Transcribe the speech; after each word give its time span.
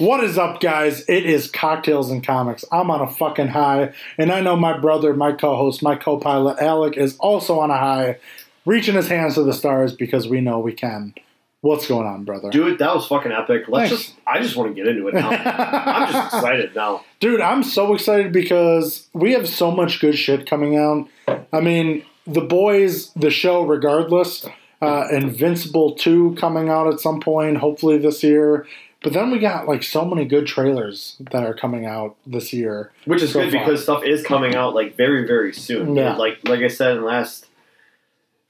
What 0.00 0.24
is 0.24 0.38
up, 0.38 0.60
guys? 0.60 1.04
It 1.10 1.26
is 1.26 1.50
Cocktails 1.50 2.10
and 2.10 2.26
Comics. 2.26 2.64
I'm 2.72 2.90
on 2.90 3.02
a 3.02 3.06
fucking 3.06 3.48
high, 3.48 3.92
and 4.16 4.32
I 4.32 4.40
know 4.40 4.56
my 4.56 4.78
brother, 4.78 5.12
my 5.12 5.32
co 5.32 5.56
host, 5.56 5.82
my 5.82 5.94
co 5.94 6.16
pilot, 6.16 6.58
Alec, 6.58 6.96
is 6.96 7.18
also 7.18 7.58
on 7.60 7.70
a 7.70 7.76
high, 7.76 8.16
reaching 8.64 8.94
his 8.94 9.08
hands 9.08 9.34
to 9.34 9.42
the 9.42 9.52
stars 9.52 9.94
because 9.94 10.26
we 10.26 10.40
know 10.40 10.58
we 10.58 10.72
can. 10.72 11.12
What's 11.60 11.86
going 11.86 12.06
on, 12.06 12.24
brother? 12.24 12.48
Dude, 12.48 12.78
that 12.78 12.94
was 12.94 13.08
fucking 13.08 13.30
epic. 13.30 13.64
Let's 13.68 13.90
Thanks. 13.90 14.04
just 14.06 14.16
I 14.26 14.40
just 14.40 14.56
want 14.56 14.70
to 14.70 14.74
get 14.74 14.88
into 14.88 15.06
it 15.08 15.12
now. 15.12 15.28
I'm 15.32 16.10
just 16.10 16.34
excited 16.34 16.74
now. 16.74 17.04
Dude, 17.20 17.42
I'm 17.42 17.62
so 17.62 17.92
excited 17.92 18.32
because 18.32 19.06
we 19.12 19.32
have 19.32 19.46
so 19.46 19.70
much 19.70 20.00
good 20.00 20.16
shit 20.16 20.48
coming 20.48 20.78
out. 20.78 21.08
I 21.52 21.60
mean, 21.60 22.06
The 22.26 22.40
Boys, 22.40 23.12
the 23.12 23.30
show, 23.30 23.64
regardless, 23.64 24.46
uh, 24.80 25.08
Invincible 25.12 25.94
2 25.96 26.36
coming 26.40 26.70
out 26.70 26.90
at 26.90 27.00
some 27.00 27.20
point, 27.20 27.58
hopefully 27.58 27.98
this 27.98 28.22
year. 28.22 28.66
But 29.02 29.14
then 29.14 29.30
we 29.30 29.38
got 29.38 29.66
like 29.66 29.82
so 29.82 30.04
many 30.04 30.26
good 30.26 30.46
trailers 30.46 31.16
that 31.30 31.42
are 31.44 31.54
coming 31.54 31.86
out 31.86 32.16
this 32.26 32.52
year. 32.52 32.92
Which 33.06 33.22
is 33.22 33.32
So 33.32 33.40
good 33.42 33.52
far. 33.52 33.64
because 33.64 33.82
stuff 33.82 34.04
is 34.04 34.22
coming 34.22 34.54
out 34.54 34.74
like 34.74 34.96
very, 34.96 35.26
very 35.26 35.52
soon. 35.54 35.96
Yeah. 35.96 36.16
Like 36.16 36.38
like 36.46 36.60
I 36.60 36.68
said 36.68 36.96
in 36.98 37.04
last 37.04 37.46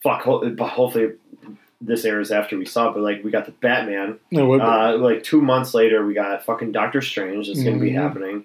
fuck 0.03 0.23
hopefully 0.23 1.13
this 1.81 2.05
airs 2.05 2.31
after 2.31 2.59
we 2.59 2.67
saw 2.67 2.89
it, 2.89 2.95
but 2.95 3.03
like 3.03 3.23
we 3.23 3.31
got 3.31 3.47
the 3.47 3.53
Batman. 3.53 4.19
It 4.33 4.43
would 4.43 4.59
be. 4.61 4.67
Uh, 4.67 4.97
like 4.99 5.23
two 5.23 5.41
months 5.41 5.73
later 5.73 6.05
we 6.05 6.15
got 6.15 6.45
fucking 6.45 6.73
Doctor 6.73 7.01
Strange 7.01 7.47
that's 7.47 7.63
gonna 7.63 7.79
be 7.79 7.93
Mhm. 7.93 8.03
happening. 8.03 8.45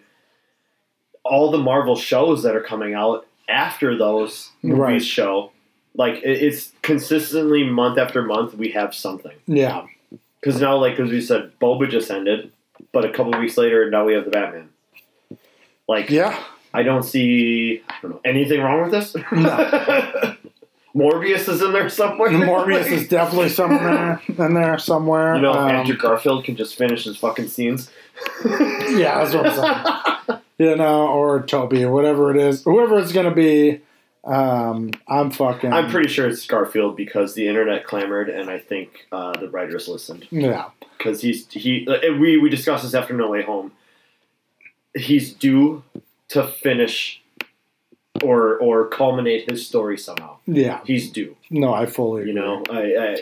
All 1.24 1.50
the 1.50 1.58
Marvel 1.58 1.96
shows 1.96 2.44
that 2.44 2.56
are 2.56 2.62
coming 2.62 2.94
out 2.94 3.26
after 3.50 3.98
those 3.98 4.52
movies 4.62 4.80
Right. 4.80 5.02
show. 5.02 5.52
Like 5.96 6.22
it's 6.24 6.72
consistently 6.84 7.64
month 7.64 7.98
after 7.98 8.22
month 8.22 8.54
we 8.54 8.70
have 8.70 8.94
something. 8.94 9.32
yeah. 9.48 9.86
Because 10.46 10.62
now, 10.62 10.78
like 10.78 11.00
as 11.00 11.10
we 11.10 11.22
said, 11.22 11.52
Boba 11.60 11.90
just 11.90 12.12
ended, 12.12 12.52
but 12.92 13.04
a 13.04 13.10
couple 13.10 13.32
weeks 13.40 13.58
later, 13.58 13.90
now 13.90 14.06
we 14.06 14.14
have 14.14 14.26
the 14.26 14.30
Batman. 14.30 14.70
Like, 15.88 16.12
Yeah. 16.12 16.40
I 16.72 16.84
don't 16.84 17.04
see 17.04 17.82
I 17.90 17.94
don't 18.02 18.12
know 18.12 18.22
anything 18.26 18.62
wrong 18.62 18.82
with 18.84 18.92
this. 18.92 19.16
No. 19.16 19.22
Morbius 20.96 21.50
is 21.50 21.62
in 21.62 21.74
there 21.74 21.90
somewhere. 21.90 22.30
Morbius 22.30 22.92
is 22.92 23.08
definitely 23.10 23.50
somewhere 23.50 24.22
in 24.38 24.54
there 24.54 24.78
somewhere. 24.78 25.36
You 25.36 25.42
know, 25.42 25.54
Um, 25.54 25.70
Andrew 25.70 25.98
Garfield 25.98 26.44
can 26.46 26.56
just 26.56 26.76
finish 26.78 27.06
his 27.06 27.18
fucking 27.18 27.48
scenes. 27.48 27.90
Yeah, 28.46 29.24
that's 29.24 29.34
what 29.34 29.48
I'm 29.48 29.56
saying. 30.28 30.40
you 30.60 30.76
know, 30.76 31.08
or 31.08 31.42
Toby, 31.44 31.86
whatever 31.86 32.30
it 32.36 32.38
is, 32.38 32.64
whoever 32.64 33.00
it's 33.00 33.12
gonna 33.12 33.34
be. 33.34 33.82
Um, 34.26 34.92
I'm 35.08 35.30
fucking. 35.32 35.72
I'm 35.72 35.90
pretty 35.92 36.10
sure 36.10 36.28
it's 36.28 36.46
Garfield 36.48 36.96
because 36.96 37.36
the 37.36 37.48
internet 37.48 37.86
clamored, 37.86 38.30
and 38.30 38.50
I 38.50 38.58
think 38.60 39.06
uh, 39.12 39.38
the 39.40 39.50
writers 39.50 39.88
listened 39.88 40.28
Yeah, 40.32 40.70
because 40.98 41.22
he's 41.22 41.48
he. 41.52 41.88
uh, 41.88 42.14
We 42.20 42.38
we 42.38 42.50
discussed 42.50 42.84
this 42.84 42.94
after 42.96 43.14
No 43.14 43.30
Way 43.30 43.44
Home. 43.44 43.72
He's 44.96 45.34
due 45.34 45.84
to 46.30 46.48
finish 46.48 47.22
or 48.24 48.58
or 48.58 48.88
culminate 48.88 49.50
his 49.50 49.68
story 49.68 49.98
somehow. 49.98 50.38
yeah. 50.48 50.80
He's 50.86 51.12
due. 51.12 51.36
No, 51.50 51.74
I 51.74 51.86
fully. 51.86 52.26
You 52.26 52.34
know, 52.34 52.64
I, 52.70 52.96
I 52.98 53.18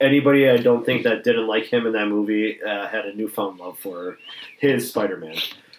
anybody 0.00 0.50
I 0.50 0.56
don't 0.58 0.84
think 0.84 1.04
that 1.04 1.24
didn't 1.24 1.46
like 1.46 1.64
him 1.72 1.86
in 1.86 1.92
that 1.92 2.08
movie 2.08 2.60
uh, 2.62 2.88
had 2.88 3.06
a 3.06 3.14
newfound 3.14 3.58
love 3.60 3.78
for 3.78 4.18
his 4.58 4.88
Spider-Man. 4.90 5.36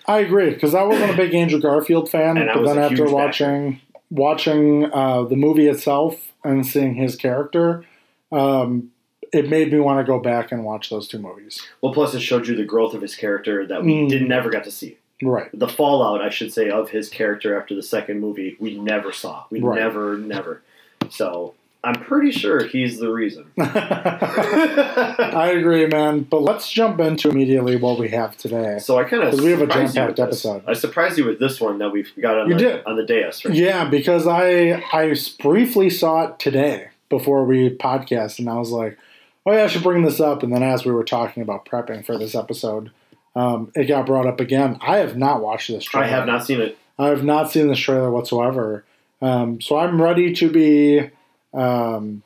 I 0.08 0.19
agree 0.19 0.49
because 0.49 0.73
I 0.73 0.83
wasn't 0.83 1.11
a 1.11 1.15
big 1.17 1.33
Andrew 1.35 1.59
Garfield 1.59 2.09
fan, 2.09 2.35
but 2.35 2.63
then 2.65 2.80
after 2.80 3.05
watching 3.09 3.81
watching 4.17 4.92
uh, 4.94 5.23
the 5.23 5.36
movie 5.36 5.67
itself 5.67 6.16
and 6.44 6.66
seeing 6.66 6.94
his 6.95 7.16
character, 7.16 7.83
um, 8.31 8.92
it 9.31 9.50
made 9.50 9.72
me 9.73 9.80
want 9.80 10.00
to 10.00 10.03
go 10.09 10.20
back 10.20 10.52
and 10.52 10.64
watch 10.64 10.89
those 10.89 11.08
two 11.08 11.17
movies. 11.17 11.61
Well, 11.81 11.94
plus 11.94 12.14
it 12.14 12.20
showed 12.22 12.47
you 12.47 12.55
the 12.55 12.64
growth 12.66 12.94
of 12.94 13.02
his 13.02 13.16
character 13.16 13.66
that 13.66 13.83
we 13.83 13.94
Mm. 13.94 14.09
did 14.09 14.22
never 14.28 14.50
got 14.50 14.64
to 14.66 14.72
see. 14.72 14.97
Right. 15.23 15.50
The 15.53 15.67
fallout, 15.67 16.22
I 16.22 16.30
should 16.30 16.53
say, 16.53 16.70
of 16.70 16.89
his 16.92 17.09
character 17.09 17.59
after 17.59 17.73
the 17.73 17.81
second 17.83 18.20
movie, 18.20 18.55
we 18.59 18.78
never 18.78 19.11
saw. 19.11 19.45
We 19.50 19.59
Right. 19.61 19.80
never, 19.80 20.17
never. 20.17 20.61
So 21.10 21.54
I'm 21.86 21.95
pretty 21.95 22.32
sure 22.32 22.64
he's 22.64 22.98
the 22.99 23.11
reason. 23.11 23.45
I 23.60 25.54
agree, 25.58 25.86
man. 25.88 26.21
But 26.21 26.42
let's 26.42 26.70
jump 26.71 26.99
into 26.99 27.30
immediately 27.30 27.76
what 27.76 27.99
we 27.99 28.10
have 28.10 28.38
today. 28.38 28.80
so 28.80 28.98
I 28.98 29.04
kind 29.04 29.23
of 29.23 29.39
we 29.42 29.52
have 29.52 29.60
a 29.61 29.66
surprised 29.66 29.95
you 29.95 30.02
jam-packed 30.02 30.20
with 30.20 30.30
this. 30.30 30.45
episode. 30.45 30.64
I 30.67 30.73
surprised 30.73 31.17
you 31.17 31.26
with 31.26 31.39
this 31.39 31.60
one 31.60 31.80
that 31.80 31.89
we've 31.92 32.11
got 32.22 32.38
on 32.39 32.48
You 32.49 32.54
the 32.55 32.60
did. 32.60 32.86
on 32.86 32.95
the 32.95 33.04
dais. 33.05 33.43
Right? 33.43 33.54
Yeah, 33.54 33.86
because 33.89 34.27
I 34.27 34.82
I 34.93 35.16
briefly 35.42 35.89
saw 35.89 36.23
it 36.30 36.39
today 36.39 36.89
before 37.10 37.43
we 37.45 37.70
podcast, 37.70 38.39
and 38.39 38.49
I 38.49 38.55
was 38.55 38.72
like, 38.72 38.98
oh 39.45 39.52
yeah, 39.52 39.66
I 39.66 39.67
should 39.67 39.83
bring 39.83 40.04
this 40.04 40.20
up. 40.20 40.42
And 40.43 40.54
then 40.54 40.64
as 40.64 40.86
we 40.86 40.92
were 40.92 41.04
talking 41.04 41.43
about 41.43 41.66
prepping 41.66 42.05
for 42.05 42.17
this 42.17 42.33
episode, 42.33 42.92
um, 43.36 43.72
it 43.76 43.86
got 43.86 44.05
brought 44.05 44.26
up 44.27 44.39
again. 44.39 44.77
I 44.82 44.98
have 44.98 45.17
not 45.17 45.42
watched 45.42 45.67
this 45.70 45.83
trailer. 45.83 46.05
I 46.05 46.10
have 46.10 46.26
not 46.26 46.45
seen 46.45 46.61
it. 46.61 46.77
I 46.98 47.08
have 47.08 47.23
not 47.23 47.52
seen 47.52 47.67
this 47.67 47.80
trailer 47.80 48.10
whatsoever. 48.11 48.86
Um, 49.22 49.60
so 49.61 49.77
I'm 49.77 50.02
ready 50.02 50.33
to 50.33 50.49
be 50.49 51.10
um, 51.53 52.23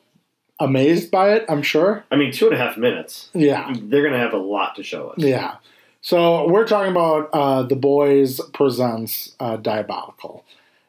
amazed 0.60 1.10
by 1.10 1.32
it. 1.34 1.44
I'm 1.48 1.62
sure. 1.62 2.04
I 2.10 2.16
mean, 2.16 2.32
two 2.32 2.46
and 2.46 2.54
a 2.54 2.58
half 2.58 2.76
minutes. 2.76 3.30
Yeah. 3.34 3.72
They're 3.80 4.02
gonna 4.02 4.18
have 4.18 4.32
a 4.32 4.38
lot 4.38 4.76
to 4.76 4.82
show 4.82 5.08
us. 5.08 5.18
Yeah. 5.18 5.56
So 6.00 6.48
we're 6.48 6.66
talking 6.66 6.92
about 6.92 7.28
uh, 7.32 7.62
The 7.64 7.76
Boys 7.76 8.40
Presents 8.54 9.34
uh, 9.40 9.56
Diabolical. 9.56 10.44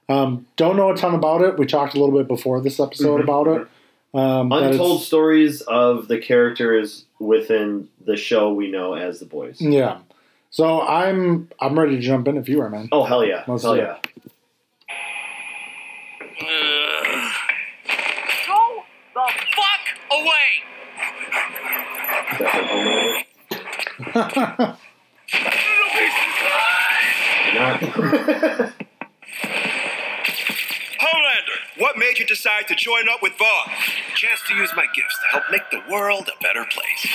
Um, 0.08 0.48
don't 0.56 0.76
know 0.76 0.92
a 0.92 0.96
ton 0.96 1.14
about 1.14 1.42
it. 1.42 1.58
We 1.58 1.66
talked 1.66 1.94
a 1.96 2.00
little 2.00 2.18
bit 2.18 2.28
before 2.28 2.62
this 2.62 2.80
episode 2.80 3.20
Mhm. 3.20 3.24
about 3.24 3.48
it. 3.48 3.68
Um, 4.12 4.52
Untold 4.52 5.02
stories 5.04 5.62
of 5.62 6.08
the 6.08 6.18
characters 6.18 7.06
within 7.20 7.90
the 8.06 8.18
show 8.18 8.52
we 8.52 8.72
know 8.72 8.94
as 8.96 9.20
the 9.20 9.26
boys. 9.28 9.62
Yeah. 9.62 10.00
So 10.52 10.82
I'm 10.82 11.48
I'm 11.60 11.78
ready 11.78 11.96
to 11.98 12.02
jump 12.02 12.28
in 12.28 12.38
if 12.38 12.50
you 12.50 12.60
are, 12.62 12.70
man. 12.72 12.90
Oh 12.92 13.04
hell 13.04 13.24
yeah! 13.24 13.44
Let's 13.48 13.62
hell 13.62 13.76
do 13.76 13.82
it. 13.82 14.08
yeah! 16.42 17.32
Go 18.48 18.84
the 19.14 19.28
fuck 19.56 19.86
away! 20.12 20.64
Definitely 22.40 23.26
Homelander. 24.00 24.78
What 31.78 31.98
made 31.98 32.18
you 32.18 32.26
decide 32.26 32.70
to 32.70 32.76
join 32.76 33.10
up 33.10 33.22
with 33.22 33.34
Vought? 33.38 33.72
Chance 34.16 34.44
to 34.48 34.56
use 34.56 34.72
my 34.74 34.86
gifts 34.96 35.20
to 35.20 35.28
help 35.32 35.44
make 35.52 35.70
the 35.70 35.82
world 35.92 36.30
a 36.30 36.42
better 36.42 36.64
place. 36.64 37.08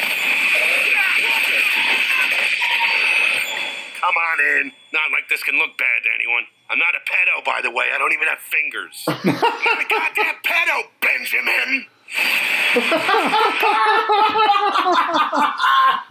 Come 4.00 4.14
on 4.14 4.40
in. 4.40 4.72
Not 4.92 5.10
like 5.10 5.30
this 5.30 5.42
can 5.42 5.56
look 5.56 5.78
bad 5.78 6.02
to 6.04 6.10
anyone. 6.14 6.44
I'm 6.68 6.78
not 6.78 6.94
a 6.94 7.00
pedo, 7.08 7.42
by 7.46 7.62
the 7.62 7.70
way. 7.70 7.86
I 7.94 7.98
don't 7.98 8.12
even 8.12 8.28
have 8.28 8.40
fingers. 8.40 9.04
I'm 9.08 9.80
a 9.80 9.88
goddamn 9.88 10.34
pedo, 10.44 10.82
Benjamin. 11.00 11.86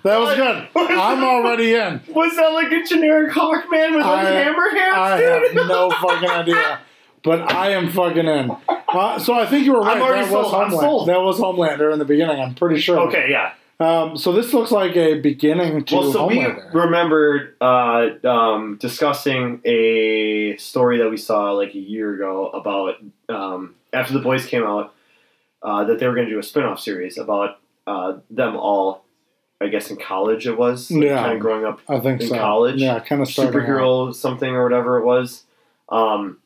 That 0.03 0.19
was 0.19 0.36
good. 0.36 0.68
I'm 0.75 1.24
already 1.24 1.74
in. 1.74 2.02
Was 2.14 2.36
that 2.36 2.47
like 2.53 2.72
a 2.72 2.84
generic 2.84 3.31
Hawkman 3.34 3.96
with 3.96 4.06
like 4.06 4.25
I- 4.28 4.31
hammer 4.31 4.69
hands, 4.69 4.96
I 4.97 5.18
dude? 5.19 5.58
have 5.58 5.68
no 5.69 5.90
fucking 5.91 6.30
idea. 6.30 6.80
But 7.24 7.53
I 7.53 7.69
am 7.72 7.90
fucking 7.90 8.25
in. 8.25 8.52
Uh, 8.68 9.18
so 9.18 9.34
I 9.34 9.46
think 9.46 9.66
you 9.66 9.72
were 9.74 9.80
right. 9.81 9.97
That 9.97 10.30
was 10.30 10.30
sold. 10.30 10.53
Homelander. 10.53 10.80
sold. 10.81 11.08
That 11.08 11.22
was 11.22 11.40
Homelander 11.40 11.94
in 11.94 12.00
the 12.00 12.06
beginning. 12.06 12.41
I'm 12.41 12.53
pretty 12.53 12.81
sure. 12.81 13.00
Okay, 13.08 13.28
yeah. 13.30 13.53
Um, 13.80 14.18
so 14.18 14.34
this 14.34 14.53
looks 14.53 14.72
like 14.72 14.96
a 14.97 15.20
beginning 15.22 15.85
to 15.85 15.96
Well, 15.96 16.12
so 16.12 16.28
Homelander. 16.30 16.74
we 16.74 16.80
remembered 16.81 17.56
uh, 17.62 18.09
um, 18.25 18.78
discussing 18.80 19.62
a 19.64 20.58
story 20.58 20.97
that 20.97 21.09
we 21.09 21.16
saw 21.18 21.52
like 21.53 21.74
a 21.75 21.80
year 21.80 22.14
ago 22.14 22.50
about 22.50 22.96
um, 23.30 23.75
after 23.94 24.12
the 24.14 24.20
boys 24.20 24.46
came 24.46 24.64
out 24.64 24.93
uh, 25.63 25.84
that 25.85 26.00
they 26.00 26.07
were 26.07 26.13
going 26.16 26.28
to 26.28 26.31
do 26.34 26.40
a 26.40 26.44
spin-off 26.44 26.79
series 26.79 27.18
about 27.18 27.59
uh, 27.88 28.18
them 28.29 28.56
all. 28.56 29.03
I 29.62 29.68
guess 29.68 29.90
in 29.90 29.96
college 29.97 30.46
it 30.46 30.57
was 30.57 30.91
like, 30.91 31.03
Yeah. 31.06 31.22
kind 31.22 31.34
of 31.34 31.40
growing 31.40 31.63
up 31.63 31.79
I 31.88 32.00
think 32.00 32.19
in 32.22 32.28
so. 32.28 32.35
college, 32.38 32.82
Yeah, 32.82 32.99
kind 32.99 33.22
of 33.22 33.29
starting 33.29 33.61
out. 33.61 33.66
superhero 33.66 34.14
something 34.14 34.49
or 34.49 34.61
whatever 34.64 34.97
it 34.99 35.05
was. 35.05 35.43
Um, 35.88 36.40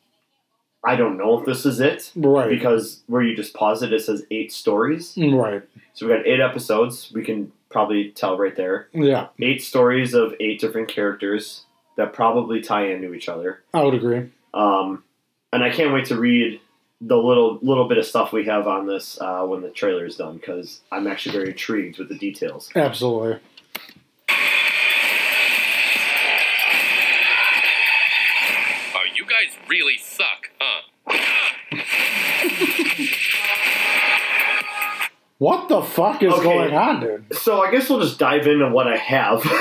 I 0.86 0.96
don't 0.96 1.18
know 1.18 1.40
if 1.40 1.46
this 1.46 1.66
is 1.66 1.80
it 1.80 2.12
Right. 2.16 2.48
because 2.50 3.02
where 3.08 3.24
you 3.24 3.36
just 3.36 3.56
pause 3.56 3.82
it, 3.82 3.92
it 3.92 4.02
says 4.04 4.24
eight 4.30 4.52
stories. 4.52 5.18
right. 5.18 5.64
So 5.94 6.06
we 6.08 6.14
got 6.14 6.28
eight 6.28 6.40
episodes. 6.40 7.12
We 7.12 7.24
can 7.24 7.52
probably 7.72 8.12
tell 8.12 8.38
right 8.38 8.56
there. 8.56 8.88
Yeah, 8.94 9.28
Eight 9.42 9.64
stories 9.64 10.14
of 10.14 10.36
eight 10.40 10.60
different 10.62 10.88
characters 10.88 11.64
that 11.96 12.14
probably 12.14 12.62
tie 12.62 12.86
into 12.88 13.14
each 13.16 13.28
other. 13.28 13.64
I 13.74 13.84
would 13.84 13.96
agree. 13.96 14.30
Um, 14.54 15.04
and 15.52 15.64
I 15.64 15.72
can't 15.72 15.92
wait 15.92 16.06
to 16.06 16.16
read 16.20 16.62
the 17.02 17.18
little 17.18 17.60
little 17.62 17.88
bit 17.88 17.98
of 17.98 18.06
stuff 18.06 18.32
we 18.34 18.46
have 18.46 18.68
on 18.68 18.88
this 18.88 19.20
uh, 19.22 19.44
when 19.44 19.62
the 19.62 19.70
trailer 19.70 20.06
is 20.06 20.16
done 20.16 20.38
because 20.38 20.82
I'm 20.92 21.08
actually 21.08 21.34
very 21.34 21.50
intrigued 21.50 22.00
with 22.00 22.10
the 22.10 22.18
details. 22.18 22.70
Absolutely. 22.76 23.40
What 35.40 35.70
the 35.70 35.84
fuck 35.84 36.24
is 36.24 36.34
Okay. 36.34 36.44
going 36.44 36.74
on, 36.74 37.00
dude? 37.00 37.36
So 37.36 37.62
I 37.62 37.70
guess 37.70 37.88
we'll 37.90 38.00
just 38.02 38.18
dive 38.18 38.48
into 38.48 38.70
what 38.70 38.88
I 38.88 38.98
have. 38.98 39.44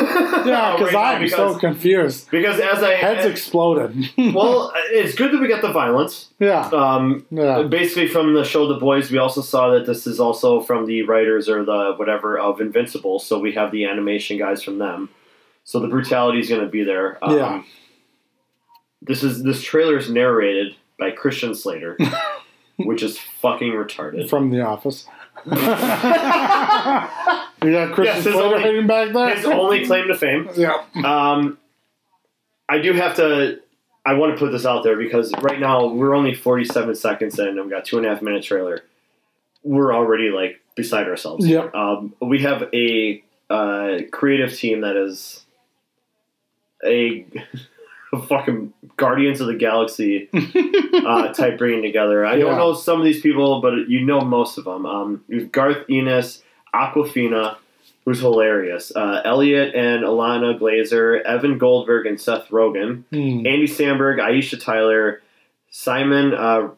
Yeah, 0.47 0.71
Right 0.71 0.79
because 0.79 0.93
now, 0.93 1.03
I'm 1.03 1.29
so 1.29 1.59
confused. 1.59 2.31
because 2.31 2.59
as 2.61 2.83
I 2.83 2.95
Heads 2.95 3.27
exploded. 3.27 4.09
well, 4.35 4.73
it's 4.91 5.15
good 5.15 5.33
that 5.33 5.41
we 5.41 5.49
got 5.49 5.61
the 5.61 5.73
violence. 5.73 6.29
yeah, 6.39 6.69
Um, 6.69 7.27
yeah, 7.31 7.63
basically 7.65 8.09
from 8.09 8.33
the 8.33 8.45
show 8.45 8.69
The 8.69 8.79
Boys, 8.81 9.11
we 9.11 9.19
also 9.19 9.43
saw 9.43 9.71
that 9.75 9.85
this 9.87 10.07
is 10.07 10.19
also 10.21 10.61
from 10.63 10.87
the 10.87 11.03
writers 11.03 11.49
or 11.49 11.65
the 11.65 11.95
whatever 11.97 12.39
of 12.39 12.61
Invincible. 12.61 13.19
So 13.19 13.39
we 13.39 13.53
have 13.53 13.71
the 13.73 13.85
animation 13.85 14.39
guys 14.39 14.63
from 14.63 14.79
them. 14.79 15.11
So 15.65 15.81
the 15.81 15.89
brutality 15.89 16.39
is 16.39 16.49
going 16.49 16.63
to 16.63 16.69
be 16.69 16.85
there. 16.85 17.19
Um, 17.23 17.37
Yeah. 17.37 17.63
This 19.03 19.23
is 19.23 19.43
this 19.43 19.63
trailer 19.63 19.99
is 19.99 20.11
narrated 20.11 20.75
by 20.99 21.11
Christian 21.11 21.55
Slater, 21.55 21.99
which 22.77 23.03
is 23.03 23.19
fucking 23.19 23.73
retarded. 23.73 24.29
from 24.31 24.51
The 24.51 24.63
Office. 24.63 25.07
you 27.63 27.73
got 27.73 27.95
Christian 27.95 28.05
Yes, 28.17 28.23
Slater 28.25 28.39
only- 28.43 28.63
hiding 28.63 28.87
back 28.87 29.13
there. 29.13 29.35
His 29.37 29.45
only 29.45 29.87
claim 29.87 30.09
to 30.09 30.15
fame. 30.17 30.49
yeah, 30.57 30.83
Um, 31.05 31.59
I 32.69 32.79
do 32.79 32.93
have 32.95 33.17
to. 33.17 33.61
I 34.05 34.15
want 34.15 34.35
to 34.35 34.39
put 34.39 34.53
this 34.53 34.65
out 34.67 34.85
there 34.85 34.97
because 34.97 35.33
right 35.41 35.59
now 35.59 35.87
we're 35.87 36.15
only 36.15 36.33
47 36.35 36.95
seconds 36.95 37.39
in 37.41 37.49
and 37.49 37.65
we 37.65 37.71
got 37.71 37.85
two 37.85 37.97
and 37.97 38.07
a 38.07 38.11
half 38.11 38.23
minute 38.23 38.45
trailer. 38.45 38.83
We're 39.65 39.93
already 39.95 40.31
like 40.31 40.61
beside 40.77 41.09
ourselves. 41.09 41.45
Yep. 41.47 41.75
Um, 41.75 42.15
we 42.21 42.43
have 42.43 42.69
a 42.73 43.23
uh, 43.51 43.99
creative 44.13 44.55
team 44.57 44.83
that 44.83 44.97
is 44.97 45.45
a, 46.85 47.27
fucking 48.29 48.73
Guardians 48.97 49.41
of 49.41 49.47
the 49.49 49.55
Galaxy 49.55 50.29
uh, 50.35 51.33
type 51.33 51.59
bringing 51.59 51.83
together. 51.83 52.25
I 52.25 52.39
don't 52.39 52.57
know 52.57 52.73
some 52.75 52.99
of 52.99 53.05
these 53.05 53.21
people, 53.21 53.61
but 53.61 53.89
you 53.89 54.05
know 54.05 54.21
most 54.23 54.57
of 54.59 54.65
them. 54.65 54.87
Um, 54.87 55.25
Garth 55.53 55.85
Ennis, 55.91 56.43
Awkwafina, 56.75 57.57
who's 58.05 58.21
hilarious. 58.21 58.93
Uh, 58.97 59.21
Elliot 59.25 59.75
and 59.75 60.03
Ilana 60.05 60.59
Glazer, 60.59 61.21
Evan 61.23 61.59
Goldberg 61.59 62.07
and 62.07 62.21
Seth 62.21 62.49
Rogen, 62.49 63.05
Hmm. 63.11 63.47
Andy 63.47 63.67
Samberg, 63.67 64.19
Aisha 64.19 64.59
Tyler, 64.63 65.21
Simon 65.71 66.33
uh, 66.33 66.69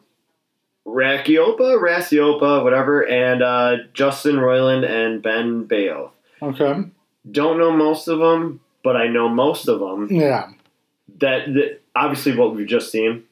Rakiopa, 0.85 1.79
Rasiopa, 1.81 2.63
whatever, 2.63 3.05
and 3.07 3.41
uh, 3.43 3.77
Justin 3.93 4.37
Roiland 4.37 4.87
and 4.89 5.21
Ben 5.21 5.63
Bayo. 5.65 6.11
okay, 6.41 6.81
Don't 7.29 7.57
know 7.59 7.71
most 7.71 8.07
of 8.07 8.19
them, 8.19 8.59
but 8.83 8.95
I 8.95 9.07
know 9.07 9.29
most 9.29 9.67
of 9.67 9.79
them. 9.79 10.07
yeah, 10.11 10.49
That, 11.19 11.45
that 11.53 11.78
obviously 11.95 12.35
what 12.35 12.55
we've 12.55 12.67
just 12.67 12.91
seen, 12.91 13.23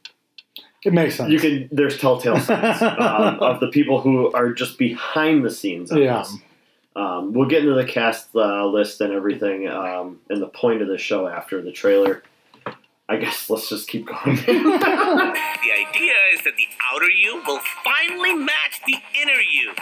it 0.83 0.93
makes 0.93 1.15
sense. 1.15 1.31
you 1.31 1.39
can. 1.39 1.69
There's 1.71 1.97
telltale 1.97 2.39
signs 2.41 2.81
um, 2.81 3.39
of 3.39 3.59
the 3.59 3.67
people 3.67 4.01
who 4.01 4.31
are 4.33 4.51
just 4.53 4.77
behind 4.77 5.43
the 5.45 5.51
scenes. 5.51 5.91
On 5.91 5.97
Yeah. 5.97 6.19
this. 6.19 6.35
Um, 6.95 7.31
we'll 7.33 7.47
get 7.47 7.61
into 7.61 7.75
the 7.75 7.85
cast 7.85 8.29
uh, 8.35 8.65
list 8.65 9.01
and 9.01 9.13
everything 9.13 9.67
um, 9.67 10.19
and 10.29 10.41
the 10.41 10.47
point 10.47 10.81
of 10.81 10.87
the 10.87 10.97
show 10.97 11.27
after 11.27 11.61
the 11.61 11.71
trailer. 11.71 12.23
I 13.09 13.15
guess 13.17 13.49
let's 13.49 13.69
just 13.69 13.87
keep 13.87 14.05
going. 14.07 14.35
The 14.47 15.73
idea 15.73 16.13
is 16.33 16.43
that 16.43 16.53
the 16.57 16.67
outer 16.91 17.09
you 17.09 17.41
will 17.45 17.59
finally 17.83 18.33
match 18.33 18.81
the 18.85 18.95
inner 19.21 19.39
you. 19.39 19.73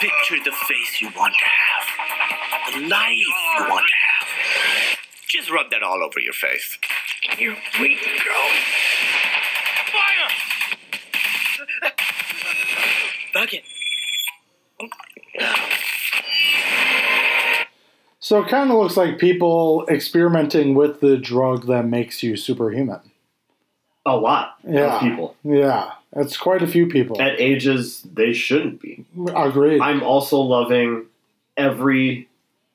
Picture 0.00 0.36
the 0.44 0.52
face 0.68 1.00
you 1.00 1.08
want 1.16 1.34
to 1.34 1.44
have, 1.44 2.74
the 2.74 2.88
life 2.88 3.16
you 3.16 3.64
want 3.68 3.86
to 3.86 3.94
have. 3.94 4.11
Just 5.32 5.50
rub 5.50 5.70
that 5.70 5.82
all 5.82 6.02
over 6.02 6.20
your 6.20 6.34
face. 6.34 6.78
Here 7.38 7.56
we 7.80 7.94
go. 7.94 8.48
Fire! 9.92 10.28
Bucket. 13.32 13.62
so 18.20 18.42
it 18.42 18.48
kind 18.48 18.70
of 18.70 18.76
looks 18.76 18.96
like 18.96 19.18
people 19.18 19.86
experimenting 19.88 20.74
with 20.74 21.00
the 21.00 21.16
drug 21.16 21.66
that 21.66 21.86
makes 21.86 22.22
you 22.22 22.36
superhuman. 22.36 23.00
a 24.04 24.16
lot 24.16 24.56
Yeah. 24.68 24.96
of 24.96 25.00
people 25.00 25.36
Yeah, 25.44 25.92
it's 26.16 26.36
quite 26.36 26.60
a 26.62 26.66
few 26.66 26.86
people. 26.88 27.22
at 27.22 27.40
ages 27.40 28.02
they 28.02 28.32
shouldn't 28.32 28.80
be. 28.82 29.04
Agreed. 29.34 29.80
I'm 29.80 30.02
also 30.02 30.40
loving 30.40 31.06
every 31.56 32.28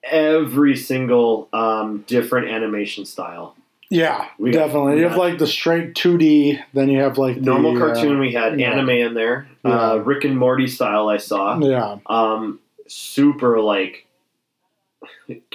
every 0.04 0.76
single 0.76 1.50
um, 1.54 2.04
different 2.08 2.50
animation 2.50 3.06
style. 3.06 3.56
yeah, 3.90 4.28
We 4.38 4.52
definitely. 4.52 4.96
we 4.96 5.02
you 5.02 5.08
have 5.08 5.18
like 5.18 5.38
the 5.40 5.48
straight 5.48 5.94
2D, 5.96 6.62
then 6.74 6.90
you 6.90 7.00
have 7.02 7.18
like 7.18 7.36
the 7.36 7.42
Normal 7.42 7.76
uh, 7.76 7.80
cartoon, 7.94 8.20
we 8.20 8.32
had 8.34 8.60
yeah. 8.60 8.72
anime 8.72 8.90
in 8.90 9.14
there. 9.14 9.48
Uh, 9.64 10.02
Rick 10.04 10.24
and 10.24 10.38
Morty 10.38 10.68
style, 10.68 11.10
I 11.10 11.18
saw. 11.18 11.58
yeah, 11.60 11.98
Um, 12.06 12.60
super 12.88 13.60
like. 13.60 14.06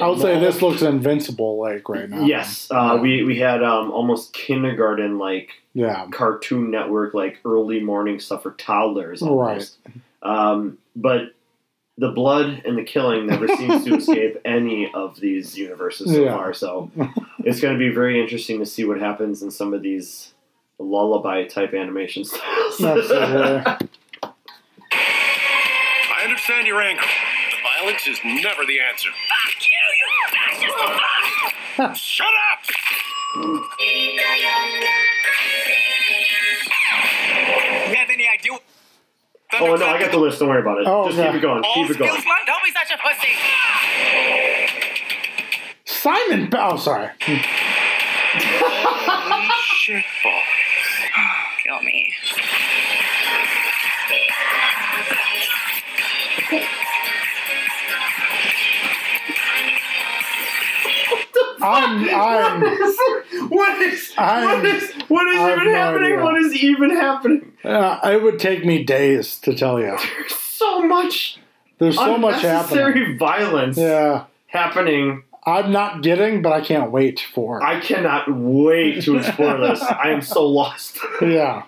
I 0.01 0.07
would 0.09 0.21
say 0.21 0.39
this 0.39 0.63
looks 0.63 0.83
invincible 0.83 1.59
like 1.59 1.89
right 1.89 2.09
now. 2.09 2.25
Yes, 2.25 2.69
uh, 2.71 2.99
we 3.01 3.25
we 3.25 3.39
had 3.39 3.63
um, 3.63 3.91
almost 3.91 4.33
kindergarten 4.35 5.19
like 5.19 5.51
Yeah. 5.75 6.07
Cartoon 6.11 6.71
Network 6.71 7.15
like 7.15 7.39
early 7.45 7.81
morning 7.81 8.21
stuff 8.21 8.43
for 8.45 8.53
toddlers. 8.53 9.23
Almost. 9.23 9.79
Um, 10.23 10.79
but 10.95 11.35
the 11.99 12.09
blood 12.11 12.63
and 12.65 12.77
the 12.79 12.83
killing 12.85 13.27
never 13.27 13.47
seems 13.49 13.85
to 13.85 13.95
escape 13.99 14.39
any 14.45 14.91
of 14.95 15.21
these 15.21 15.57
universes 15.59 16.11
so 16.13 16.23
Yeah. 16.25 16.35
far. 16.37 16.55
So 16.55 16.91
it's 17.45 17.61
going 17.61 17.75
to 17.75 17.79
be 17.79 17.91
very 17.95 18.21
interesting 18.21 18.59
to 18.61 18.67
see 18.67 18.85
what 18.85 18.99
happens 18.99 19.43
in 19.43 19.51
some 19.51 19.75
of 19.75 19.83
these 19.83 20.33
lullaby 20.79 21.45
type 21.45 21.75
animation 21.75 22.25
styles. 22.25 22.81
I 22.81 23.79
understand 26.25 26.67
your 26.67 26.81
anger. 26.81 27.03
Violence 27.79 28.07
is 28.07 28.19
never 28.25 28.65
the 28.65 28.81
answer. 28.81 29.11
Fuck 29.29 29.55
you, 29.61 29.69
you 29.99 30.09
fascist! 31.93 32.03
Shut 32.05 32.27
up! 32.53 32.65
You 37.89 37.97
have 37.97 38.11
any 38.11 38.29
idea? 38.29 38.53
What 39.61 39.71
oh 39.71 39.77
no, 39.77 39.87
I 39.87 39.99
got 40.01 40.11
the 40.11 40.19
list. 40.19 40.39
Don't 40.41 40.49
worry 40.49 40.61
about 40.61 40.81
it. 40.81 40.87
Oh, 40.87 41.07
Just 41.07 41.19
okay. 41.19 41.29
keep 41.29 41.39
it 41.39 41.43
going. 41.43 41.63
All 41.65 41.75
Keep 41.75 41.89
oh, 41.89 41.93
it 41.93 41.99
going. 41.99 42.11
skills 42.11 42.27
line? 42.27 42.47
Don't 42.47 42.63
be 42.65 42.71
such 42.73 42.91
a 42.91 42.99
pussy. 42.99 43.29
Simon. 45.85 46.49
Oh, 46.55 46.77
sorry. 46.77 47.11
Holy 48.61 49.49
shit 49.77 50.05
balls. 50.23 50.43
Kill 51.65 51.83
me. 51.83 52.13
I'm. 61.63 62.09
I'm. 62.09 62.61
what 63.49 63.79
is 63.83 64.13
what 64.15 64.65
is 64.65 64.93
what 65.09 65.27
is 65.29 65.37
even 65.37 65.65
no 65.73 65.75
happening? 65.75 66.13
idea. 66.13 66.23
What 66.25 66.37
is 66.37 66.55
even 66.57 66.91
happening? 66.91 67.53
Uh, 67.65 67.99
it 68.05 68.23
would 68.23 68.39
take 68.39 68.65
me 68.65 68.83
days 68.85 69.39
to 69.41 69.55
tell 69.55 69.81
you. 69.81 69.97
There's 70.19 70.35
so 70.35 70.83
much 70.83 71.39
There's 71.79 71.97
so 71.97 72.19
much 72.19 72.43
happening. 72.43 73.19
violence 73.19 73.77
Yeah, 73.79 74.25
happening. 74.47 75.23
I'm 75.45 75.73
not 75.73 76.03
getting, 76.03 76.41
but 76.41 76.53
I 76.53 76.61
can't 76.61 76.93
wait 76.93 77.19
for. 77.19 77.63
I 77.63 77.81
cannot 77.81 78.33
wait 78.33 79.03
to 79.05 79.17
explore 79.19 79.59
this. 79.59 79.83
I 80.05 80.11
am 80.11 80.23
so 80.23 80.47
lost. 80.47 80.99
Yeah. 81.21 81.65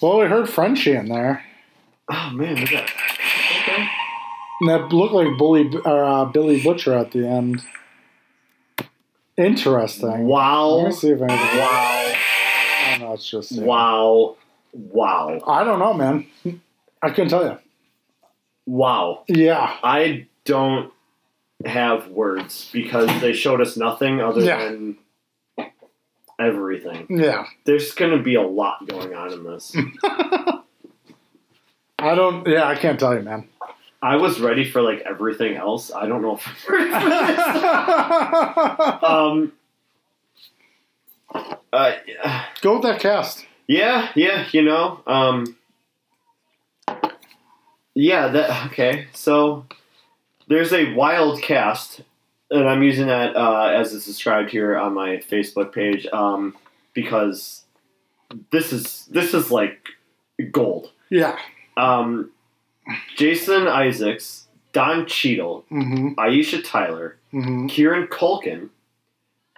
Well, 0.00 0.18
we 0.20 0.26
heard 0.26 0.48
Frenchie 0.48 0.92
in 0.94 1.08
there. 1.08 1.44
Oh 2.10 2.30
man, 2.32 2.56
look 2.56 2.72
at 2.72 2.86
that. 2.86 2.90
Okay. 3.62 3.88
And 4.60 4.70
that 4.70 4.92
looked 4.92 5.14
like 5.14 5.36
Bully, 5.38 5.70
uh, 5.84 6.26
Billy 6.26 6.62
Butcher 6.62 6.94
at 6.94 7.10
the 7.12 7.26
end. 7.26 7.62
Interesting. 9.36 10.26
Wow. 10.26 10.68
Let 10.68 10.82
Wow. 10.82 10.88
me 10.88 10.92
see 10.94 11.10
if 11.10 11.20
anything. 11.20 11.58
Wow. 11.58 12.12
Oh, 12.12 12.96
no, 13.00 13.12
it's 13.14 13.28
just. 13.28 13.58
Wow. 13.60 14.36
Wow. 14.72 15.40
I 15.46 15.64
don't 15.64 15.78
know, 15.78 15.92
man. 15.94 16.26
I 17.02 17.10
couldn't 17.10 17.28
tell 17.28 17.44
you. 17.44 17.58
Wow. 18.66 19.24
Yeah. 19.28 19.76
I 19.82 20.26
don't 20.44 20.90
have 21.64 22.08
words 22.08 22.70
because 22.72 23.08
they 23.20 23.32
showed 23.32 23.60
us 23.60 23.76
nothing 23.76 24.20
other 24.20 24.40
Yeah. 24.40 24.64
than 24.64 24.96
everything. 26.38 27.06
Yeah. 27.10 27.46
There's 27.64 27.92
going 27.92 28.16
to 28.16 28.22
be 28.22 28.34
a 28.34 28.42
lot 28.42 28.86
going 28.86 29.14
on 29.14 29.32
in 29.32 29.44
this. 29.44 29.74
I 31.98 32.14
don't. 32.14 32.46
Yeah, 32.46 32.66
I 32.66 32.76
can't 32.76 33.00
tell 33.00 33.14
you, 33.14 33.22
man. 33.22 33.48
I 34.02 34.16
was 34.16 34.38
ready 34.40 34.70
for 34.70 34.82
like 34.82 35.00
everything 35.00 35.56
else. 35.56 35.90
I 35.92 36.06
don't 36.06 36.22
know 36.22 36.36
if 36.36 36.46
I'm 36.46 36.74
ready 36.74 36.90
for 36.92 37.08
this. 37.20 37.38
um, 39.02 39.52
uh, 41.72 41.92
Go 42.60 42.74
with 42.74 42.82
that 42.82 43.00
cast. 43.00 43.46
Yeah, 43.66 44.10
yeah, 44.14 44.46
you 44.52 44.62
know. 44.62 45.00
Um, 45.06 45.56
yeah, 47.94 48.28
that 48.28 48.66
okay. 48.66 49.08
So 49.14 49.66
there's 50.48 50.72
a 50.72 50.92
wild 50.94 51.42
cast, 51.42 52.02
and 52.50 52.68
I'm 52.68 52.82
using 52.82 53.06
that 53.08 53.34
uh, 53.36 53.66
as 53.74 53.92
it's 53.94 54.06
described 54.06 54.50
here 54.50 54.76
on 54.78 54.94
my 54.94 55.16
Facebook 55.18 55.72
page 55.72 56.06
um, 56.12 56.56
because 56.94 57.62
this 58.50 58.72
is 58.72 59.06
this 59.10 59.34
is 59.34 59.50
like 59.50 59.78
gold. 60.50 60.90
Yeah. 61.10 61.36
Um, 61.76 62.30
Jason 63.16 63.66
Isaacs, 63.68 64.46
Don 64.72 65.06
Cheadle, 65.06 65.64
Mm-hmm. 65.70 66.08
Aisha 66.20 66.62
Tyler, 66.64 67.16
Mm-hmm. 67.32 67.66
Kieran 67.66 68.06
Culkin, 68.06 68.70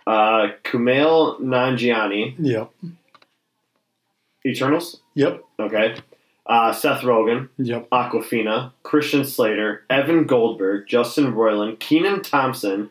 uh, 0.06 0.48
Kumail 0.64 1.40
Nanjiani, 1.40 2.34
Yep. 2.38 2.70
Eternals. 4.46 5.00
Yep. 5.14 5.42
Okay. 5.60 5.96
Uh, 6.48 6.72
Seth 6.72 7.02
Rogen, 7.02 7.48
Yep. 7.58 7.90
Awkwafina, 7.90 8.72
Christian 8.82 9.24
Slater, 9.24 9.84
Evan 9.90 10.24
Goldberg, 10.24 10.86
Justin 10.86 11.34
Roiland, 11.34 11.78
Kenan 11.78 12.22
Thompson, 12.22 12.88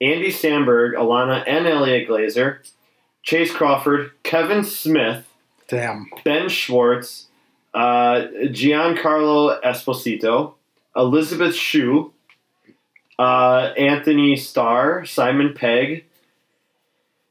Andy 0.00 0.28
Samberg, 0.30 0.94
Ilana 0.94 1.44
and 1.46 1.66
Elliot 1.66 2.08
Glazer, 2.08 2.58
Chace 3.22 3.52
Crawford, 3.52 4.10
Kevin 4.22 4.64
Smith, 4.64 5.26
Damn. 5.68 6.08
Ben 6.24 6.48
Schwartz, 6.48 7.26
uh, 7.74 8.26
Giancarlo 8.44 9.60
Esposito, 9.62 10.54
Elizabeth 10.96 11.54
Shue, 11.54 12.10
uh, 13.18 13.72
Anthony 13.76 14.34
Starr, 14.36 15.04
Simon 15.04 15.52
Pegg, 15.54 16.04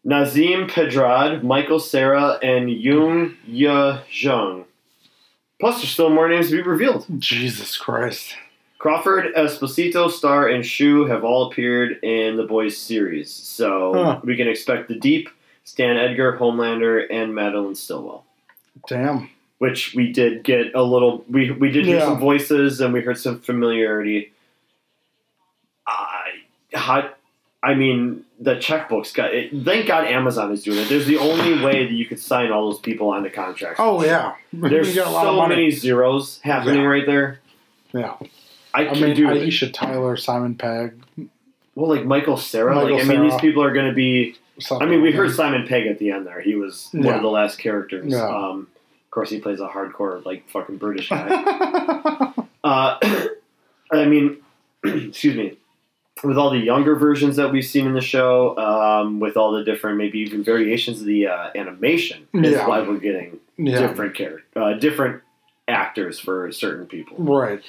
Nasim 0.05 0.69
Pedrad, 0.69 1.41
Michael 1.43 1.79
Cera, 1.79 2.37
and 2.43 2.69
Yung 2.69 3.37
Ye 3.47 3.97
Jung. 4.11 4.65
Plus, 5.63 5.77
there's 5.77 5.91
still 5.91 6.09
more 6.09 6.27
names 6.27 6.49
to 6.49 6.57
be 6.57 6.61
revealed. 6.61 7.05
Jesus 7.19 7.77
Christ. 7.77 8.35
Crawford, 8.79 9.33
Esposito, 9.33 10.11
Starr, 10.11 10.49
and 10.49 10.65
Shue 10.65 11.05
have 11.05 11.23
all 11.23 11.49
appeared 11.49 12.03
in 12.03 12.35
the 12.35 12.43
Boys 12.43 12.77
series, 12.77 13.31
so 13.31 13.93
Huh. 13.93 14.19
we 14.25 14.35
can 14.35 14.49
expect 14.49 14.89
the 14.89 14.95
Deep, 14.95 15.29
Stan 15.63 15.95
Edgar, 15.95 16.37
Homelander, 16.37 17.07
and 17.09 17.33
Madeline 17.33 17.75
Stillwell. 17.75 18.25
Damn. 18.89 19.29
Which 19.59 19.93
we 19.95 20.11
did 20.11 20.43
get 20.43 20.75
a 20.75 20.83
little. 20.83 21.23
We 21.29 21.51
we 21.51 21.71
did 21.71 21.85
hear 21.85 21.99
Yeah. 21.99 22.07
some 22.07 22.19
voices 22.19 22.81
and 22.81 22.91
we 22.93 22.99
heard 22.99 23.17
some 23.17 23.39
familiarity. 23.39 24.33
I 25.87 26.41
how, 26.73 27.09
I 27.63 27.75
mean, 27.75 28.25
the 28.41 28.55
checkbooks 28.55 29.13
got. 29.13 29.33
It, 29.33 29.51
thank 29.63 29.87
God 29.87 30.05
Amazon 30.05 30.51
is 30.51 30.63
doing 30.63 30.79
it. 30.79 30.89
There's 30.89 31.05
the 31.05 31.17
only 31.17 31.63
way 31.63 31.85
that 31.85 31.93
you 31.93 32.05
could 32.05 32.19
sign 32.19 32.51
all 32.51 32.69
those 32.69 32.79
people 32.81 33.07
on 33.09 33.23
the 33.23 33.29
contract. 33.29 33.79
Oh 33.79 34.03
yeah. 34.03 34.35
there's 34.53 34.89
We 34.89 34.95
got 34.95 35.07
a 35.07 35.11
lot 35.11 35.23
so 35.23 35.41
of 35.41 35.49
many 35.49 35.71
zeros 35.71 36.39
happening 36.41 36.81
Yeah. 36.81 36.87
right 36.87 37.05
there. 37.05 37.39
Yeah. 37.93 38.15
I, 38.73 38.87
I 38.87 38.93
mean, 38.99 39.15
do 39.15 39.27
Aisha 39.27 39.71
Tyler, 39.71 40.17
Simon 40.17 40.55
Pegg. 40.55 41.01
well, 41.75 41.89
like 41.89 42.05
Michael 42.05 42.37
Cera. 42.37 42.75
Michael 42.75 42.95
like 42.97 43.05
I 43.05 43.07
mean, 43.07 43.21
these 43.29 43.39
people 43.39 43.63
are 43.63 43.71
going 43.71 43.87
to 43.87 43.93
be. 43.93 44.35
something 44.59 44.85
I 44.87 44.91
mean, 44.91 45.01
we 45.01 45.11
heard. 45.11 45.31
Simon 45.31 45.65
Pegg 45.67 45.87
at 45.87 45.99
the 45.99 46.11
end 46.11 46.27
there. 46.27 46.41
He 46.41 46.55
was 46.55 46.89
one 46.91 47.13
of 47.13 47.21
the 47.21 47.29
last 47.29 47.59
characters. 47.59 48.11
Yeah. 48.11 48.27
Um, 48.27 48.67
of 49.05 49.11
course, 49.11 49.29
he 49.29 49.39
plays 49.39 49.59
a 49.61 49.67
hardcore, 49.67 50.25
like 50.25 50.49
fucking 50.49 50.77
British 50.77 51.07
guy. 51.09 51.27
uh, 52.63 52.97
I 53.91 54.05
mean, 54.05 54.37
excuse 54.83 55.35
me. 55.37 55.57
With 56.23 56.37
all 56.37 56.49
the 56.49 56.59
younger 56.59 56.95
versions 56.95 57.35
that 57.35 57.51
we've 57.51 57.65
seen 57.65 57.85
in 57.85 57.93
the 57.93 58.01
show, 58.01 58.57
um, 58.57 59.19
with 59.19 59.35
all 59.35 59.51
the 59.51 59.63
different, 59.63 59.97
maybe 59.97 60.19
even 60.19 60.43
variations 60.43 61.01
of 61.01 61.05
the 61.05 61.27
uh, 61.27 61.49
animation, 61.55 62.27
is 62.33 62.53
Yeah. 62.53 62.67
why 62.67 62.81
we're 62.81 62.97
getting 62.97 63.39
yeah. 63.57 63.79
different 63.87 64.15
character, 64.15 64.61
uh, 64.61 64.73
different 64.73 65.21
actors 65.67 66.19
for 66.19 66.51
certain 66.51 66.85
people. 66.85 67.17
Right. 67.17 67.61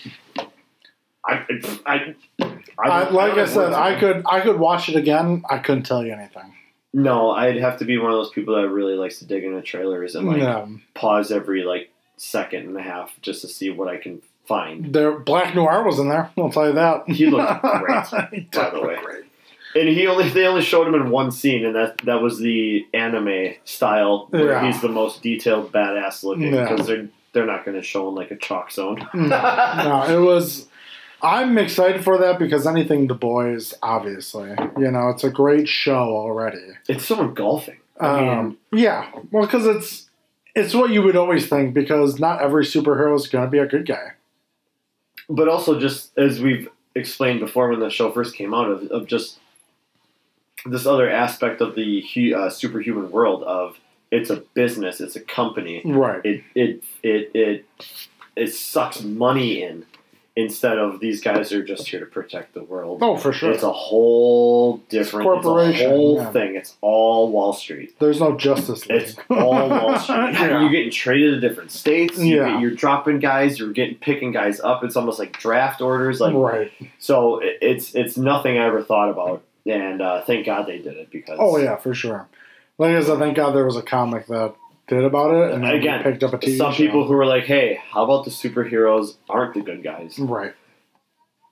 I, 1.26 1.44
I, 1.86 2.14
I, 2.38 2.48
I, 2.78 3.08
like 3.10 3.32
I 3.34 3.46
said. 3.46 3.72
I 3.72 3.98
could 3.98 4.22
I 4.26 4.40
could 4.40 4.58
watch 4.58 4.88
it 4.88 4.96
again. 4.96 5.42
I 5.48 5.58
couldn't 5.58 5.84
tell 5.84 6.04
you 6.04 6.12
anything. 6.12 6.54
No, 6.92 7.30
I'd 7.30 7.56
have 7.56 7.78
to 7.78 7.84
be 7.84 7.98
one 7.98 8.12
of 8.12 8.16
those 8.16 8.30
people 8.30 8.54
that 8.54 8.68
really 8.68 8.94
likes 8.94 9.18
to 9.18 9.24
dig 9.26 9.42
into 9.42 9.62
trailers 9.62 10.14
and 10.14 10.28
like 10.28 10.38
yeah. 10.38 10.66
pause 10.94 11.32
every 11.32 11.64
like 11.64 11.90
second 12.16 12.68
and 12.68 12.76
a 12.76 12.82
half 12.82 13.12
just 13.20 13.40
to 13.40 13.48
see 13.48 13.70
what 13.70 13.88
I 13.88 13.96
can 13.96 14.22
find. 14.46 14.92
There, 14.92 15.18
Black 15.18 15.54
Noir 15.54 15.84
was 15.84 15.98
in 15.98 16.08
there. 16.08 16.30
I'll 16.38 16.50
tell 16.50 16.66
you 16.68 16.74
that. 16.74 17.08
He 17.08 17.26
looked 17.26 17.62
great, 17.62 18.06
He 18.32 18.40
by 18.52 18.70
the 18.70 18.80
way. 18.80 18.96
great. 19.02 19.24
And 19.76 19.88
he 19.88 20.06
only 20.06 20.28
they 20.28 20.46
only 20.46 20.62
showed 20.62 20.86
him 20.86 20.94
in 20.94 21.10
one 21.10 21.32
scene, 21.32 21.64
and 21.64 21.74
that 21.74 21.98
that 22.04 22.22
was 22.22 22.38
the 22.38 22.86
anime 22.94 23.54
style 23.64 24.28
where 24.30 24.52
Yeah. 24.52 24.66
he's 24.66 24.80
the 24.80 24.88
most 24.88 25.20
detailed 25.22 25.72
badass 25.72 26.22
looking 26.22 26.54
Yeah. 26.54 26.68
because 26.68 26.86
they're 26.86 27.08
they're 27.32 27.46
not 27.46 27.64
going 27.64 27.76
to 27.76 27.82
show 27.82 28.08
him 28.08 28.14
like 28.14 28.30
a 28.30 28.36
chalk 28.36 28.70
zone. 28.70 29.04
No, 29.12 29.26
no, 29.28 30.04
it 30.08 30.20
was. 30.24 30.68
I'm 31.22 31.56
excited 31.58 32.04
for 32.04 32.18
that 32.18 32.38
because 32.38 32.66
anything 32.66 33.06
the 33.08 33.14
boys, 33.14 33.74
obviously, 33.82 34.50
you 34.78 34.90
know, 34.90 35.08
it's 35.08 35.24
a 35.24 35.30
great 35.30 35.66
show 35.66 35.94
already. 36.16 36.62
It's 36.86 37.06
so 37.06 37.20
engulfing. 37.22 37.78
Um, 37.98 38.58
yeah, 38.72 39.10
well, 39.32 39.44
because 39.46 39.66
it's 39.66 40.08
it's 40.54 40.72
what 40.74 40.90
you 40.90 41.02
would 41.02 41.16
always 41.16 41.48
think 41.48 41.74
because 41.74 42.20
not 42.20 42.40
every 42.40 42.64
superhero 42.64 43.16
is 43.16 43.26
going 43.26 43.44
to 43.44 43.50
be 43.50 43.58
a 43.58 43.66
good 43.66 43.86
guy. 43.86 44.12
But 45.28 45.48
also 45.48 45.78
just 45.78 46.16
as 46.18 46.40
we've 46.40 46.68
explained 46.94 47.40
before 47.40 47.70
when 47.70 47.80
the 47.80 47.90
show 47.90 48.10
first 48.12 48.34
came 48.36 48.54
out 48.54 48.70
of, 48.70 48.82
of 48.90 49.06
just 49.06 49.38
this 50.66 50.86
other 50.86 51.10
aspect 51.10 51.60
of 51.60 51.74
the 51.74 52.34
uh, 52.34 52.48
superhuman 52.48 53.10
world 53.10 53.42
of 53.42 53.78
it's 54.10 54.30
a 54.30 54.36
business, 54.36 55.00
it's 55.00 55.16
a 55.16 55.20
company. 55.20 55.82
Right. 55.84 56.20
It 56.24 56.44
it 56.54 56.84
it 57.02 57.30
it 57.34 57.66
it 58.36 58.54
sucks 58.54 59.02
money 59.02 59.62
in 59.62 59.84
instead 60.36 60.78
of 60.78 60.98
these 60.98 61.20
guys 61.20 61.52
are 61.52 61.62
just 61.64 61.86
here 61.86 62.00
to 62.00 62.06
protect 62.06 62.54
the 62.54 62.62
world. 62.64 62.98
Oh, 63.02 63.16
for 63.16 63.32
sure. 63.32 63.52
It's 63.52 63.62
a 63.62 63.70
whole 63.72 64.78
different 64.88 65.28
it's, 65.28 65.38
a 65.38 65.42
corporation, 65.42 65.90
whole 65.90 66.16
yeah. 66.16 66.32
thing. 66.32 66.56
It's 66.56 66.74
all 66.80 67.30
Wall 67.30 67.52
Street. 67.52 67.96
There's 68.00 68.18
no 68.18 68.36
Justice 68.36 68.86
League. 68.88 69.00
It's 69.02 69.16
all 69.30 69.68
Wall 69.70 69.98
Street. 69.98 70.14
Yeah. 70.44 70.60
You're 70.60 70.70
getting 70.70 70.90
traded 70.90 71.40
to 71.40 71.48
different 71.48 71.70
states. 71.70 72.18
You 72.18 72.36
Yeah. 72.36 72.52
get, 72.54 72.60
you're 72.60 72.70
dropping 72.74 73.20
guys. 73.20 73.58
You're 73.58 73.72
getting 73.72 73.94
picking 73.96 74.32
guys 74.32 74.60
up. 74.60 74.82
It's 74.82 74.96
almost 74.96 75.18
like 75.18 75.38
draft 75.38 75.80
orders. 75.80 76.20
Like 76.20 76.34
right. 76.34 76.72
so, 76.98 77.40
it's 77.42 77.94
it's 77.94 78.16
nothing 78.16 78.58
I 78.58 78.66
ever 78.66 78.82
thought 78.82 79.10
about, 79.10 79.42
and 79.66 80.02
uh, 80.02 80.22
thank 80.22 80.46
God 80.46 80.66
they 80.66 80.78
did 80.78 80.96
it 80.96 81.10
because 81.10 81.38
Oh 81.40 81.56
yeah, 81.58 81.76
for 81.76 81.94
sure. 81.94 82.26
Like 82.78 82.96
I 82.96 83.02
said, 83.02 83.18
thank 83.18 83.36
God 83.36 83.52
there 83.52 83.64
was 83.64 83.76
a 83.76 83.82
comic 83.82 84.26
that 84.26 84.54
did 84.86 85.04
about 85.04 85.34
it, 85.34 85.54
and 85.54 85.64
then 85.64 85.74
Again, 85.74 86.02
picked 86.02 86.22
up 86.22 86.34
a 86.34 86.38
TV 86.38 86.56
some 86.58 86.72
show. 86.72 86.76
people 86.76 87.06
who 87.06 87.14
were 87.14 87.26
like, 87.26 87.44
"Hey, 87.44 87.80
how 87.90 88.04
about 88.04 88.24
the 88.24 88.30
superheroes 88.30 89.16
aren't 89.28 89.54
the 89.54 89.60
good 89.60 89.82
guys?" 89.82 90.18
right. 90.18 90.54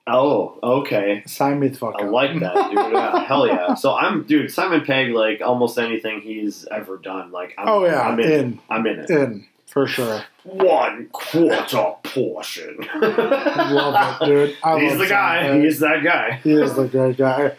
Oh, 0.05 0.59
okay. 0.61 1.23
Sign 1.27 1.61
me 1.61 1.69
the 1.69 1.77
fuck 1.77 1.95
I 1.97 2.03
up. 2.03 2.11
like 2.11 2.37
that, 2.41 2.71
dude. 2.71 2.77
Yeah, 2.93 3.23
hell 3.23 3.47
yeah. 3.47 3.73
So 3.75 3.95
I'm, 3.95 4.23
dude. 4.23 4.51
Simon 4.51 4.81
Pegg, 4.85 5.13
like 5.13 5.39
almost 5.41 5.77
anything 5.77 6.19
he's 6.19 6.67
ever 6.69 6.97
done, 6.97 7.31
like, 7.31 7.53
I'm, 7.57 7.67
Oh 7.69 7.85
yeah, 7.85 8.01
I'm 8.01 8.19
in. 8.19 8.31
in 8.31 8.59
I'm 8.69 8.85
in 8.85 8.99
it. 8.99 9.09
in 9.09 9.45
for 9.65 9.87
sure. 9.87 10.21
One 10.43 11.07
quarter 11.13 11.93
portion. 12.03 12.77
Love 13.01 14.21
it, 14.21 14.25
dude. 14.25 14.57
I 14.61 14.79
He's 14.81 14.97
the 14.97 15.07
guy. 15.07 15.61
He's 15.61 15.79
that 15.79 16.03
guy. 16.03 16.39
He 16.43 16.51
is 16.51 16.73
the 16.75 16.85
great 16.87 17.15
guy. 17.17 17.53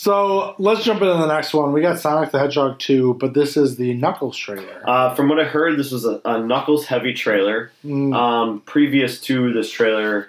So 0.00 0.54
let's 0.60 0.84
jump 0.84 1.02
into 1.02 1.14
the 1.14 1.26
next 1.26 1.52
one. 1.52 1.72
We 1.72 1.80
got 1.80 1.98
Sonic 1.98 2.30
the 2.30 2.38
Hedgehog 2.38 2.78
2, 2.78 3.14
but 3.14 3.34
this 3.34 3.56
is 3.56 3.74
the 3.78 3.94
Knuckles 3.94 4.36
trailer. 4.36 4.88
Uh, 4.88 5.12
from 5.16 5.28
what 5.28 5.40
I 5.40 5.44
heard, 5.44 5.76
this 5.76 5.90
was 5.90 6.04
a, 6.04 6.20
a 6.24 6.40
Knuckles 6.40 6.86
heavy 6.86 7.12
trailer. 7.12 7.72
Mm, 7.84 8.14
Um, 8.14 8.60
previous 8.64 9.20
to 9.22 9.52
this 9.52 9.68
trailer, 9.72 10.28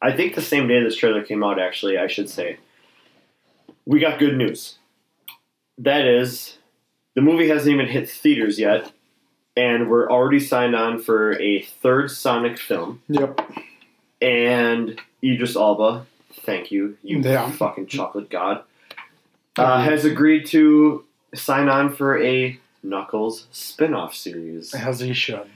I 0.00 0.12
think 0.12 0.36
the 0.36 0.40
same 0.42 0.68
day 0.68 0.80
this 0.80 0.94
trailer 0.94 1.24
came 1.24 1.42
out, 1.42 1.58
actually, 1.58 1.98
I 1.98 2.06
should 2.06 2.30
say, 2.30 2.58
we 3.84 3.98
got 3.98 4.20
good 4.20 4.36
news. 4.36 4.78
That 5.78 6.06
is, 6.06 6.58
the 7.16 7.20
movie 7.20 7.48
hasn't 7.48 7.74
even 7.74 7.88
hit 7.88 8.08
theaters 8.08 8.60
yet, 8.60 8.92
and 9.56 9.90
we're 9.90 10.08
already 10.08 10.38
signed 10.38 10.76
on 10.76 11.00
for 11.00 11.36
a 11.42 11.62
third 11.62 12.12
Sonic 12.12 12.60
film. 12.60 13.02
yep. 13.08 13.40
And 14.22 15.00
Idris 15.20 15.56
Elba, 15.56 16.06
thank 16.32 16.70
you, 16.70 16.96
you 17.02 17.18
Yeah. 17.18 17.50
fucking 17.50 17.88
chocolate 17.88 18.30
god, 18.30 18.62
uh, 19.58 19.82
has 19.82 20.04
agreed 20.04 20.46
to 20.46 21.04
sign 21.34 21.68
on 21.68 21.92
for 21.94 22.20
a 22.22 22.58
Knuckles 22.82 23.46
spin 23.50 23.94
off 23.94 24.14
series. 24.14 24.74
As 24.74 25.00
he 25.00 25.12
should. 25.14 25.46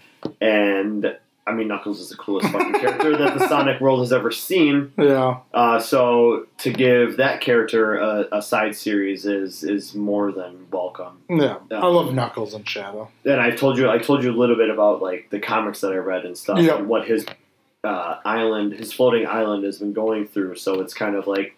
And 0.40 1.16
I 1.46 1.52
mean, 1.52 1.68
Knuckles 1.68 2.00
is 2.00 2.10
the 2.10 2.16
coolest 2.16 2.48
fucking 2.50 2.74
character 2.80 3.16
that 3.16 3.38
the 3.38 3.48
Sonic 3.48 3.80
world 3.80 4.00
has 4.00 4.12
ever 4.12 4.30
seen. 4.30 4.92
Yeah. 4.98 5.38
Uh, 5.54 5.78
so 5.78 6.46
to 6.58 6.70
give 6.72 7.16
that 7.16 7.40
character 7.40 7.96
a, 7.96 8.26
a 8.32 8.42
side 8.42 8.76
series 8.76 9.24
is 9.24 9.64
is 9.64 9.94
more 9.94 10.30
than 10.32 10.66
welcome. 10.70 11.22
Yeah. 11.30 11.58
Yeah. 11.70 11.80
I 11.80 11.86
love 11.86 12.12
Knuckles 12.12 12.52
and 12.54 12.68
Shadow. 12.68 13.10
And 13.24 13.40
I 13.40 13.50
told 13.52 13.78
you, 13.78 13.88
I 13.90 13.98
told 13.98 14.22
you 14.24 14.30
a 14.30 14.36
little 14.36 14.56
bit 14.56 14.68
about 14.70 15.00
like 15.00 15.30
the 15.30 15.40
comics 15.40 15.80
that 15.80 15.92
I 15.92 15.96
read 15.96 16.24
and 16.26 16.36
stuff, 16.36 16.58
Yeah. 16.58 16.76
and 16.78 16.88
what 16.88 17.06
his 17.06 17.24
uh, 17.84 18.16
island, 18.24 18.72
his 18.74 18.92
floating 18.92 19.26
island, 19.26 19.64
has 19.64 19.78
been 19.78 19.92
going 19.92 20.26
through. 20.26 20.56
So 20.56 20.80
it's 20.80 20.92
kind 20.94 21.14
of 21.14 21.26
like, 21.26 21.56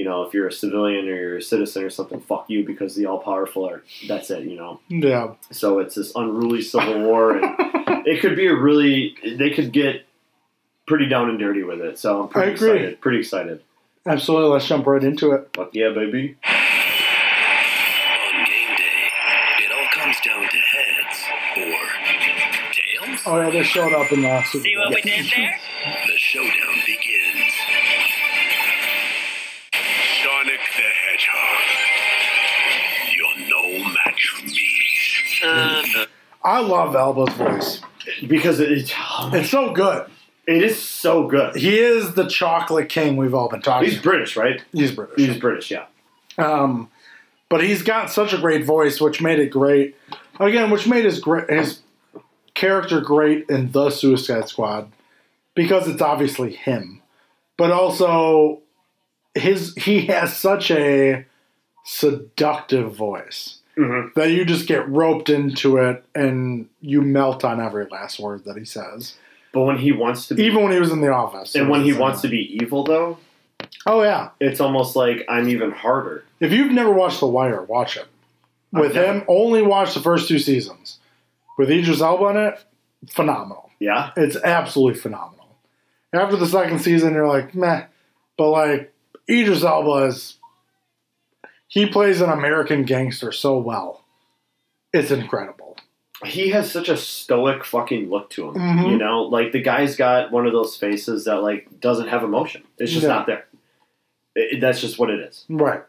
you 0.00 0.06
know, 0.06 0.22
if 0.22 0.32
you're 0.32 0.48
a 0.48 0.52
civilian 0.52 1.06
or 1.06 1.14
you're 1.14 1.36
a 1.36 1.42
citizen 1.42 1.84
or 1.84 1.90
something, 1.90 2.20
fuck 2.20 2.46
you 2.48 2.64
because 2.64 2.94
the 2.96 3.04
all 3.04 3.18
powerful 3.18 3.68
are. 3.68 3.82
That's 4.08 4.30
it, 4.30 4.44
you 4.44 4.56
know. 4.56 4.80
Yeah. 4.88 5.34
So 5.50 5.78
it's 5.78 5.94
this 5.94 6.10
unruly 6.16 6.62
civil 6.62 7.02
war, 7.02 7.36
and 7.36 7.44
it 8.06 8.22
could 8.22 8.34
be 8.34 8.46
a 8.46 8.54
really. 8.54 9.14
They 9.36 9.50
could 9.50 9.72
get 9.72 10.06
pretty 10.86 11.06
down 11.06 11.28
and 11.28 11.38
dirty 11.38 11.62
with 11.64 11.82
it. 11.82 11.98
So 11.98 12.22
I'm 12.22 12.28
pretty 12.28 12.52
I 12.52 12.54
agree. 12.54 12.70
excited. 12.70 13.00
Pretty 13.02 13.18
excited. 13.18 13.62
Absolutely. 14.06 14.48
Let's 14.52 14.66
jump 14.66 14.86
right 14.86 15.04
into 15.04 15.32
it. 15.32 15.50
Fuck 15.54 15.74
yeah, 15.74 15.90
baby. 15.90 16.38
On 16.46 16.54
game 18.46 18.76
day, 18.78 19.08
it 19.66 19.70
all 19.70 19.88
comes 19.92 20.16
down 20.24 20.48
to 20.48 20.56
heads 20.56 21.18
or 21.58 21.62
tails. 22.72 23.20
Oh 23.26 23.38
yeah, 23.38 23.50
they 23.50 23.62
showed 23.62 23.92
up 23.92 24.10
in 24.12 24.22
the 24.22 24.42
Super 24.44 24.64
See 24.64 24.76
what 24.78 24.94
we 24.94 25.02
did 25.02 25.26
there? 25.36 25.56
The 26.06 26.16
showdown 26.16 26.69
I 35.42 36.60
love 36.60 36.94
Elba's 36.94 37.34
voice. 37.34 37.80
Because 38.26 38.60
it, 38.60 38.72
it, 38.72 38.92
It's 39.32 39.50
so 39.50 39.72
good. 39.72 40.06
it 40.46 40.62
is 40.62 40.80
so 40.80 41.26
good. 41.26 41.56
He 41.56 41.78
is 41.78 42.14
the 42.14 42.26
chocolate 42.26 42.88
king 42.88 43.16
we've 43.16 43.34
all 43.34 43.48
been 43.48 43.62
talking. 43.62 43.88
He's 43.88 44.00
British, 44.00 44.36
right? 44.36 44.62
He's 44.72 44.92
British. 44.92 45.16
He's 45.16 45.36
British, 45.38 45.70
yeah. 45.70 45.84
Um, 46.38 46.90
but 47.48 47.62
he's 47.62 47.82
got 47.82 48.10
such 48.10 48.32
a 48.32 48.38
great 48.38 48.64
voice, 48.64 49.00
which 49.00 49.20
made 49.20 49.38
it 49.38 49.50
great. 49.50 49.96
Again, 50.38 50.70
which 50.70 50.86
made 50.86 51.04
his 51.04 51.20
great 51.20 51.50
his 51.50 51.80
character 52.54 53.00
great 53.00 53.48
in 53.50 53.72
the 53.72 53.90
Suicide 53.90 54.48
Squad 54.48 54.90
because 55.54 55.86
it's 55.86 56.00
obviously 56.00 56.54
him, 56.54 57.02
but 57.58 57.70
also 57.70 58.60
his 59.34 59.74
he 59.74 60.06
has 60.06 60.36
such 60.36 60.70
a 60.70 61.26
seductive 61.84 62.94
voice 62.94 63.59
Mhm. 63.80 64.14
that 64.14 64.30
you 64.30 64.44
just 64.44 64.66
get 64.66 64.88
roped 64.88 65.30
into 65.30 65.76
it 65.78 66.04
and 66.14 66.68
you 66.80 67.02
melt 67.02 67.44
on 67.44 67.60
every 67.60 67.86
last 67.90 68.20
word 68.20 68.44
that 68.44 68.56
he 68.56 68.64
says. 68.64 69.16
But 69.52 69.62
when 69.62 69.78
he 69.78 69.90
wants 69.92 70.28
to 70.28 70.34
be, 70.34 70.44
Even 70.44 70.62
when 70.62 70.72
he 70.72 70.78
was 70.78 70.92
in 70.92 71.00
the 71.00 71.10
office, 71.12 71.54
and 71.54 71.68
when 71.68 71.82
he 71.82 71.92
wants 71.92 72.20
to 72.22 72.28
be 72.28 72.56
evil, 72.62 72.84
though, 72.84 73.18
oh 73.86 74.02
yeah. 74.02 74.30
it's 74.40 74.60
almost 74.60 74.94
like 74.96 75.24
I'm 75.28 75.48
even 75.48 75.70
harder. 75.72 76.24
If 76.40 76.52
you've 76.52 76.72
never 76.72 76.92
watched 76.92 77.20
The 77.20 77.26
Wire, 77.26 77.62
watch 77.62 77.96
it. 77.96 78.06
With 78.72 78.94
him, 78.94 79.24
only 79.26 79.62
watch 79.62 79.94
the 79.94 80.00
first 80.00 80.28
two 80.28 80.38
seasons. 80.38 80.98
With 81.58 81.70
Idris 81.70 82.00
Elba 82.00 82.26
in 82.26 82.36
it, 82.36 82.64
phenomenal. 83.08 83.70
Yeah, 83.80 84.10
It's 84.16 84.36
absolutely 84.36 85.00
phenomenal. 85.00 85.48
After 86.12 86.36
the 86.36 86.46
second 86.46 86.80
season, 86.80 87.14
you're 87.14 87.26
like, 87.26 87.54
meh. 87.54 87.84
But 88.36 88.50
like, 88.50 88.92
Idris 89.28 89.64
Elba 89.64 90.06
is. 90.06 90.36
He 91.70 91.86
plays 91.86 92.20
an 92.20 92.28
American 92.28 92.82
gangster 92.82 93.32
so 93.32 93.56
well. 93.58 94.04
It's 94.92 95.10
incredible. 95.10 95.76
he 96.26 96.50
has 96.50 96.70
such 96.70 96.90
a 96.90 96.98
stoic 96.98 97.64
fucking 97.64 98.10
look 98.10 98.28
to 98.28 98.50
him. 98.50 98.54
Mhm. 98.56 98.90
You 98.90 98.98
know, 98.98 99.22
like 99.22 99.52
the 99.52 99.62
guy's 99.62 99.96
got 99.96 100.30
one 100.30 100.46
of 100.46 100.52
those 100.52 100.76
faces 100.76 101.24
that 101.24 101.36
like 101.42 101.80
doesn't 101.80 102.08
have 102.08 102.22
emotion. 102.22 102.62
It's 102.76 102.92
just 102.92 103.04
Yeah. 103.04 103.08
not 103.14 103.26
there. 103.26 103.46
It- 104.34 104.60
that's 104.60 104.82
just 104.82 104.98
what 104.98 105.08
it 105.08 105.18
is. 105.20 105.46
Right. 105.48 105.80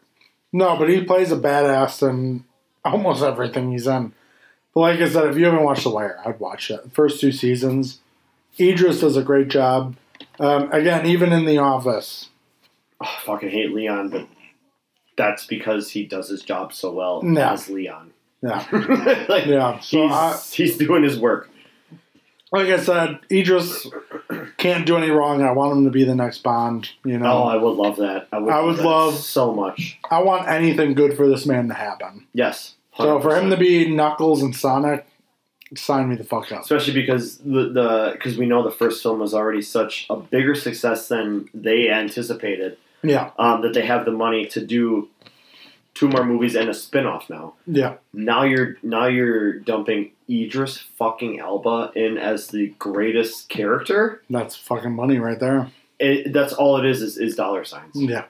No, 0.54 0.78
but 0.78 0.88
he 0.88 1.04
plays 1.04 1.34
a 1.34 1.36
badass 1.36 2.02
in 2.10 2.46
almost 2.86 3.22
everything 3.24 3.72
he's 3.74 3.88
in. 3.88 4.14
But 4.74 4.80
like 4.80 5.02
I 5.02 5.10
said, 5.10 5.26
if 5.26 5.36
you 5.38 5.44
haven't 5.44 5.64
watched 5.64 5.84
The 5.84 5.90
Wire, 5.90 6.22
I'd 6.26 6.40
watch 6.40 6.72
it. 6.72 6.80
First 6.94 7.20
two 7.20 7.34
seasons. 7.34 8.00
Idris 8.58 9.02
does 9.02 9.18
a 9.18 9.24
great 9.24 9.50
job. 9.50 9.98
Um, 10.40 10.72
again, 10.72 11.06
even 11.08 11.34
in 11.34 11.44
The 11.44 11.58
Office. 11.58 12.30
Oh, 13.02 13.06
I 13.06 13.20
fucking 13.26 13.50
hate 13.50 13.74
Leon, 13.74 14.08
but 14.12 14.28
that's 15.18 15.46
because 15.46 15.92
he 15.92 16.06
does 16.06 16.30
his 16.30 16.42
job 16.42 16.74
so 16.74 16.92
well 16.92 17.24
as 17.38 17.70
Leon. 17.70 18.12
Yeah. 18.42 18.66
like, 19.30 19.46
Yeah. 19.46 19.80
So 19.80 20.04
he's, 20.08 20.12
I, 20.12 20.40
he's 20.54 20.78
doing 20.78 21.04
his 21.04 21.20
work. 21.20 21.50
like 22.52 22.68
I 22.68 22.78
said, 22.80 23.20
Idris 23.32 23.88
can't 24.58 24.86
do 24.86 24.98
any 24.98 25.10
wrong. 25.12 25.42
I 25.44 25.52
want 25.52 25.78
him 25.78 25.86
to 25.86 25.92
be 25.92 26.04
the 26.04 26.16
next 26.16 26.40
Bond. 26.44 26.90
You 27.06 27.16
Oh, 27.16 27.20
know, 27.20 27.44
I 27.44 27.56
would 27.56 27.78
love 27.78 27.98
that. 27.98 28.28
I 28.32 28.40
would, 28.40 28.52
I 28.54 28.62
would 28.62 28.80
love- 28.80 29.16
so 29.16 29.54
much. 29.54 30.00
I 30.10 30.22
want 30.24 30.48
anything 30.48 30.94
good 30.96 31.16
for 31.16 31.28
this 31.28 31.46
man 31.46 31.68
to 31.68 31.74
happen. 31.76 32.26
Yes. 32.34 32.76
So 32.98 33.20
for 33.22 33.36
him 33.36 33.50
to 33.52 33.58
be 33.58 33.90
Knuckles 33.94 34.42
and 34.42 34.56
Sonic, 34.56 35.06
sign 35.76 36.10
me 36.10 36.16
the 36.16 36.24
fuck 36.26 36.52
up. 36.52 36.64
especially 36.64 36.94
because 36.94 37.38
the 37.38 37.70
the 37.70 38.10
because 38.14 38.38
we 38.38 38.46
know 38.46 38.62
the 38.64 38.70
first 38.72 39.02
film 39.02 39.20
was 39.20 39.34
already 39.34 39.62
such 39.62 40.06
a 40.10 40.18
bigger 40.18 40.54
success 40.54 41.08
than 41.08 41.50
they 41.54 41.90
anticipated. 41.90 42.78
Yeah, 43.04 43.32
Um, 43.38 43.62
that 43.62 43.74
they 43.74 43.86
have 43.86 44.06
the 44.06 44.12
money 44.12 44.46
to 44.48 44.66
do 44.66 45.10
two 45.94 46.08
more 46.08 46.24
movies 46.24 46.56
and 46.56 46.70
a 46.70 46.74
spin-off 46.74 47.30
now. 47.30 47.54
yeah, 47.68 47.96
Now 48.14 48.44
you're 48.44 48.78
now 48.84 49.08
you're 49.08 49.54
dumping 49.60 50.12
Idris 50.30 50.78
fucking 50.78 51.40
Elba 51.40 51.92
in 51.96 52.18
as 52.18 52.48
the 52.48 52.68
greatest 52.80 53.50
character. 53.50 54.22
that's 54.30 54.56
fucking 54.56 54.94
money 54.96 55.18
right 55.20 55.40
there. 55.40 55.70
It, 56.00 56.32
that's 56.34 56.54
all 56.54 56.78
it 56.78 56.86
is, 56.86 57.02
is 57.02 57.18
is 57.18 57.36
dollar 57.36 57.64
signs. 57.64 57.92
Yeah, 57.96 58.26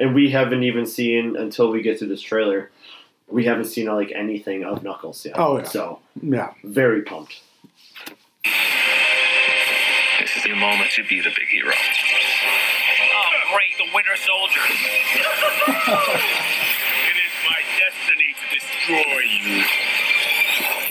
And 0.00 0.14
we 0.14 0.30
haven't 0.30 0.62
even 0.62 0.86
seen 0.86 1.36
until 1.36 1.70
we 1.70 1.82
get 1.82 1.98
to 2.00 2.06
this 2.06 2.20
trailer. 2.22 2.70
We 3.28 3.44
haven't 3.44 3.66
seen 3.66 3.86
like 3.86 4.12
anything 4.12 4.64
of 4.64 4.82
Knuckles 4.82 5.24
yet. 5.24 5.34
Oh, 5.38 5.58
yeah. 5.58 5.64
So 5.64 5.98
yeah. 6.22 6.52
very 6.64 7.02
pumped. 7.02 7.42
This 10.20 10.36
is 10.36 10.44
your 10.46 10.56
moment 10.56 10.90
to 10.92 11.04
be 11.04 11.20
the 11.20 11.30
big 11.30 11.48
hero. 11.50 11.72
Great, 13.52 13.76
the 13.78 13.86
Winter 13.94 14.16
Soldier. 14.16 14.60
It 17.06 17.16
is 17.16 17.34
my 17.48 17.60
destiny 17.78 18.34
to 18.34 18.46
destroy 18.54 19.20
you. 19.30 19.62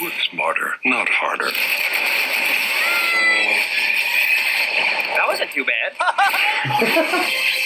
Work 0.01 0.13
smarter, 0.31 0.69
not 0.85 1.07
harder. 1.09 1.51
That 5.15 5.27
wasn't 5.27 5.51
too 5.51 5.65
bad. 5.65 5.91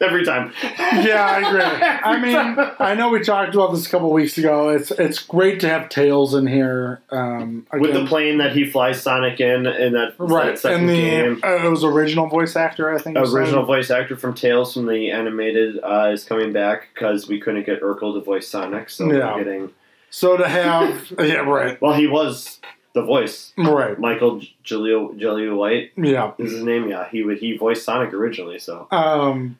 Every 0.00 0.24
time. 0.24 0.52
Yeah, 0.62 1.26
I 1.28 1.48
agree. 1.48 1.60
I 2.04 2.18
mean, 2.18 2.70
I 2.78 2.94
know 2.94 3.10
we 3.10 3.20
talked 3.20 3.54
about 3.54 3.72
this 3.72 3.86
a 3.86 3.90
couple 3.90 4.10
weeks 4.12 4.38
ago. 4.38 4.70
It's 4.70 4.90
it's 4.90 5.18
great 5.18 5.60
to 5.60 5.68
have 5.68 5.90
Tails 5.90 6.34
in 6.34 6.46
here. 6.46 7.02
Um, 7.10 7.66
With 7.72 7.92
the 7.92 8.06
plane 8.06 8.38
that 8.38 8.52
he 8.56 8.64
flies 8.64 9.02
Sonic 9.02 9.40
in 9.40 9.66
in 9.66 9.92
that, 9.92 10.14
right, 10.18 10.46
that 10.46 10.58
second 10.58 10.80
and 10.80 10.88
the 10.88 10.94
game. 10.94 11.40
uh, 11.44 11.66
it 11.66 11.68
was 11.70 11.84
original 11.84 12.28
voice 12.28 12.56
actor. 12.56 12.90
I 12.94 12.98
think. 12.98 13.18
Original 13.18 13.64
voice 13.66 13.90
actor 13.90 14.16
from 14.16 14.32
Tails 14.32 14.72
from 14.72 14.86
the 14.86 15.10
animated 15.10 15.78
uh, 15.82 16.10
is 16.12 16.24
coming 16.24 16.52
back 16.52 16.88
because 16.94 17.28
we 17.28 17.38
couldn't 17.38 17.66
get 17.66 17.82
Urkel 17.82 18.14
to 18.14 18.20
voice 18.24 18.48
Sonic, 18.48 18.88
so 18.88 19.12
Yeah. 19.12 19.34
we're 19.36 19.44
getting. 19.44 19.70
So 20.08 20.36
to 20.38 20.48
have 20.48 21.12
yeah, 21.18 21.40
right, 21.40 21.80
Well, 21.80 21.92
he 21.92 22.06
was 22.06 22.58
the 22.94 23.02
voice. 23.02 23.52
right, 23.58 23.98
Michael 23.98 24.40
Jaleel 24.64 25.20
Jaleel 25.20 25.56
White 25.56 25.92
yeah. 25.96 26.32
is 26.38 26.52
his 26.52 26.62
name. 26.64 26.88
Yeah, 26.88 27.06
he 27.10 27.22
would 27.22 27.36
he 27.38 27.56
voiced 27.58 27.84
Sonic 27.84 28.14
originally. 28.14 28.58
So 28.58 28.88
Um, 28.90 29.58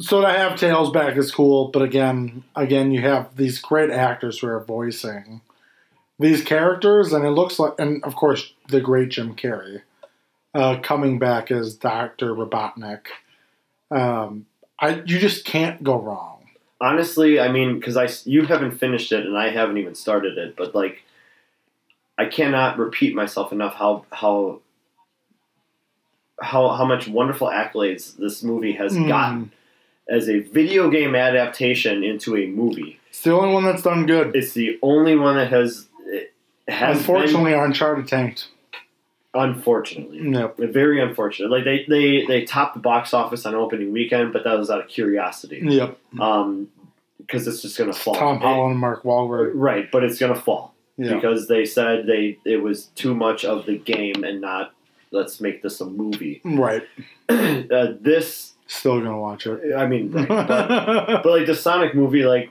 so 0.00 0.20
to 0.20 0.28
have 0.28 0.58
Tails 0.58 0.90
back 0.90 1.16
is 1.16 1.30
cool, 1.32 1.68
but 1.68 1.82
again, 1.82 2.44
again, 2.56 2.90
you 2.90 3.00
have 3.02 3.36
these 3.36 3.58
great 3.60 3.90
actors 3.90 4.38
who 4.40 4.48
are 4.48 4.62
voicing 4.64 5.40
these 6.18 6.42
characters, 6.44 7.12
and 7.12 7.24
it 7.24 7.30
looks 7.30 7.58
like, 7.58 7.74
and 7.78 8.02
of 8.04 8.14
course, 8.14 8.52
the 8.68 8.80
great 8.80 9.08
Jim 9.10 9.34
Carrey 9.34 9.82
uh, 10.54 10.78
coming 10.80 11.18
back 11.18 11.50
as 11.50 11.74
Doctor 11.74 12.34
Robotnik. 12.34 13.06
Um, 13.90 14.46
I 14.78 15.02
you 15.06 15.18
just 15.18 15.44
can't 15.44 15.82
go 15.82 16.00
wrong. 16.00 16.48
honestly, 16.80 17.38
I 17.40 17.50
mean, 17.50 17.78
because 17.78 17.96
I 17.96 18.08
you 18.24 18.46
haven't 18.46 18.78
finished 18.78 19.12
it 19.12 19.26
and 19.26 19.36
I 19.36 19.50
haven't 19.50 19.78
even 19.78 19.94
started 19.94 20.38
it, 20.38 20.56
but 20.56 20.74
like, 20.74 21.02
I 22.18 22.26
cannot 22.26 22.78
repeat 22.78 23.14
myself 23.14 23.52
enough 23.52 23.74
how 23.74 24.04
how 24.12 24.60
how 26.40 26.68
how 26.70 26.84
much 26.84 27.06
wonderful 27.08 27.48
accolades 27.48 28.16
this 28.16 28.42
movie 28.42 28.72
has 28.72 28.92
Mm. 28.94 29.08
gotten 29.08 29.52
as 30.08 30.28
a 30.28 30.40
video 30.40 30.90
game 30.90 31.14
adaptation 31.14 32.04
into 32.04 32.36
a 32.36 32.46
movie. 32.46 33.00
It's 33.08 33.22
the 33.22 33.32
only 33.32 33.52
one 33.54 33.64
that's 33.64 33.82
done 33.82 34.06
good. 34.06 34.34
It's 34.36 34.52
the 34.52 34.78
only 34.82 35.16
one 35.16 35.36
that 35.36 35.48
has 35.50 35.88
has 36.68 36.98
Unfortunately, 36.98 37.52
Uncharted 37.52 38.08
tanked. 38.08 38.48
been, 39.32 39.42
unfortunately. 39.42 40.20
Yep. 40.30 40.56
Very 40.58 41.00
unfortunate. 41.02 41.50
Like 41.50 41.64
they, 41.64 41.84
they 41.88 42.24
they 42.26 42.44
topped 42.44 42.74
the 42.74 42.80
box 42.80 43.12
office 43.14 43.44
on 43.46 43.54
opening 43.54 43.92
weekend, 43.92 44.32
but 44.32 44.44
that 44.44 44.58
was 44.58 44.70
out 44.70 44.80
of 44.80 44.88
curiosity. 44.88 45.60
Yep. 45.62 45.98
Um, 46.20 46.68
because 47.18 47.46
it's 47.46 47.62
just 47.62 47.78
gonna 47.78 47.92
fall. 47.92 48.14
Tom 48.14 48.38
Holland 48.40 48.72
and 48.72 48.80
Mark 48.80 49.02
Wahlberg. 49.04 49.52
right, 49.54 49.90
but 49.90 50.04
it's 50.04 50.18
gonna 50.18 50.34
fall 50.34 50.74
Yeah. 50.98 51.14
because 51.14 51.48
they 51.48 51.64
said 51.64 52.06
they 52.06 52.38
it 52.44 52.58
was 52.62 52.86
too 52.96 53.14
much 53.14 53.44
of 53.44 53.64
the 53.66 53.78
game 53.78 54.24
and 54.24 54.40
not 54.40 54.72
let's 55.10 55.40
make 55.40 55.62
this 55.62 55.80
a 55.80 55.86
movie. 55.86 56.40
Right. 56.44 56.82
uh, 57.28 57.92
this, 58.00 58.53
Still 58.74 59.00
gonna 59.00 59.18
watch 59.20 59.46
it. 59.46 59.74
I 59.74 59.86
mean, 59.86 60.10
right, 60.10 60.26
but, 60.28 60.48
but 61.22 61.26
like 61.26 61.46
the 61.46 61.54
Sonic 61.54 61.94
movie, 61.94 62.24
like 62.24 62.50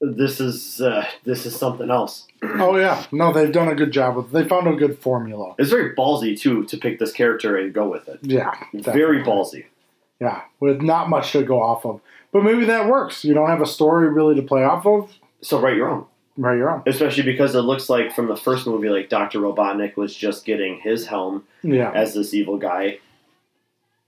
this 0.00 0.40
is 0.40 0.80
uh, 0.80 1.06
this 1.24 1.46
is 1.46 1.56
something 1.56 1.90
else. 1.90 2.26
oh 2.42 2.76
yeah. 2.76 3.04
No, 3.12 3.32
they've 3.32 3.52
done 3.52 3.68
a 3.68 3.74
good 3.74 3.92
job 3.92 4.16
with. 4.16 4.30
They 4.30 4.46
found 4.46 4.66
a 4.66 4.74
good 4.74 4.98
formula. 4.98 5.54
It's 5.58 5.70
very 5.70 5.94
ballsy 5.94 6.38
too 6.38 6.64
to 6.64 6.76
pick 6.76 6.98
this 6.98 7.12
character 7.12 7.56
and 7.56 7.72
go 7.72 7.88
with 7.88 8.08
it. 8.08 8.18
Yeah. 8.22 8.52
Very 8.74 9.22
ballsy. 9.22 9.66
Yeah, 10.20 10.42
with 10.60 10.80
not 10.82 11.08
much 11.08 11.32
to 11.32 11.42
go 11.42 11.62
off 11.62 11.84
of. 11.86 12.00
But 12.32 12.42
maybe 12.42 12.64
that 12.66 12.88
works. 12.88 13.24
You 13.24 13.32
don't 13.34 13.48
have 13.48 13.62
a 13.62 13.66
story 13.66 14.08
really 14.08 14.34
to 14.34 14.42
play 14.42 14.64
off 14.64 14.86
of. 14.86 15.12
So 15.40 15.60
right, 15.60 15.76
your 15.76 15.88
own. 15.90 16.06
Right, 16.38 16.56
you're 16.58 16.68
on. 16.70 16.82
Especially 16.86 17.22
because 17.22 17.54
it 17.54 17.60
looks 17.62 17.88
like 17.88 18.14
from 18.14 18.26
the 18.28 18.36
first 18.36 18.66
movie, 18.66 18.88
like 18.90 19.08
Doctor 19.08 19.38
Robotnik 19.38 19.96
was 19.96 20.14
just 20.14 20.44
getting 20.44 20.80
his 20.80 21.06
helm 21.06 21.44
Yeah. 21.62 21.90
as 21.92 22.12
this 22.14 22.34
evil 22.34 22.58
guy. 22.58 22.98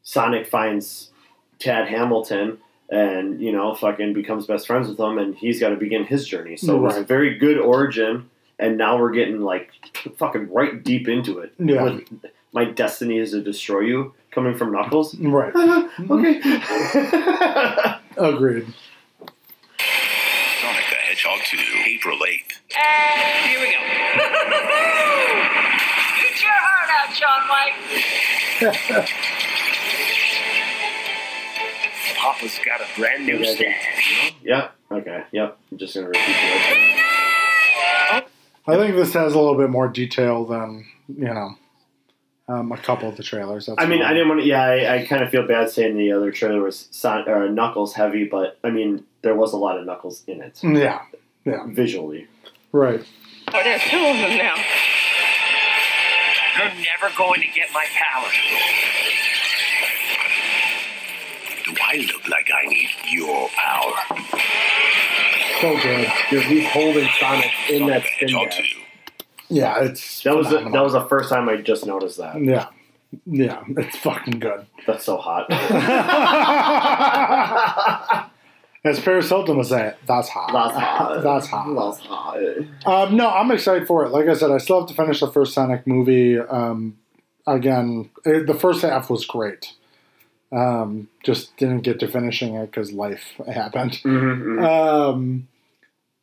Sonic 0.08 0.46
finds 0.46 1.10
Tad 1.58 1.86
Hamilton 1.86 2.56
and, 2.88 3.42
you 3.42 3.52
know, 3.52 3.74
fucking 3.74 4.14
becomes 4.14 4.46
best 4.46 4.66
friends 4.66 4.88
with 4.88 4.98
him, 4.98 5.18
and 5.18 5.34
he's 5.34 5.60
got 5.60 5.68
to 5.68 5.76
begin 5.76 6.04
his 6.04 6.26
journey. 6.26 6.56
So 6.56 6.76
it 6.76 6.78
was 6.78 6.96
a 6.96 7.02
very 7.02 7.36
good 7.36 7.58
origin, 7.58 8.30
and 8.58 8.78
now 8.78 8.98
we're 8.98 9.10
getting, 9.10 9.42
like, 9.42 9.70
fucking 10.16 10.50
right 10.50 10.82
deep 10.82 11.08
into 11.08 11.40
it. 11.40 11.52
Yeah. 11.58 11.82
With 11.82 12.08
my 12.54 12.64
destiny 12.64 13.18
is 13.18 13.32
to 13.32 13.42
destroy 13.42 13.80
you, 13.80 14.14
coming 14.30 14.56
from 14.56 14.72
Knuckles. 14.72 15.14
Right. 15.16 15.54
okay. 16.10 16.38
Agreed. 18.16 18.64
Sonic 20.58 20.84
the 20.88 20.96
Hedgehog 21.04 21.40
2, 21.44 21.58
April 21.84 22.16
8th. 22.16 22.60
And 22.78 23.46
here 23.50 23.60
we 23.60 23.66
go. 23.66 23.78
Eat 26.24 26.40
your 26.40 26.56
heart 26.64 26.88
out, 26.96 27.12
Shaun 27.12 27.42
White. 29.04 29.44
Papa's 32.32 32.58
got 32.64 32.80
a 32.80 32.86
brand 33.00 33.24
new 33.26 33.42
stash. 33.44 34.34
yeah. 34.42 34.68
Okay. 34.90 35.24
Yep. 35.32 35.58
I'm 35.72 35.78
just 35.78 35.94
gonna 35.94 36.08
repeat 36.08 36.22
it. 36.26 36.94
I 38.66 38.76
think 38.76 38.96
this 38.96 39.14
has 39.14 39.32
a 39.34 39.38
little 39.38 39.56
bit 39.56 39.70
more 39.70 39.88
detail 39.88 40.44
than, 40.44 40.84
you 41.08 41.24
know, 41.24 41.54
um, 42.48 42.70
a 42.70 42.76
couple 42.76 43.08
of 43.08 43.16
the 43.16 43.22
trailers. 43.22 43.64
That's 43.66 43.82
I 43.82 43.86
mean. 43.86 44.02
I 44.02 44.12
didn't 44.12 44.28
want 44.28 44.42
to. 44.42 44.46
Yeah, 44.46 44.62
I, 44.62 44.96
I 44.96 45.06
kind 45.06 45.22
of 45.22 45.30
feel 45.30 45.46
bad 45.46 45.70
saying 45.70 45.96
the 45.96 46.12
other 46.12 46.30
trailer 46.30 46.60
was 46.62 46.88
Son, 46.90 47.26
or 47.26 47.48
Knuckles 47.48 47.94
heavy, 47.94 48.24
but 48.24 48.58
I 48.62 48.68
mean, 48.70 49.04
there 49.22 49.34
was 49.34 49.54
a 49.54 49.56
lot 49.56 49.78
of 49.78 49.86
Knuckles 49.86 50.22
in 50.26 50.42
it 50.42 50.60
Yeah. 50.62 51.00
Yeah. 51.46 51.64
visually. 51.68 52.26
Right. 52.72 53.02
Oh, 53.54 53.60
there's 53.64 53.82
two 53.84 53.96
of 53.96 54.16
them 54.16 54.36
now. 54.36 54.54
You're 56.58 56.84
never 56.84 57.14
going 57.16 57.40
to 57.40 57.46
get 57.54 57.68
my 57.72 57.86
power. 57.94 58.28
Do 61.92 61.98
I 61.98 62.06
look 62.06 62.28
like 62.28 62.48
I 62.54 62.66
need 62.68 62.88
your 63.10 63.48
power? 63.56 63.92
So 65.60 65.76
good. 65.82 66.06
Because 66.30 66.44
he's 66.46 66.66
holding 66.68 67.08
Sonic 67.18 67.50
in 67.70 67.86
that 67.86 68.02
Sonic 68.02 68.02
the 68.02 68.08
spin 68.08 68.28
Hedgehog 68.28 68.50
dash. 68.50 68.74
2. 68.74 68.80
Yeah, 69.54 69.84
it's 69.84 70.22
That 70.22 70.36
was 70.36 70.46
the, 70.48 70.58
phenomenal. 70.58 70.72
that 70.72 70.84
was 70.84 70.92
the 70.92 71.06
first 71.08 71.30
time 71.30 71.48
I 71.48 71.56
just 71.56 71.86
noticed 71.86 72.18
that. 72.18 72.38
Yeah. 72.42 72.66
Yeah, 73.24 73.64
it's 73.68 73.96
fucking 73.96 74.38
good. 74.38 74.66
That's 74.86 75.02
so 75.04 75.16
hot. 75.16 75.46
As 78.84 79.00
Paris 79.00 79.30
Hilton 79.30 79.56
would 79.56 79.66
say, 79.66 79.94
that's 80.06 80.28
hot. 80.28 80.52
That's 80.52 80.76
hot. 80.78 81.22
That's 81.22 81.46
hot. 81.46 81.74
That's 81.74 82.00
hot. 82.06 82.36
Um, 83.08 83.16
no, 83.16 83.30
I'm 83.30 83.50
excited 83.50 83.86
for 83.86 84.04
it. 84.04 84.10
Like 84.10 84.28
I 84.28 84.34
said, 84.34 84.50
I 84.50 84.58
still 84.58 84.80
have 84.80 84.88
to 84.90 84.94
finish 84.94 85.20
the 85.20 85.32
first 85.32 85.54
Sonic 85.54 85.86
movie. 85.86 86.38
Um, 86.38 86.98
again, 87.46 88.10
it, 88.26 88.46
the 88.46 88.52
first 88.54 88.82
half 88.82 89.08
was 89.08 89.24
great. 89.24 89.72
Um, 90.50 91.08
just 91.24 91.56
didn't 91.58 91.80
get 91.80 92.00
to 92.00 92.08
finishing 92.08 92.54
it 92.54 92.66
because 92.66 92.92
life 92.92 93.22
happened. 93.52 93.92
Mm-hmm, 94.04 94.64
Um, 94.64 95.48